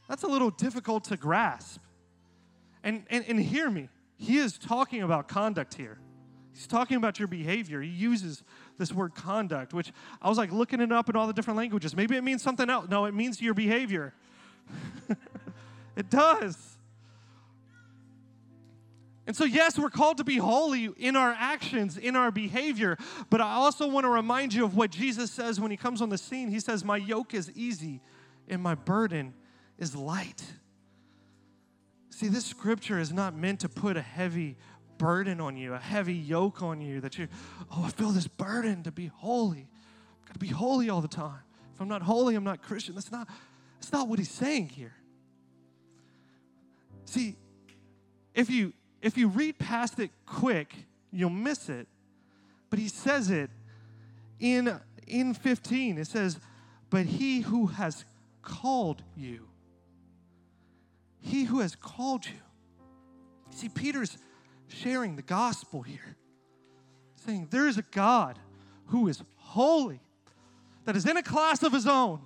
That's 0.08 0.22
a 0.22 0.26
little 0.26 0.50
difficult 0.50 1.04
to 1.04 1.16
grasp. 1.16 1.80
And, 2.84 3.04
and, 3.08 3.24
and 3.26 3.40
hear 3.40 3.70
me, 3.70 3.88
he 4.18 4.36
is 4.36 4.58
talking 4.58 5.02
about 5.02 5.26
conduct 5.26 5.74
here. 5.74 5.98
He's 6.52 6.66
talking 6.66 6.98
about 6.98 7.18
your 7.18 7.28
behavior. 7.28 7.80
He 7.80 7.88
uses 7.88 8.42
this 8.76 8.92
word 8.92 9.14
conduct, 9.14 9.72
which 9.72 9.90
I 10.20 10.28
was 10.28 10.36
like 10.36 10.52
looking 10.52 10.80
it 10.80 10.92
up 10.92 11.08
in 11.08 11.16
all 11.16 11.26
the 11.26 11.32
different 11.32 11.56
languages. 11.56 11.96
Maybe 11.96 12.16
it 12.16 12.22
means 12.22 12.42
something 12.42 12.68
else. 12.68 12.88
No, 12.90 13.06
it 13.06 13.14
means 13.14 13.40
your 13.40 13.54
behavior. 13.54 14.12
it 15.96 16.10
does. 16.10 16.77
And 19.28 19.36
so, 19.36 19.44
yes, 19.44 19.78
we're 19.78 19.90
called 19.90 20.16
to 20.16 20.24
be 20.24 20.38
holy 20.38 20.86
in 20.96 21.14
our 21.14 21.36
actions, 21.38 21.98
in 21.98 22.16
our 22.16 22.30
behavior, 22.30 22.96
but 23.28 23.42
I 23.42 23.52
also 23.52 23.86
want 23.86 24.04
to 24.04 24.08
remind 24.08 24.54
you 24.54 24.64
of 24.64 24.74
what 24.74 24.90
Jesus 24.90 25.30
says 25.30 25.60
when 25.60 25.70
he 25.70 25.76
comes 25.76 26.00
on 26.00 26.08
the 26.08 26.16
scene. 26.16 26.48
He 26.48 26.60
says, 26.60 26.82
My 26.82 26.96
yoke 26.96 27.34
is 27.34 27.52
easy 27.54 28.00
and 28.48 28.62
my 28.62 28.74
burden 28.74 29.34
is 29.78 29.94
light. 29.94 30.42
See, 32.08 32.28
this 32.28 32.46
scripture 32.46 32.98
is 32.98 33.12
not 33.12 33.36
meant 33.36 33.60
to 33.60 33.68
put 33.68 33.98
a 33.98 34.00
heavy 34.00 34.56
burden 34.96 35.42
on 35.42 35.58
you, 35.58 35.74
a 35.74 35.78
heavy 35.78 36.14
yoke 36.14 36.62
on 36.62 36.80
you 36.80 37.02
that 37.02 37.18
you, 37.18 37.28
oh, 37.70 37.84
I 37.84 37.90
feel 37.90 38.12
this 38.12 38.28
burden 38.28 38.82
to 38.84 38.90
be 38.90 39.08
holy. 39.08 39.68
I've 40.22 40.28
got 40.28 40.32
to 40.32 40.38
be 40.38 40.48
holy 40.48 40.88
all 40.88 41.02
the 41.02 41.06
time. 41.06 41.42
If 41.74 41.82
I'm 41.82 41.88
not 41.88 42.00
holy, 42.00 42.34
I'm 42.34 42.44
not 42.44 42.62
Christian. 42.62 42.94
That's 42.94 43.12
not, 43.12 43.28
that's 43.78 43.92
not 43.92 44.08
what 44.08 44.18
he's 44.18 44.30
saying 44.30 44.70
here. 44.70 44.94
See, 47.04 47.36
if 48.34 48.48
you 48.48 48.72
if 49.02 49.16
you 49.16 49.28
read 49.28 49.58
past 49.58 49.98
it 49.98 50.10
quick, 50.26 50.74
you'll 51.10 51.30
miss 51.30 51.68
it. 51.68 51.86
But 52.70 52.78
he 52.78 52.88
says 52.88 53.30
it 53.30 53.50
in 54.40 54.80
in 55.06 55.34
15. 55.34 55.98
It 55.98 56.06
says, 56.06 56.38
"But 56.90 57.06
he 57.06 57.40
who 57.40 57.66
has 57.66 58.04
called 58.42 59.02
you 59.16 59.48
he 61.20 61.44
who 61.44 61.60
has 61.60 61.76
called 61.76 62.26
you. 62.26 62.40
See, 63.50 63.68
Peter's 63.68 64.16
sharing 64.68 65.16
the 65.16 65.22
gospel 65.22 65.82
here, 65.82 66.16
saying 67.26 67.48
there 67.50 67.66
is 67.66 67.78
a 67.78 67.82
God 67.82 68.38
who 68.86 69.08
is 69.08 69.22
holy, 69.36 70.00
that 70.84 70.96
is 70.96 71.06
in 71.06 71.16
a 71.16 71.22
class 71.22 71.62
of 71.62 71.72
his 71.72 71.86
own. 71.86 72.20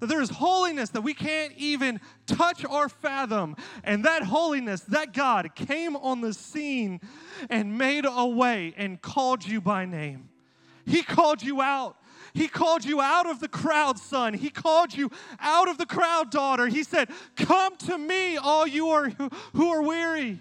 That 0.00 0.08
there 0.08 0.20
is 0.20 0.30
holiness 0.30 0.90
that 0.90 1.00
we 1.00 1.14
can't 1.14 1.54
even 1.56 2.00
touch 2.26 2.64
or 2.64 2.88
fathom. 2.88 3.56
And 3.82 4.04
that 4.04 4.22
holiness, 4.24 4.82
that 4.82 5.14
God 5.14 5.54
came 5.54 5.96
on 5.96 6.20
the 6.20 6.34
scene 6.34 7.00
and 7.48 7.78
made 7.78 8.04
a 8.06 8.26
way 8.26 8.74
and 8.76 9.00
called 9.00 9.46
you 9.46 9.60
by 9.60 9.86
name. 9.86 10.28
He 10.84 11.02
called 11.02 11.42
you 11.42 11.62
out 11.62 11.96
he 12.36 12.48
called 12.48 12.84
you 12.84 13.00
out 13.00 13.26
of 13.26 13.40
the 13.40 13.48
crowd, 13.48 13.98
son. 13.98 14.34
He 14.34 14.50
called 14.50 14.94
you 14.94 15.10
out 15.40 15.68
of 15.68 15.78
the 15.78 15.86
crowd, 15.86 16.30
daughter. 16.30 16.66
He 16.66 16.82
said, 16.82 17.08
Come 17.34 17.76
to 17.78 17.96
me, 17.96 18.36
all 18.36 18.66
you 18.66 18.90
are 18.90 19.08
who 19.54 19.70
are 19.70 19.80
weary. 19.80 20.38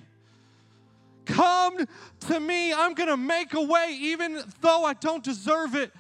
Come 1.24 1.86
to 2.28 2.40
me. 2.40 2.74
I'm 2.74 2.96
going 2.96 3.08
to 3.08 3.16
make 3.16 3.54
a 3.54 3.62
way, 3.62 3.98
even 3.98 4.44
though 4.60 4.84
I 4.84 4.94
don't 4.94 5.24
deserve 5.24 5.76
it. 5.76 5.94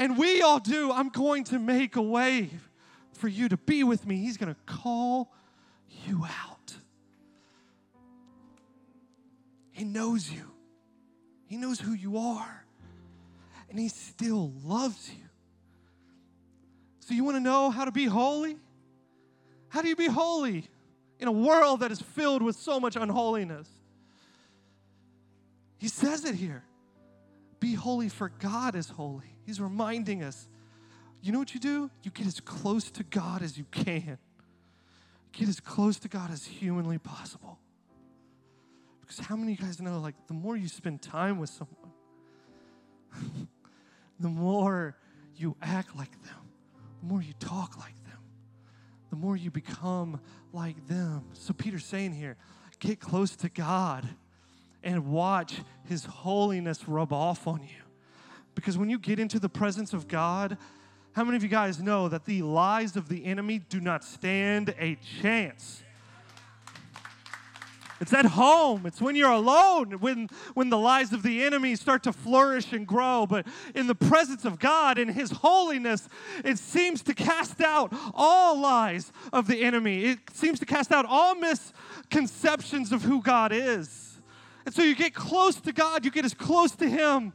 And 0.00 0.16
we 0.16 0.40
all 0.40 0.58
do. 0.58 0.90
I'm 0.90 1.10
going 1.10 1.44
to 1.44 1.58
make 1.58 1.96
a 1.96 2.02
way 2.02 2.48
for 3.12 3.28
you 3.28 3.50
to 3.50 3.58
be 3.58 3.84
with 3.84 4.06
me. 4.06 4.16
He's 4.16 4.38
going 4.38 4.52
to 4.52 4.60
call 4.64 5.30
you 6.06 6.24
out. 6.24 6.74
He 9.70 9.84
knows 9.84 10.30
you, 10.30 10.50
He 11.46 11.56
knows 11.56 11.80
who 11.80 11.92
you 11.92 12.18
are 12.18 12.64
and 13.68 13.78
He 13.78 13.88
still 13.88 14.52
loves 14.64 15.10
you. 15.10 15.24
So, 17.00 17.14
you 17.14 17.24
want 17.24 17.36
to 17.36 17.40
know 17.40 17.70
how 17.70 17.84
to 17.84 17.92
be 17.92 18.06
holy? 18.06 18.56
How 19.68 19.82
do 19.82 19.88
you 19.88 19.96
be 19.96 20.06
holy 20.06 20.64
in 21.18 21.28
a 21.28 21.32
world 21.32 21.80
that 21.80 21.92
is 21.92 22.00
filled 22.00 22.42
with 22.42 22.56
so 22.56 22.80
much 22.80 22.96
unholiness? 22.96 23.68
He 25.78 25.88
says 25.88 26.24
it 26.24 26.34
here 26.34 26.64
be 27.58 27.74
holy, 27.74 28.08
for 28.08 28.30
God 28.38 28.74
is 28.74 28.88
holy. 28.88 29.36
He's 29.50 29.60
reminding 29.60 30.22
us. 30.22 30.46
You 31.20 31.32
know 31.32 31.40
what 31.40 31.54
you 31.54 31.58
do? 31.58 31.90
You 32.04 32.12
get 32.12 32.24
as 32.28 32.38
close 32.38 32.88
to 32.92 33.02
God 33.02 33.42
as 33.42 33.58
you 33.58 33.64
can. 33.72 34.16
Get 35.32 35.48
as 35.48 35.58
close 35.58 35.98
to 35.98 36.08
God 36.08 36.30
as 36.30 36.46
humanly 36.46 36.98
possible. 36.98 37.58
Because 39.00 39.18
how 39.18 39.34
many 39.34 39.54
of 39.54 39.58
you 39.58 39.66
guys 39.66 39.80
know, 39.80 39.98
like, 39.98 40.14
the 40.28 40.34
more 40.34 40.56
you 40.56 40.68
spend 40.68 41.02
time 41.02 41.40
with 41.40 41.50
someone, 41.50 41.90
the 44.20 44.28
more 44.28 44.96
you 45.34 45.56
act 45.60 45.96
like 45.96 46.12
them, 46.22 46.48
the 47.00 47.08
more 47.08 47.20
you 47.20 47.32
talk 47.40 47.76
like 47.76 47.96
them, 48.04 48.20
the 49.10 49.16
more 49.16 49.36
you 49.36 49.50
become 49.50 50.20
like 50.52 50.86
them. 50.86 51.24
So 51.32 51.52
Peter's 51.52 51.84
saying 51.84 52.12
here, 52.12 52.36
get 52.78 53.00
close 53.00 53.34
to 53.34 53.48
God 53.48 54.08
and 54.84 55.08
watch 55.08 55.56
his 55.88 56.04
holiness 56.04 56.86
rub 56.86 57.12
off 57.12 57.48
on 57.48 57.62
you. 57.64 57.89
Because 58.60 58.76
when 58.76 58.90
you 58.90 58.98
get 58.98 59.18
into 59.18 59.38
the 59.38 59.48
presence 59.48 59.94
of 59.94 60.06
God, 60.06 60.58
how 61.12 61.24
many 61.24 61.34
of 61.38 61.42
you 61.42 61.48
guys 61.48 61.80
know 61.80 62.10
that 62.10 62.26
the 62.26 62.42
lies 62.42 62.94
of 62.94 63.08
the 63.08 63.24
enemy 63.24 63.58
do 63.70 63.80
not 63.80 64.04
stand 64.04 64.74
a 64.78 64.98
chance? 65.22 65.82
It's 68.02 68.12
at 68.12 68.26
home. 68.26 68.84
It's 68.84 69.00
when 69.00 69.16
you're 69.16 69.30
alone, 69.30 69.92
when, 69.92 70.28
when 70.52 70.68
the 70.68 70.76
lies 70.76 71.14
of 71.14 71.22
the 71.22 71.42
enemy 71.42 71.74
start 71.74 72.02
to 72.02 72.12
flourish 72.12 72.74
and 72.74 72.86
grow. 72.86 73.26
But 73.26 73.46
in 73.74 73.86
the 73.86 73.94
presence 73.94 74.44
of 74.44 74.58
God, 74.58 74.98
in 74.98 75.08
His 75.08 75.30
holiness, 75.30 76.06
it 76.44 76.58
seems 76.58 77.00
to 77.04 77.14
cast 77.14 77.62
out 77.62 77.94
all 78.12 78.60
lies 78.60 79.10
of 79.32 79.46
the 79.46 79.62
enemy. 79.62 80.04
It 80.04 80.18
seems 80.34 80.60
to 80.60 80.66
cast 80.66 80.92
out 80.92 81.06
all 81.08 81.34
misconceptions 81.34 82.92
of 82.92 83.04
who 83.04 83.22
God 83.22 83.52
is. 83.52 84.18
And 84.66 84.74
so 84.74 84.82
you 84.82 84.94
get 84.94 85.14
close 85.14 85.56
to 85.62 85.72
God, 85.72 86.04
you 86.04 86.10
get 86.10 86.26
as 86.26 86.34
close 86.34 86.72
to 86.72 86.88
Him 86.88 87.32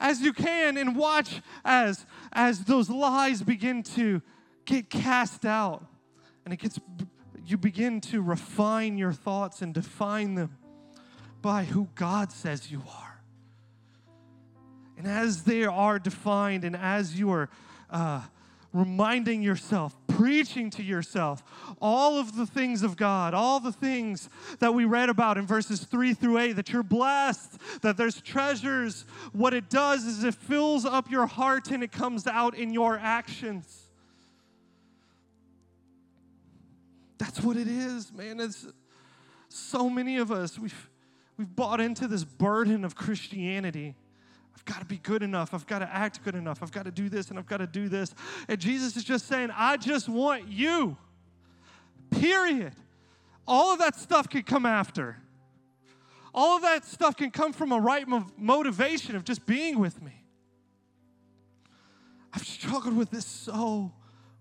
as 0.00 0.20
you 0.20 0.32
can, 0.32 0.76
and 0.76 0.96
watch 0.96 1.40
as, 1.64 2.06
as 2.32 2.64
those 2.64 2.90
lies 2.90 3.42
begin 3.42 3.82
to 3.82 4.22
get 4.64 4.90
cast 4.90 5.44
out. 5.44 5.84
And 6.44 6.54
it 6.54 6.58
gets 6.58 6.78
you 7.48 7.56
begin 7.56 8.00
to 8.02 8.20
refine 8.20 8.98
your 8.98 9.12
thoughts 9.12 9.62
and 9.62 9.72
define 9.72 10.34
them 10.34 10.58
by 11.40 11.64
who 11.64 11.88
God 11.94 12.30
says 12.30 12.70
you 12.70 12.82
are. 12.86 13.22
And 14.98 15.06
as 15.06 15.44
they 15.44 15.64
are 15.64 15.98
defined, 15.98 16.64
and 16.64 16.76
as 16.76 17.18
you 17.18 17.30
are 17.30 17.48
uh, 17.88 18.22
reminding 18.72 19.42
yourself, 19.42 19.96
preaching 20.06 20.68
to 20.70 20.82
yourself 20.82 21.42
all 21.80 22.18
of 22.18 22.36
the 22.36 22.46
things 22.46 22.82
of 22.82 22.96
God, 22.96 23.34
all 23.34 23.60
the 23.60 23.72
things 23.72 24.28
that 24.58 24.74
we 24.74 24.84
read 24.84 25.08
about 25.08 25.38
in 25.38 25.46
verses 25.46 25.80
3 25.80 26.14
through 26.14 26.38
8, 26.38 26.52
that 26.52 26.70
you're 26.70 26.82
blessed, 26.82 27.58
that 27.82 27.96
there's 27.96 28.20
treasures, 28.20 29.04
what 29.32 29.54
it 29.54 29.70
does 29.70 30.04
is 30.04 30.24
it 30.24 30.34
fills 30.34 30.84
up 30.84 31.10
your 31.10 31.26
heart 31.26 31.70
and 31.70 31.82
it 31.82 31.92
comes 31.92 32.26
out 32.26 32.54
in 32.54 32.72
your 32.72 32.98
actions. 32.98 33.84
That's 37.18 37.42
what 37.42 37.56
it 37.56 37.68
is, 37.68 38.12
man. 38.12 38.38
It's 38.38 38.66
so 39.48 39.88
many 39.88 40.18
of 40.18 40.30
us, 40.30 40.58
we've, 40.58 40.88
we've 41.36 41.54
bought 41.54 41.80
into 41.80 42.06
this 42.06 42.24
burden 42.24 42.84
of 42.84 42.94
Christianity. 42.94 43.96
Got 44.68 44.80
to 44.80 44.84
be 44.84 44.98
good 44.98 45.22
enough. 45.22 45.54
I've 45.54 45.66
got 45.66 45.78
to 45.78 45.88
act 45.90 46.22
good 46.22 46.34
enough. 46.34 46.62
I've 46.62 46.72
got 46.72 46.84
to 46.84 46.90
do 46.90 47.08
this 47.08 47.30
and 47.30 47.38
I've 47.38 47.46
got 47.46 47.56
to 47.56 47.66
do 47.66 47.88
this. 47.88 48.14
And 48.48 48.60
Jesus 48.60 48.98
is 48.98 49.04
just 49.04 49.26
saying, 49.26 49.48
I 49.56 49.78
just 49.78 50.10
want 50.10 50.48
you. 50.48 50.98
Period. 52.10 52.74
All 53.46 53.72
of 53.72 53.78
that 53.78 53.96
stuff 53.96 54.28
can 54.28 54.42
come 54.42 54.66
after. 54.66 55.16
All 56.34 56.56
of 56.56 56.62
that 56.62 56.84
stuff 56.84 57.16
can 57.16 57.30
come 57.30 57.54
from 57.54 57.72
a 57.72 57.80
right 57.80 58.06
motivation 58.36 59.16
of 59.16 59.24
just 59.24 59.46
being 59.46 59.78
with 59.78 60.02
me. 60.02 60.22
I've 62.34 62.46
struggled 62.46 62.94
with 62.94 63.10
this 63.10 63.24
so 63.24 63.90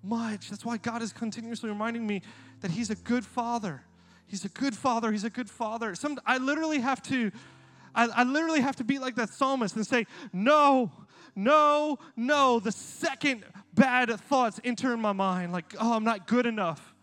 much. 0.03 0.49
That's 0.49 0.65
why 0.65 0.75
God 0.75 1.01
is 1.01 1.13
continuously 1.13 1.69
reminding 1.69 2.05
me 2.05 2.21
that 2.59 2.71
He's 2.71 2.89
a 2.89 2.95
good 2.95 3.23
Father. 3.23 3.81
He's 4.25 4.43
a 4.43 4.49
good 4.49 4.75
Father. 4.75 5.09
He's 5.09 5.23
a 5.23 5.29
good 5.29 5.49
Father. 5.49 5.95
Some, 5.95 6.19
I 6.25 6.37
literally 6.37 6.79
have 6.79 7.01
to, 7.03 7.31
I, 7.97 8.07
I 8.17 8.23
literally 8.23 8.61
have 8.61 8.75
to 8.75 8.83
be 8.83 8.99
like 8.99 9.15
that 9.15 9.31
psalmist 9.31 9.75
and 9.75 9.85
say, 9.85 10.05
no, 10.31 10.91
no, 11.35 11.97
no. 12.15 12.59
The 12.59 12.71
second 12.71 13.43
bad 13.73 14.11
thoughts 14.11 14.61
enter 14.63 14.93
in 14.93 15.01
my 15.01 15.13
mind, 15.13 15.51
like, 15.51 15.75
oh, 15.79 15.93
I'm 15.93 16.03
not 16.03 16.27
good 16.27 16.45
enough. 16.45 16.93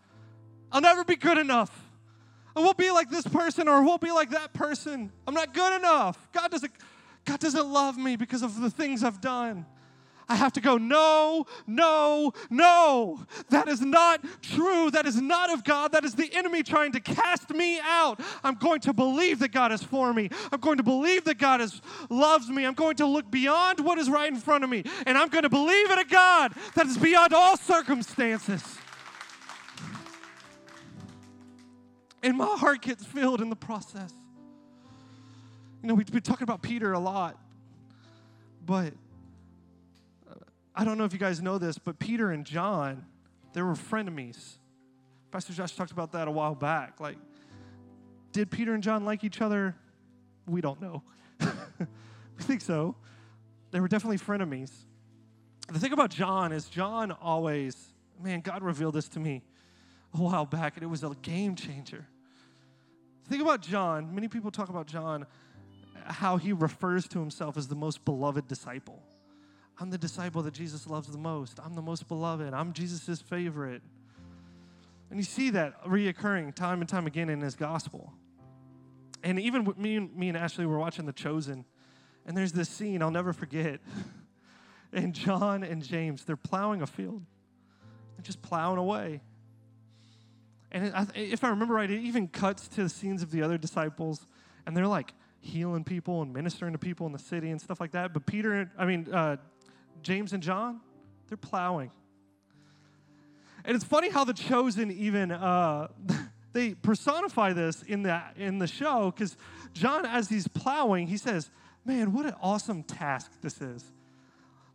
I'll 0.71 0.81
never 0.81 1.03
be 1.03 1.17
good 1.17 1.37
enough. 1.37 1.83
I 2.55 2.61
won't 2.61 2.77
be 2.77 2.89
like 2.91 3.09
this 3.09 3.27
person 3.27 3.67
or 3.67 3.73
I 3.73 3.79
won't 3.81 4.01
be 4.01 4.11
like 4.11 4.29
that 4.29 4.53
person. 4.53 5.11
I'm 5.27 5.33
not 5.33 5.53
good 5.53 5.75
enough. 5.75 6.29
God 6.31 6.49
doesn't, 6.49 6.71
God 7.25 7.41
doesn't 7.41 7.67
love 7.67 7.97
me 7.97 8.15
because 8.15 8.41
of 8.41 8.61
the 8.61 8.69
things 8.69 9.03
I've 9.03 9.19
done. 9.19 9.65
I 10.27 10.35
have 10.35 10.53
to 10.53 10.61
go, 10.61 10.77
no, 10.77 11.45
no, 11.67 12.33
no. 12.49 13.19
That 13.49 13.67
is 13.67 13.81
not 13.81 14.23
true. 14.41 14.89
That 14.89 15.05
is 15.05 15.21
not 15.21 15.51
of 15.51 15.63
God. 15.63 15.91
That 15.91 16.03
is 16.03 16.15
the 16.15 16.33
enemy 16.33 16.63
trying 16.63 16.93
to 16.93 16.99
cast 16.99 17.51
me 17.51 17.79
out. 17.79 18.19
I'm 18.43 18.55
going 18.55 18.79
to 18.81 18.93
believe 18.93 19.39
that 19.39 19.51
God 19.51 19.71
is 19.71 19.83
for 19.83 20.13
me. 20.13 20.29
I'm 20.51 20.59
going 20.59 20.77
to 20.77 20.83
believe 20.83 21.25
that 21.25 21.37
God 21.37 21.61
is, 21.61 21.79
loves 22.09 22.49
me. 22.49 22.65
I'm 22.65 22.73
going 22.73 22.95
to 22.97 23.05
look 23.05 23.29
beyond 23.29 23.79
what 23.79 23.99
is 23.99 24.09
right 24.09 24.31
in 24.31 24.39
front 24.39 24.63
of 24.63 24.69
me. 24.69 24.83
And 25.05 25.17
I'm 25.17 25.29
going 25.29 25.43
to 25.43 25.49
believe 25.49 25.91
in 25.91 25.99
a 25.99 26.05
God 26.05 26.53
that 26.73 26.87
is 26.87 26.97
beyond 26.97 27.33
all 27.33 27.57
circumstances. 27.57 28.63
And 32.23 32.35
my 32.35 32.57
heart 32.57 32.81
gets 32.81 33.05
filled 33.05 33.41
in 33.41 33.51
the 33.51 33.55
process. 33.55 34.11
You 35.83 35.89
know, 35.89 35.93
we've 35.93 36.11
been 36.11 36.23
talking 36.23 36.43
about 36.43 36.63
Peter 36.63 36.93
a 36.93 36.99
lot, 36.99 37.37
but 38.65 38.93
I 40.75 40.83
don't 40.83 40.97
know 40.97 41.05
if 41.05 41.13
you 41.13 41.19
guys 41.19 41.41
know 41.41 41.57
this, 41.57 41.77
but 41.77 41.99
Peter 41.99 42.31
and 42.31 42.45
John, 42.45 43.05
they 43.53 43.61
were 43.61 43.73
frenemies. 43.73 44.57
Pastor 45.31 45.53
Josh 45.53 45.73
talked 45.73 45.91
about 45.91 46.11
that 46.11 46.27
a 46.27 46.31
while 46.31 46.53
back. 46.53 46.99
Like, 46.99 47.17
did 48.33 48.51
Peter 48.51 48.73
and 48.73 48.83
John 48.83 49.05
like 49.05 49.23
each 49.23 49.41
other? 49.41 49.75
We 50.45 50.59
don't 50.59 50.81
know. 50.81 51.03
we 51.39 52.43
think 52.43 52.59
so. 52.59 52.95
They 53.71 53.79
were 53.79 53.87
definitely 53.87 54.17
frenemies. 54.17 54.71
The 55.71 55.79
thing 55.79 55.93
about 55.93 56.11
John 56.11 56.51
is, 56.51 56.65
John 56.65 57.11
always, 57.11 57.93
man, 58.21 58.41
God 58.41 58.61
revealed 58.61 58.95
this 58.95 59.07
to 59.09 59.19
me 59.19 59.43
a 60.13 60.17
while 60.17 60.45
back, 60.45 60.75
and 60.75 60.83
it 60.83 60.87
was 60.87 61.03
a 61.03 61.15
game 61.21 61.55
changer. 61.55 62.05
The 63.23 63.29
thing 63.29 63.41
about 63.41 63.61
John, 63.61 64.13
many 64.13 64.27
people 64.27 64.51
talk 64.51 64.69
about 64.69 64.87
John, 64.87 65.25
how 66.05 66.37
he 66.37 66.53
refers 66.53 67.07
to 67.09 67.19
himself 67.19 67.57
as 67.57 67.67
the 67.67 67.75
most 67.75 68.05
beloved 68.05 68.47
disciple. 68.47 69.01
I'm 69.79 69.89
the 69.89 69.97
disciple 69.97 70.41
that 70.43 70.53
Jesus 70.53 70.87
loves 70.87 71.07
the 71.07 71.17
most. 71.17 71.59
I'm 71.63 71.73
the 71.73 71.81
most 71.81 72.07
beloved. 72.07 72.53
I'm 72.53 72.71
Jesus' 72.73 73.21
favorite. 73.21 73.81
And 75.09 75.19
you 75.19 75.23
see 75.23 75.49
that 75.51 75.83
reoccurring 75.85 76.55
time 76.55 76.81
and 76.81 76.89
time 76.89 77.07
again 77.07 77.29
in 77.29 77.41
his 77.41 77.55
gospel. 77.55 78.13
And 79.23 79.39
even 79.39 79.73
me, 79.77 79.99
me 79.99 80.29
and 80.29 80.37
Ashley 80.37 80.65
were 80.65 80.79
watching 80.79 81.05
The 81.05 81.13
Chosen, 81.13 81.65
and 82.25 82.37
there's 82.37 82.51
this 82.51 82.69
scene 82.69 83.01
I'll 83.01 83.11
never 83.11 83.33
forget. 83.33 83.81
and 84.93 85.13
John 85.13 85.63
and 85.63 85.83
James, 85.83 86.23
they're 86.23 86.37
plowing 86.37 86.81
a 86.81 86.87
field. 86.87 87.23
They're 88.15 88.23
just 88.23 88.41
plowing 88.41 88.77
away. 88.77 89.21
And 90.71 91.09
if 91.15 91.43
I 91.43 91.49
remember 91.49 91.73
right, 91.73 91.89
it 91.89 92.01
even 92.01 92.27
cuts 92.27 92.67
to 92.69 92.83
the 92.83 92.89
scenes 92.89 93.23
of 93.23 93.31
the 93.31 93.41
other 93.41 93.57
disciples, 93.57 94.25
and 94.65 94.75
they're 94.75 94.87
like 94.87 95.13
healing 95.39 95.83
people 95.83 96.21
and 96.21 96.33
ministering 96.33 96.73
to 96.73 96.79
people 96.79 97.05
in 97.05 97.13
the 97.13 97.19
city 97.19 97.51
and 97.51 97.61
stuff 97.61 97.79
like 97.79 97.91
that. 97.91 98.13
But 98.13 98.25
Peter, 98.25 98.69
I 98.77 98.85
mean, 98.85 99.07
uh, 99.13 99.37
James 100.05 100.33
and 100.33 100.43
John, 100.43 100.81
they're 101.27 101.35
plowing. 101.35 101.89
And 103.65 103.75
it's 103.75 103.83
funny 103.83 104.11
how 104.11 104.23
the 104.23 104.33
chosen 104.33 104.91
even 104.91 105.31
uh, 105.31 105.87
they 106.53 106.75
personify 106.75 107.53
this 107.53 107.81
in 107.81 108.03
the 108.03 108.21
in 108.37 108.59
the 108.59 108.67
show 108.67 109.11
because 109.11 109.35
John, 109.73 110.05
as 110.05 110.29
he's 110.29 110.47
plowing, 110.47 111.07
he 111.07 111.17
says, 111.17 111.49
"Man, 111.83 112.13
what 112.13 112.27
an 112.27 112.35
awesome 112.39 112.83
task 112.83 113.31
this 113.41 113.59
is! 113.61 113.83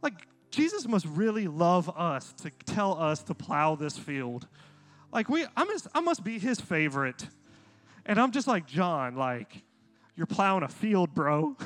Like 0.02 0.26
Jesus 0.50 0.88
must 0.88 1.06
really 1.06 1.46
love 1.46 1.88
us 1.96 2.32
to 2.42 2.50
tell 2.66 3.00
us 3.00 3.22
to 3.22 3.34
plow 3.34 3.76
this 3.76 3.96
field. 3.96 4.48
Like 5.12 5.28
we, 5.28 5.46
I 5.56 5.62
must, 5.62 5.86
I 5.94 6.00
must 6.00 6.24
be 6.24 6.40
his 6.40 6.60
favorite." 6.60 7.28
And 8.04 8.18
I'm 8.18 8.32
just 8.32 8.48
like 8.48 8.66
John, 8.66 9.14
like 9.14 9.62
you're 10.16 10.26
plowing 10.26 10.64
a 10.64 10.68
field, 10.68 11.14
bro. 11.14 11.56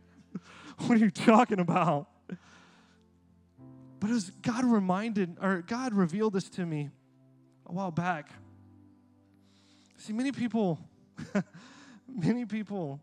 what 0.78 0.92
are 0.92 0.96
you 0.96 1.10
talking 1.10 1.60
about? 1.60 2.08
But 4.00 4.10
as 4.10 4.30
God 4.42 4.64
reminded, 4.64 5.36
or 5.40 5.62
God 5.62 5.94
revealed 5.94 6.34
this 6.34 6.48
to 6.50 6.66
me 6.66 6.90
a 7.66 7.72
while 7.72 7.90
back. 7.90 8.30
See, 9.96 10.12
many 10.12 10.32
people, 10.32 10.78
many 12.08 12.44
people, 12.44 13.00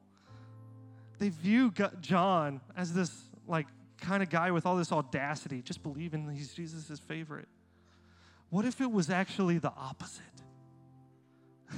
they 1.19 1.29
view 1.29 1.73
John 2.01 2.61
as 2.77 2.93
this 2.93 3.11
like 3.47 3.67
kind 3.99 4.21
of 4.21 4.29
guy 4.29 4.51
with 4.51 4.65
all 4.65 4.75
this 4.75 4.91
audacity, 4.91 5.61
just 5.61 5.81
believing 5.81 6.29
he's 6.29 6.53
Jesus' 6.53 6.99
favorite. 6.99 7.47
What 8.49 8.65
if 8.65 8.81
it 8.81 8.91
was 8.91 9.09
actually 9.09 9.57
the 9.57 9.71
opposite? 9.75 10.21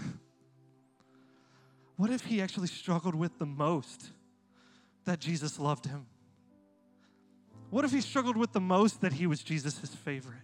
what 1.95 2.09
if 2.09 2.25
he 2.25 2.41
actually 2.41 2.67
struggled 2.67 3.15
with 3.15 3.39
the 3.39 3.45
most 3.45 4.09
that 5.05 5.19
Jesus 5.19 5.57
loved 5.57 5.85
him? 5.85 6.07
What 7.75 7.83
if 7.83 7.91
he 7.91 7.99
struggled 7.99 8.37
with 8.37 8.53
the 8.53 8.61
most 8.61 9.01
that 9.01 9.11
he 9.11 9.27
was 9.27 9.43
Jesus' 9.43 9.93
favorite? 9.93 10.39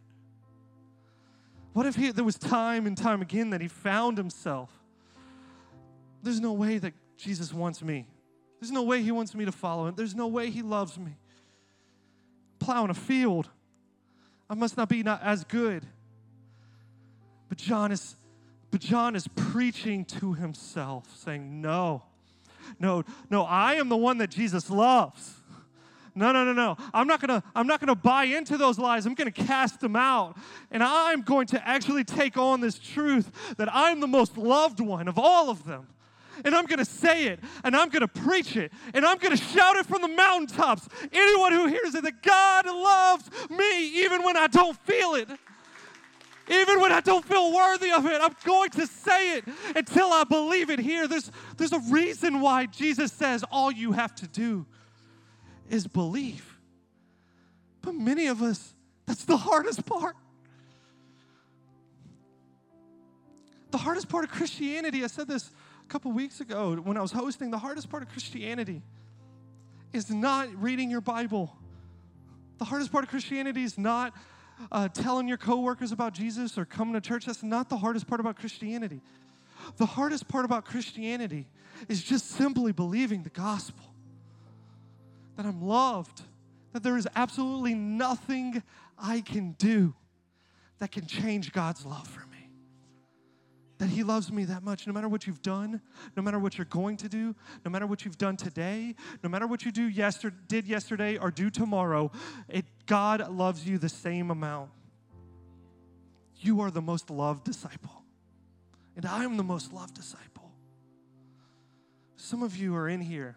What 1.71 1.85
if 1.85 1.95
he, 1.95 2.11
there 2.11 2.25
was 2.25 2.37
time 2.37 2.85
and 2.85 2.97
time 2.97 3.21
again 3.21 3.51
that 3.51 3.61
he 3.61 3.69
found 3.69 4.17
himself? 4.17 4.69
There's 6.21 6.41
no 6.41 6.51
way 6.51 6.77
that 6.79 6.91
Jesus 7.15 7.53
wants 7.53 7.81
me. 7.81 8.05
There's 8.59 8.73
no 8.73 8.83
way 8.83 9.01
he 9.01 9.13
wants 9.13 9.33
me 9.33 9.45
to 9.45 9.51
follow 9.53 9.87
him. 9.87 9.95
There's 9.95 10.13
no 10.13 10.27
way 10.27 10.49
he 10.49 10.61
loves 10.61 10.99
me. 10.99 11.15
Plowing 12.59 12.89
a 12.89 12.93
field. 12.93 13.47
I 14.49 14.53
must 14.55 14.75
not 14.75 14.89
be 14.89 15.01
not 15.01 15.23
as 15.23 15.45
good. 15.45 15.85
But 17.47 17.57
John 17.57 17.93
is 17.93 18.17
but 18.71 18.81
John 18.81 19.15
is 19.15 19.29
preaching 19.29 20.03
to 20.03 20.33
himself, 20.33 21.05
saying, 21.17 21.61
No, 21.61 22.03
no, 22.77 23.05
no, 23.29 23.43
I 23.43 23.75
am 23.75 23.87
the 23.87 23.95
one 23.95 24.17
that 24.17 24.31
Jesus 24.31 24.69
loves. 24.69 25.40
No, 26.13 26.31
no, 26.31 26.43
no, 26.43 26.53
no. 26.53 26.77
I'm 26.93 27.07
not 27.07 27.21
gonna, 27.21 27.41
I'm 27.55 27.67
not 27.67 27.79
gonna 27.79 27.95
buy 27.95 28.25
into 28.25 28.57
those 28.57 28.77
lies. 28.77 29.05
I'm 29.05 29.13
gonna 29.13 29.31
cast 29.31 29.79
them 29.79 29.95
out. 29.95 30.37
And 30.69 30.83
I'm 30.83 31.21
going 31.21 31.47
to 31.47 31.67
actually 31.67 32.03
take 32.03 32.37
on 32.37 32.59
this 32.59 32.77
truth 32.77 33.55
that 33.57 33.73
I'm 33.73 33.99
the 33.99 34.07
most 34.07 34.37
loved 34.37 34.79
one 34.79 35.07
of 35.07 35.17
all 35.17 35.49
of 35.49 35.63
them. 35.63 35.87
and 36.45 36.55
I'm 36.55 36.65
going 36.65 36.79
to 36.79 36.85
say 36.85 37.27
it, 37.27 37.39
and 37.63 37.75
I'm 37.75 37.89
going 37.89 38.01
to 38.01 38.07
preach 38.07 38.55
it, 38.55 38.71
and 38.93 39.05
I'm 39.05 39.17
going 39.17 39.35
to 39.35 39.43
shout 39.43 39.75
it 39.77 39.85
from 39.85 40.01
the 40.01 40.07
mountaintops. 40.07 40.87
Anyone 41.11 41.53
who 41.53 41.67
hears 41.67 41.95
it, 41.95 42.03
that 42.03 42.21
God 42.21 42.65
loves 42.65 43.29
me 43.49 44.03
even 44.03 44.23
when 44.23 44.37
I 44.37 44.47
don't 44.47 44.77
feel 44.77 45.15
it. 45.15 45.29
Even 46.49 46.81
when 46.81 46.91
I 46.91 46.99
don't 46.99 47.23
feel 47.23 47.53
worthy 47.53 47.91
of 47.91 48.05
it, 48.05 48.19
I'm 48.21 48.35
going 48.43 48.69
to 48.71 48.85
say 48.85 49.37
it 49.37 49.45
until 49.75 50.11
I 50.11 50.23
believe 50.25 50.69
it 50.69 50.79
here. 50.79 51.07
There's, 51.07 51.31
there's 51.55 51.71
a 51.71 51.79
reason 51.89 52.41
why 52.41 52.65
Jesus 52.65 53.13
says 53.13 53.45
all 53.51 53.71
you 53.71 53.93
have 53.93 54.13
to 54.15 54.27
do 54.27 54.65
is 55.71 55.87
believe. 55.87 56.59
But 57.81 57.95
many 57.95 58.27
of 58.27 58.43
us, 58.43 58.73
that's 59.07 59.23
the 59.23 59.37
hardest 59.37 59.85
part. 59.85 60.15
The 63.71 63.77
hardest 63.77 64.09
part 64.09 64.25
of 64.25 64.31
Christianity, 64.31 65.03
I 65.03 65.07
said 65.07 65.27
this 65.27 65.49
a 65.83 65.87
couple 65.87 66.11
weeks 66.11 66.41
ago 66.41 66.75
when 66.75 66.97
I 66.97 67.01
was 67.01 67.13
hosting, 67.13 67.49
the 67.49 67.57
hardest 67.57 67.89
part 67.89 68.03
of 68.03 68.09
Christianity 68.09 68.81
is 69.93 70.11
not 70.11 70.49
reading 70.61 70.91
your 70.91 71.01
Bible. 71.01 71.55
The 72.57 72.65
hardest 72.65 72.91
part 72.91 73.05
of 73.05 73.09
Christianity 73.09 73.63
is 73.63 73.77
not 73.77 74.13
uh, 74.71 74.89
telling 74.89 75.27
your 75.27 75.37
coworkers 75.37 75.93
about 75.93 76.13
Jesus 76.13 76.57
or 76.57 76.65
coming 76.65 76.93
to 76.93 77.01
church. 77.01 77.25
That's 77.25 77.43
not 77.43 77.69
the 77.69 77.77
hardest 77.77 78.07
part 78.07 78.19
about 78.19 78.35
Christianity. 78.35 79.01
The 79.77 79.85
hardest 79.85 80.27
part 80.27 80.43
about 80.43 80.65
Christianity 80.65 81.47
is 81.87 82.03
just 82.03 82.31
simply 82.31 82.73
believing 82.73 83.23
the 83.23 83.29
gospel 83.29 83.90
that 85.37 85.45
I'm 85.45 85.61
loved, 85.61 86.21
that 86.73 86.83
there 86.83 86.97
is 86.97 87.07
absolutely 87.15 87.73
nothing 87.73 88.63
I 88.97 89.21
can 89.21 89.53
do 89.53 89.95
that 90.79 90.91
can 90.91 91.05
change 91.05 91.51
God's 91.51 91.85
love 91.85 92.07
for 92.07 92.21
me 92.21 92.31
that 93.81 93.89
He 93.89 94.03
loves 94.03 94.31
me 94.31 94.45
that 94.45 94.61
much. 94.61 94.85
No 94.85 94.93
matter 94.93 95.09
what 95.09 95.25
you've 95.25 95.41
done, 95.41 95.81
no 96.15 96.21
matter 96.21 96.37
what 96.37 96.55
you're 96.55 96.65
going 96.65 96.97
to 96.97 97.09
do, 97.09 97.35
no 97.65 97.71
matter 97.71 97.87
what 97.87 98.05
you've 98.05 98.17
done 98.17 98.37
today, 98.37 98.93
no 99.23 99.29
matter 99.29 99.47
what 99.47 99.65
you 99.65 99.71
do 99.71 99.89
yesterday, 99.89 100.35
did 100.47 100.67
yesterday 100.67 101.17
or 101.17 101.31
do 101.31 101.49
tomorrow, 101.49 102.11
it, 102.47 102.63
God 102.85 103.27
loves 103.31 103.67
you 103.67 103.79
the 103.79 103.89
same 103.89 104.29
amount. 104.29 104.69
You 106.37 106.61
are 106.61 106.69
the 106.69 106.81
most 106.81 107.09
loved 107.09 107.43
disciple, 107.43 108.03
and 108.95 109.03
I 109.03 109.23
am 109.23 109.35
the 109.35 109.43
most 109.43 109.73
loved 109.73 109.95
disciple. 109.95 110.51
Some 112.17 112.43
of 112.43 112.55
you 112.55 112.75
are 112.75 112.87
in 112.87 113.01
here, 113.01 113.35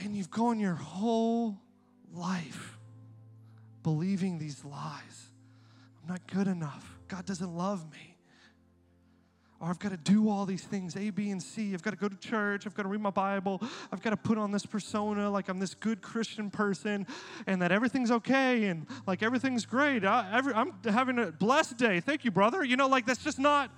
and 0.00 0.16
you've 0.16 0.30
gone 0.30 0.60
your 0.60 0.74
whole 0.74 1.58
life 2.12 2.78
believing 3.82 4.38
these 4.38 4.64
lies. 4.64 5.30
I'm 6.02 6.08
not 6.08 6.26
good 6.26 6.46
enough. 6.46 6.98
God 7.08 7.24
doesn't 7.26 7.56
love 7.56 7.90
me. 7.90 8.16
Or 9.60 9.68
I've 9.68 9.80
got 9.80 9.90
to 9.90 9.96
do 9.96 10.28
all 10.28 10.46
these 10.46 10.62
things, 10.62 10.94
A, 10.96 11.10
B, 11.10 11.30
and 11.30 11.42
C. 11.42 11.74
I've 11.74 11.82
got 11.82 11.90
to 11.90 11.96
go 11.96 12.08
to 12.08 12.16
church. 12.16 12.64
I've 12.64 12.74
got 12.74 12.84
to 12.84 12.88
read 12.88 13.00
my 13.00 13.10
Bible. 13.10 13.60
I've 13.90 14.00
got 14.00 14.10
to 14.10 14.16
put 14.16 14.38
on 14.38 14.52
this 14.52 14.64
persona 14.64 15.28
like 15.30 15.48
I'm 15.48 15.58
this 15.58 15.74
good 15.74 16.00
Christian 16.00 16.48
person 16.48 17.08
and 17.46 17.60
that 17.60 17.72
everything's 17.72 18.12
okay 18.12 18.66
and 18.66 18.86
like 19.06 19.22
everything's 19.22 19.66
great. 19.66 20.04
I, 20.04 20.30
every, 20.32 20.54
I'm 20.54 20.74
having 20.84 21.18
a 21.18 21.32
blessed 21.32 21.76
day. 21.76 21.98
Thank 21.98 22.24
you, 22.24 22.30
brother. 22.30 22.62
You 22.62 22.76
know, 22.76 22.86
like 22.86 23.04
that's 23.04 23.24
just 23.24 23.40
not, 23.40 23.72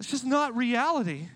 it's 0.00 0.10
just 0.10 0.26
not 0.26 0.56
reality. 0.56 1.28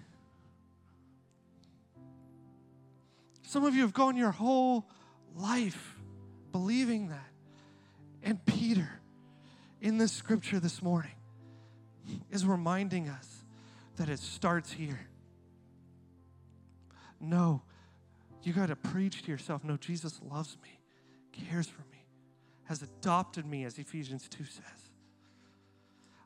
Some 3.53 3.67
of 3.67 3.75
you 3.75 3.83
have 3.83 3.93
gone 3.93 4.17
your 4.17 4.31
whole 4.31 4.89
life 5.37 5.99
believing 6.53 7.09
that. 7.09 7.29
And 8.23 8.43
Peter, 8.47 8.89
in 9.79 9.99
this 9.99 10.11
scripture 10.11 10.59
this 10.59 10.81
morning 10.81 11.13
is 12.31 12.47
reminding 12.47 13.11
us 13.11 13.45
that 13.97 14.09
it 14.09 14.21
starts 14.21 14.73
here. 14.73 15.07
No, 17.21 17.61
you 18.43 18.55
got 18.55 18.69
to 18.71 18.77
preach 18.77 19.21
to 19.25 19.31
yourself. 19.31 19.65
No, 19.65 19.77
Jesus 19.77 20.19
loves 20.31 20.57
me, 20.63 20.79
cares 21.31 21.67
for 21.67 21.83
me, 21.93 22.07
has 22.65 22.81
adopted 22.81 23.45
me, 23.45 23.65
as 23.65 23.79
Ephesians 23.79 24.31
2 24.31 24.45
says. 24.45 24.65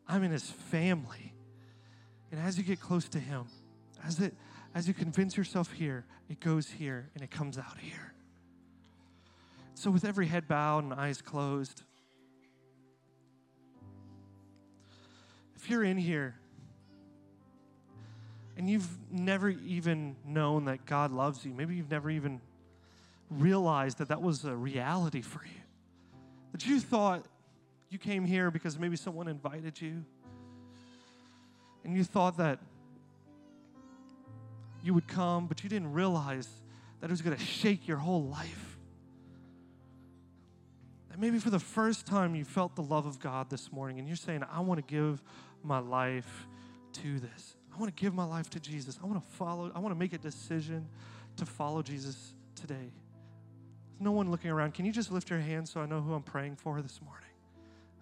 I'm 0.07 0.23
in 0.23 0.31
his 0.31 0.49
family. 0.49 1.35
And 2.31 2.41
as 2.41 2.57
you 2.57 2.63
get 2.63 2.81
close 2.81 3.09
to 3.09 3.19
him, 3.19 3.47
as, 4.05 4.21
it, 4.21 4.33
as 4.77 4.87
you 4.87 4.93
convince 4.93 5.39
yourself 5.39 5.73
here, 5.73 6.05
it 6.29 6.39
goes 6.39 6.69
here 6.69 7.09
and 7.15 7.25
it 7.25 7.31
comes 7.31 7.57
out 7.57 7.79
here. 7.81 8.13
So, 9.73 9.91
with 9.91 10.05
every 10.05 10.27
head 10.27 10.47
bowed 10.47 10.85
and 10.85 10.93
eyes 10.93 11.23
closed, 11.23 11.83
if 15.57 15.71
you're 15.71 15.83
in 15.83 15.97
here 15.97 16.35
and 18.59 18.69
you've 18.69 18.87
never 19.11 19.49
even 19.49 20.15
known 20.27 20.67
that 20.67 20.85
God 20.85 21.11
loves 21.11 21.43
you, 21.47 21.55
maybe 21.55 21.75
you've 21.75 21.91
never 21.91 22.11
even 22.11 22.43
realized 23.31 23.97
that 23.97 24.09
that 24.09 24.21
was 24.21 24.45
a 24.45 24.55
reality 24.55 25.23
for 25.23 25.43
you, 25.43 25.63
that 26.53 26.67
you 26.67 26.81
thought 26.81 27.25
you 27.89 27.97
came 27.99 28.27
here 28.27 28.51
because 28.51 28.79
maybe 28.79 28.97
someone 28.97 29.27
invited 29.27 29.81
you, 29.81 30.05
and 31.83 31.97
you 31.97 32.05
thought 32.05 32.37
that 32.37 32.59
you 34.87 34.95
would 34.95 35.09
come, 35.09 35.47
but 35.47 35.65
you 35.65 35.69
didn't 35.69 35.93
realize 35.93 36.49
that 37.01 37.11
it 37.11 37.13
was 37.13 37.21
going 37.21 37.37
to 37.37 37.43
shake 37.43 37.89
your 37.89 37.97
whole 37.97 38.25
life. 38.25 38.79
And 41.11 41.21
maybe 41.21 41.39
for 41.39 41.51
the 41.51 41.59
first 41.59 42.07
time 42.07 42.35
you 42.35 42.45
felt 42.45 42.77
the 42.77 42.83
love 42.83 43.05
of 43.07 43.19
God 43.19 43.51
this 43.51 43.73
morning 43.73 43.99
and 43.99 44.07
you're 44.07 44.17
saying, 44.17 44.45
I 44.51 44.61
want 44.61 44.79
to 44.79 44.95
give 44.95 45.23
my 45.65 45.79
life 45.79 46.47
to 46.95 47.19
this. 47.19 47.57
I 47.75 47.79
want 47.79 47.95
to 47.95 48.01
give 48.01 48.15
my 48.15 48.25
life 48.25 48.49
to 48.51 48.61
Jesus. 48.61 48.99
I 49.03 49.07
want 49.07 49.23
to 49.23 49.31
follow, 49.33 49.73
I 49.75 49.81
want 49.81 49.95
to 49.95 49.99
make 49.99 50.13
a 50.13 50.19
decision 50.19 50.89
to 51.37 51.45
follow 51.45 51.83
Jesus 51.83 52.35
today. 52.55 52.75
There's 52.77 54.01
no 54.01 54.13
one 54.13 54.31
looking 54.31 54.51
around. 54.51 54.75
Can 54.75 54.85
you 54.87 54.93
just 54.93 55.11
lift 55.11 55.31
your 55.31 55.41
hand 55.41 55.69
so 55.69 55.81
I 55.81 55.87
know 55.87 56.01
who 56.01 56.15
I'm 56.15 56.23
praying 56.23 56.57
for 56.57 56.81
this 56.81 57.01
morning? 57.03 57.29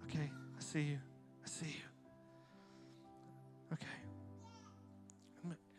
Okay, 0.07 0.29
I 0.57 0.61
see 0.61 0.81
you. 0.81 0.99
I 1.43 1.47
see 1.47 1.65
you. 1.65 1.73
Okay. 3.73 4.04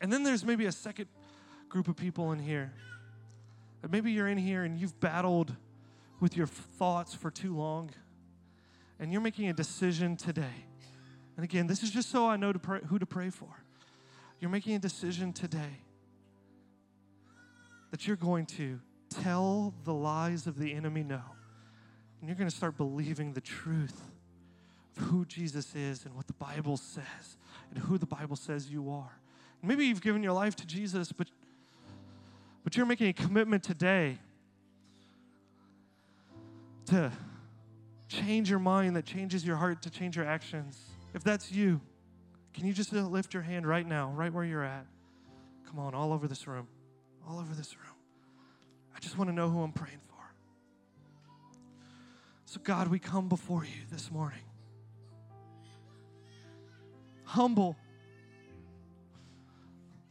And 0.07 0.12
then 0.12 0.22
there's 0.22 0.44
maybe 0.44 0.66
a 0.66 0.72
second 0.72 1.09
group 1.68 1.88
of 1.88 1.96
people 1.96 2.30
in 2.30 2.38
here. 2.38 2.72
Maybe 3.90 4.12
you're 4.12 4.28
in 4.28 4.38
here 4.38 4.62
and 4.62 4.78
you've 4.78 5.00
battled 5.00 5.52
with 6.20 6.36
your 6.36 6.46
thoughts 6.46 7.12
for 7.12 7.28
too 7.28 7.57
long, 7.57 7.90
and 9.00 9.11
you're 9.11 9.20
making 9.20 9.48
a 9.48 9.52
decision 9.52 10.16
today. 10.16 10.64
And 11.34 11.42
again, 11.42 11.66
this 11.66 11.82
is 11.82 11.90
just 11.90 12.09
so 12.09 12.28
I 12.28 12.36
know 12.36 12.52
to 12.52 12.59
pray, 12.61 12.78
who 12.86 13.00
to 13.00 13.04
pray 13.04 13.30
for. 13.30 13.48
You're 14.38 14.48
making 14.48 14.76
a 14.76 14.78
decision 14.78 15.32
today 15.32 15.80
that 17.90 18.07
you're 18.07 18.14
going 18.14 18.46
to 18.46 18.78
tell 19.11 19.74
the 19.82 19.92
lies 19.92 20.46
of 20.46 20.57
the 20.57 20.72
enemy 20.72 21.02
no. 21.02 21.20
And 22.20 22.28
you're 22.28 22.38
going 22.38 22.48
to 22.48 22.57
start 22.57 22.76
believing 22.76 23.32
the 23.32 23.40
truth 23.40 24.00
of 24.96 25.02
who 25.02 25.24
Jesus 25.24 25.74
is 25.74 26.04
and 26.04 26.14
what 26.14 26.28
the 26.28 26.32
Bible 26.34 26.76
says 26.76 27.38
and 27.70 27.80
who 27.80 27.98
the 27.98 28.07
Bible 28.07 28.36
says 28.36 28.70
you 28.70 28.88
are. 28.92 29.18
Maybe 29.66 29.86
you've 29.86 30.00
given 30.00 30.22
your 30.22 30.32
life 30.32 30.54
to 30.56 30.66
Jesus, 30.66 31.10
but, 31.10 31.28
but 32.62 32.76
you're 32.76 32.86
making 32.86 33.08
a 33.08 33.12
commitment 33.12 33.64
today 33.64 34.18
to 36.86 37.10
change 38.08 38.48
your 38.48 38.60
mind, 38.60 38.94
that 38.94 39.04
changes 39.04 39.44
your 39.44 39.56
heart, 39.56 39.82
to 39.82 39.90
change 39.90 40.16
your 40.16 40.24
actions. 40.24 40.78
If 41.14 41.24
that's 41.24 41.50
you, 41.50 41.80
can 42.54 42.66
you 42.66 42.72
just 42.72 42.92
lift 42.92 43.34
your 43.34 43.42
hand 43.42 43.66
right 43.66 43.86
now, 43.86 44.12
right 44.14 44.32
where 44.32 44.44
you're 44.44 44.64
at? 44.64 44.86
Come 45.68 45.80
on, 45.80 45.94
all 45.94 46.12
over 46.12 46.28
this 46.28 46.46
room. 46.46 46.68
All 47.28 47.40
over 47.40 47.52
this 47.54 47.74
room. 47.76 47.96
I 48.94 49.00
just 49.00 49.18
want 49.18 49.28
to 49.28 49.34
know 49.34 49.50
who 49.50 49.60
I'm 49.62 49.72
praying 49.72 49.98
for. 50.08 50.14
So, 52.44 52.60
God, 52.62 52.86
we 52.88 53.00
come 53.00 53.28
before 53.28 53.64
you 53.64 53.82
this 53.90 54.12
morning. 54.12 54.38
Humble. 57.24 57.76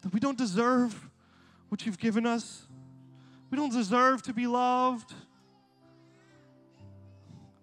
That 0.05 0.13
we 0.13 0.19
don't 0.19 0.37
deserve 0.37 1.09
what 1.69 1.83
you've 1.83 1.97
given 1.97 2.27
us. 2.27 2.67
We 3.49 3.57
don't 3.57 3.73
deserve 3.73 4.21
to 4.23 4.33
be 4.33 4.45
loved. 4.45 5.11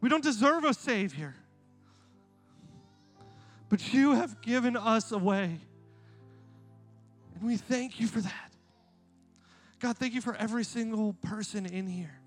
We 0.01 0.09
don't 0.09 0.25
deserve 0.25 0.65
a 0.65 0.75
Savior. 0.75 1.37
But 3.69 3.95
you 3.95 4.17
have 4.17 4.43
given 4.43 4.77
us 4.77 5.13
a 5.13 5.19
way. 5.19 5.61
And 7.37 7.45
we 7.45 7.57
thank 7.57 8.01
you 8.01 8.09
for 8.09 8.21
that. 8.21 8.53
God, 9.79 9.97
thank 9.97 10.13
you 10.13 10.21
for 10.21 10.35
every 10.35 10.65
single 10.65 11.13
person 11.13 11.65
in 11.65 11.87
here 11.87 12.19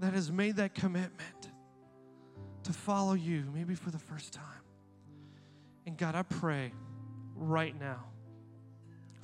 that 0.00 0.12
has 0.12 0.30
made 0.30 0.56
that 0.56 0.74
commitment 0.74 1.50
to 2.64 2.74
follow 2.74 3.14
you, 3.14 3.44
maybe 3.54 3.74
for 3.74 3.90
the 3.90 3.98
first 3.98 4.34
time. 4.34 4.44
And 5.86 5.96
God, 5.96 6.14
I 6.14 6.24
pray 6.24 6.72
right 7.36 7.74
now 7.80 8.04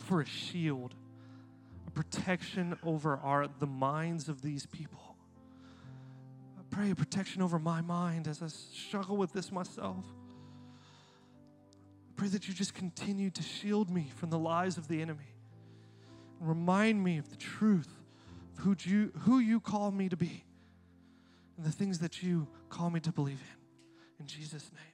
for 0.03 0.21
a 0.21 0.27
shield, 0.27 0.95
a 1.87 1.91
protection 1.91 2.77
over 2.83 3.17
our 3.19 3.49
the 3.59 3.67
minds 3.67 4.29
of 4.29 4.43
these 4.43 4.67
people 4.67 5.13
I 6.63 6.75
pray 6.75 6.91
a 6.91 6.95
protection 6.95 7.43
over 7.43 7.59
my 7.59 7.81
mind 7.81 8.29
as 8.29 8.43
I 8.43 8.47
struggle 8.47 9.17
with 9.17 9.33
this 9.33 9.51
myself. 9.53 10.05
I 12.09 12.13
pray 12.17 12.29
that 12.29 12.49
you 12.49 12.55
just 12.55 12.73
continue 12.75 13.31
to 13.31 13.43
shield 13.43 13.91
me 13.91 14.11
from 14.17 14.31
the 14.31 14.39
lies 14.39 14.79
of 14.79 14.89
the 14.89 15.03
enemy. 15.03 15.35
Remind 16.41 17.03
me 17.03 17.19
of 17.19 17.29
the 17.31 17.37
truth 17.37 17.91
of 18.57 18.65
who 18.65 18.77
you, 18.85 19.13
who 19.21 19.39
you 19.39 19.61
call 19.61 19.91
me 19.91 20.09
to 20.09 20.17
be 20.17 20.45
and 21.57 21.67
the 21.67 21.73
things 21.73 21.99
that 21.99 22.23
you 22.23 22.47
call 22.69 22.91
me 22.91 23.01
to 23.01 23.13
believe 23.13 23.41
in. 23.41 24.25
In 24.25 24.27
Jesus' 24.27 24.71
name. 24.73 24.92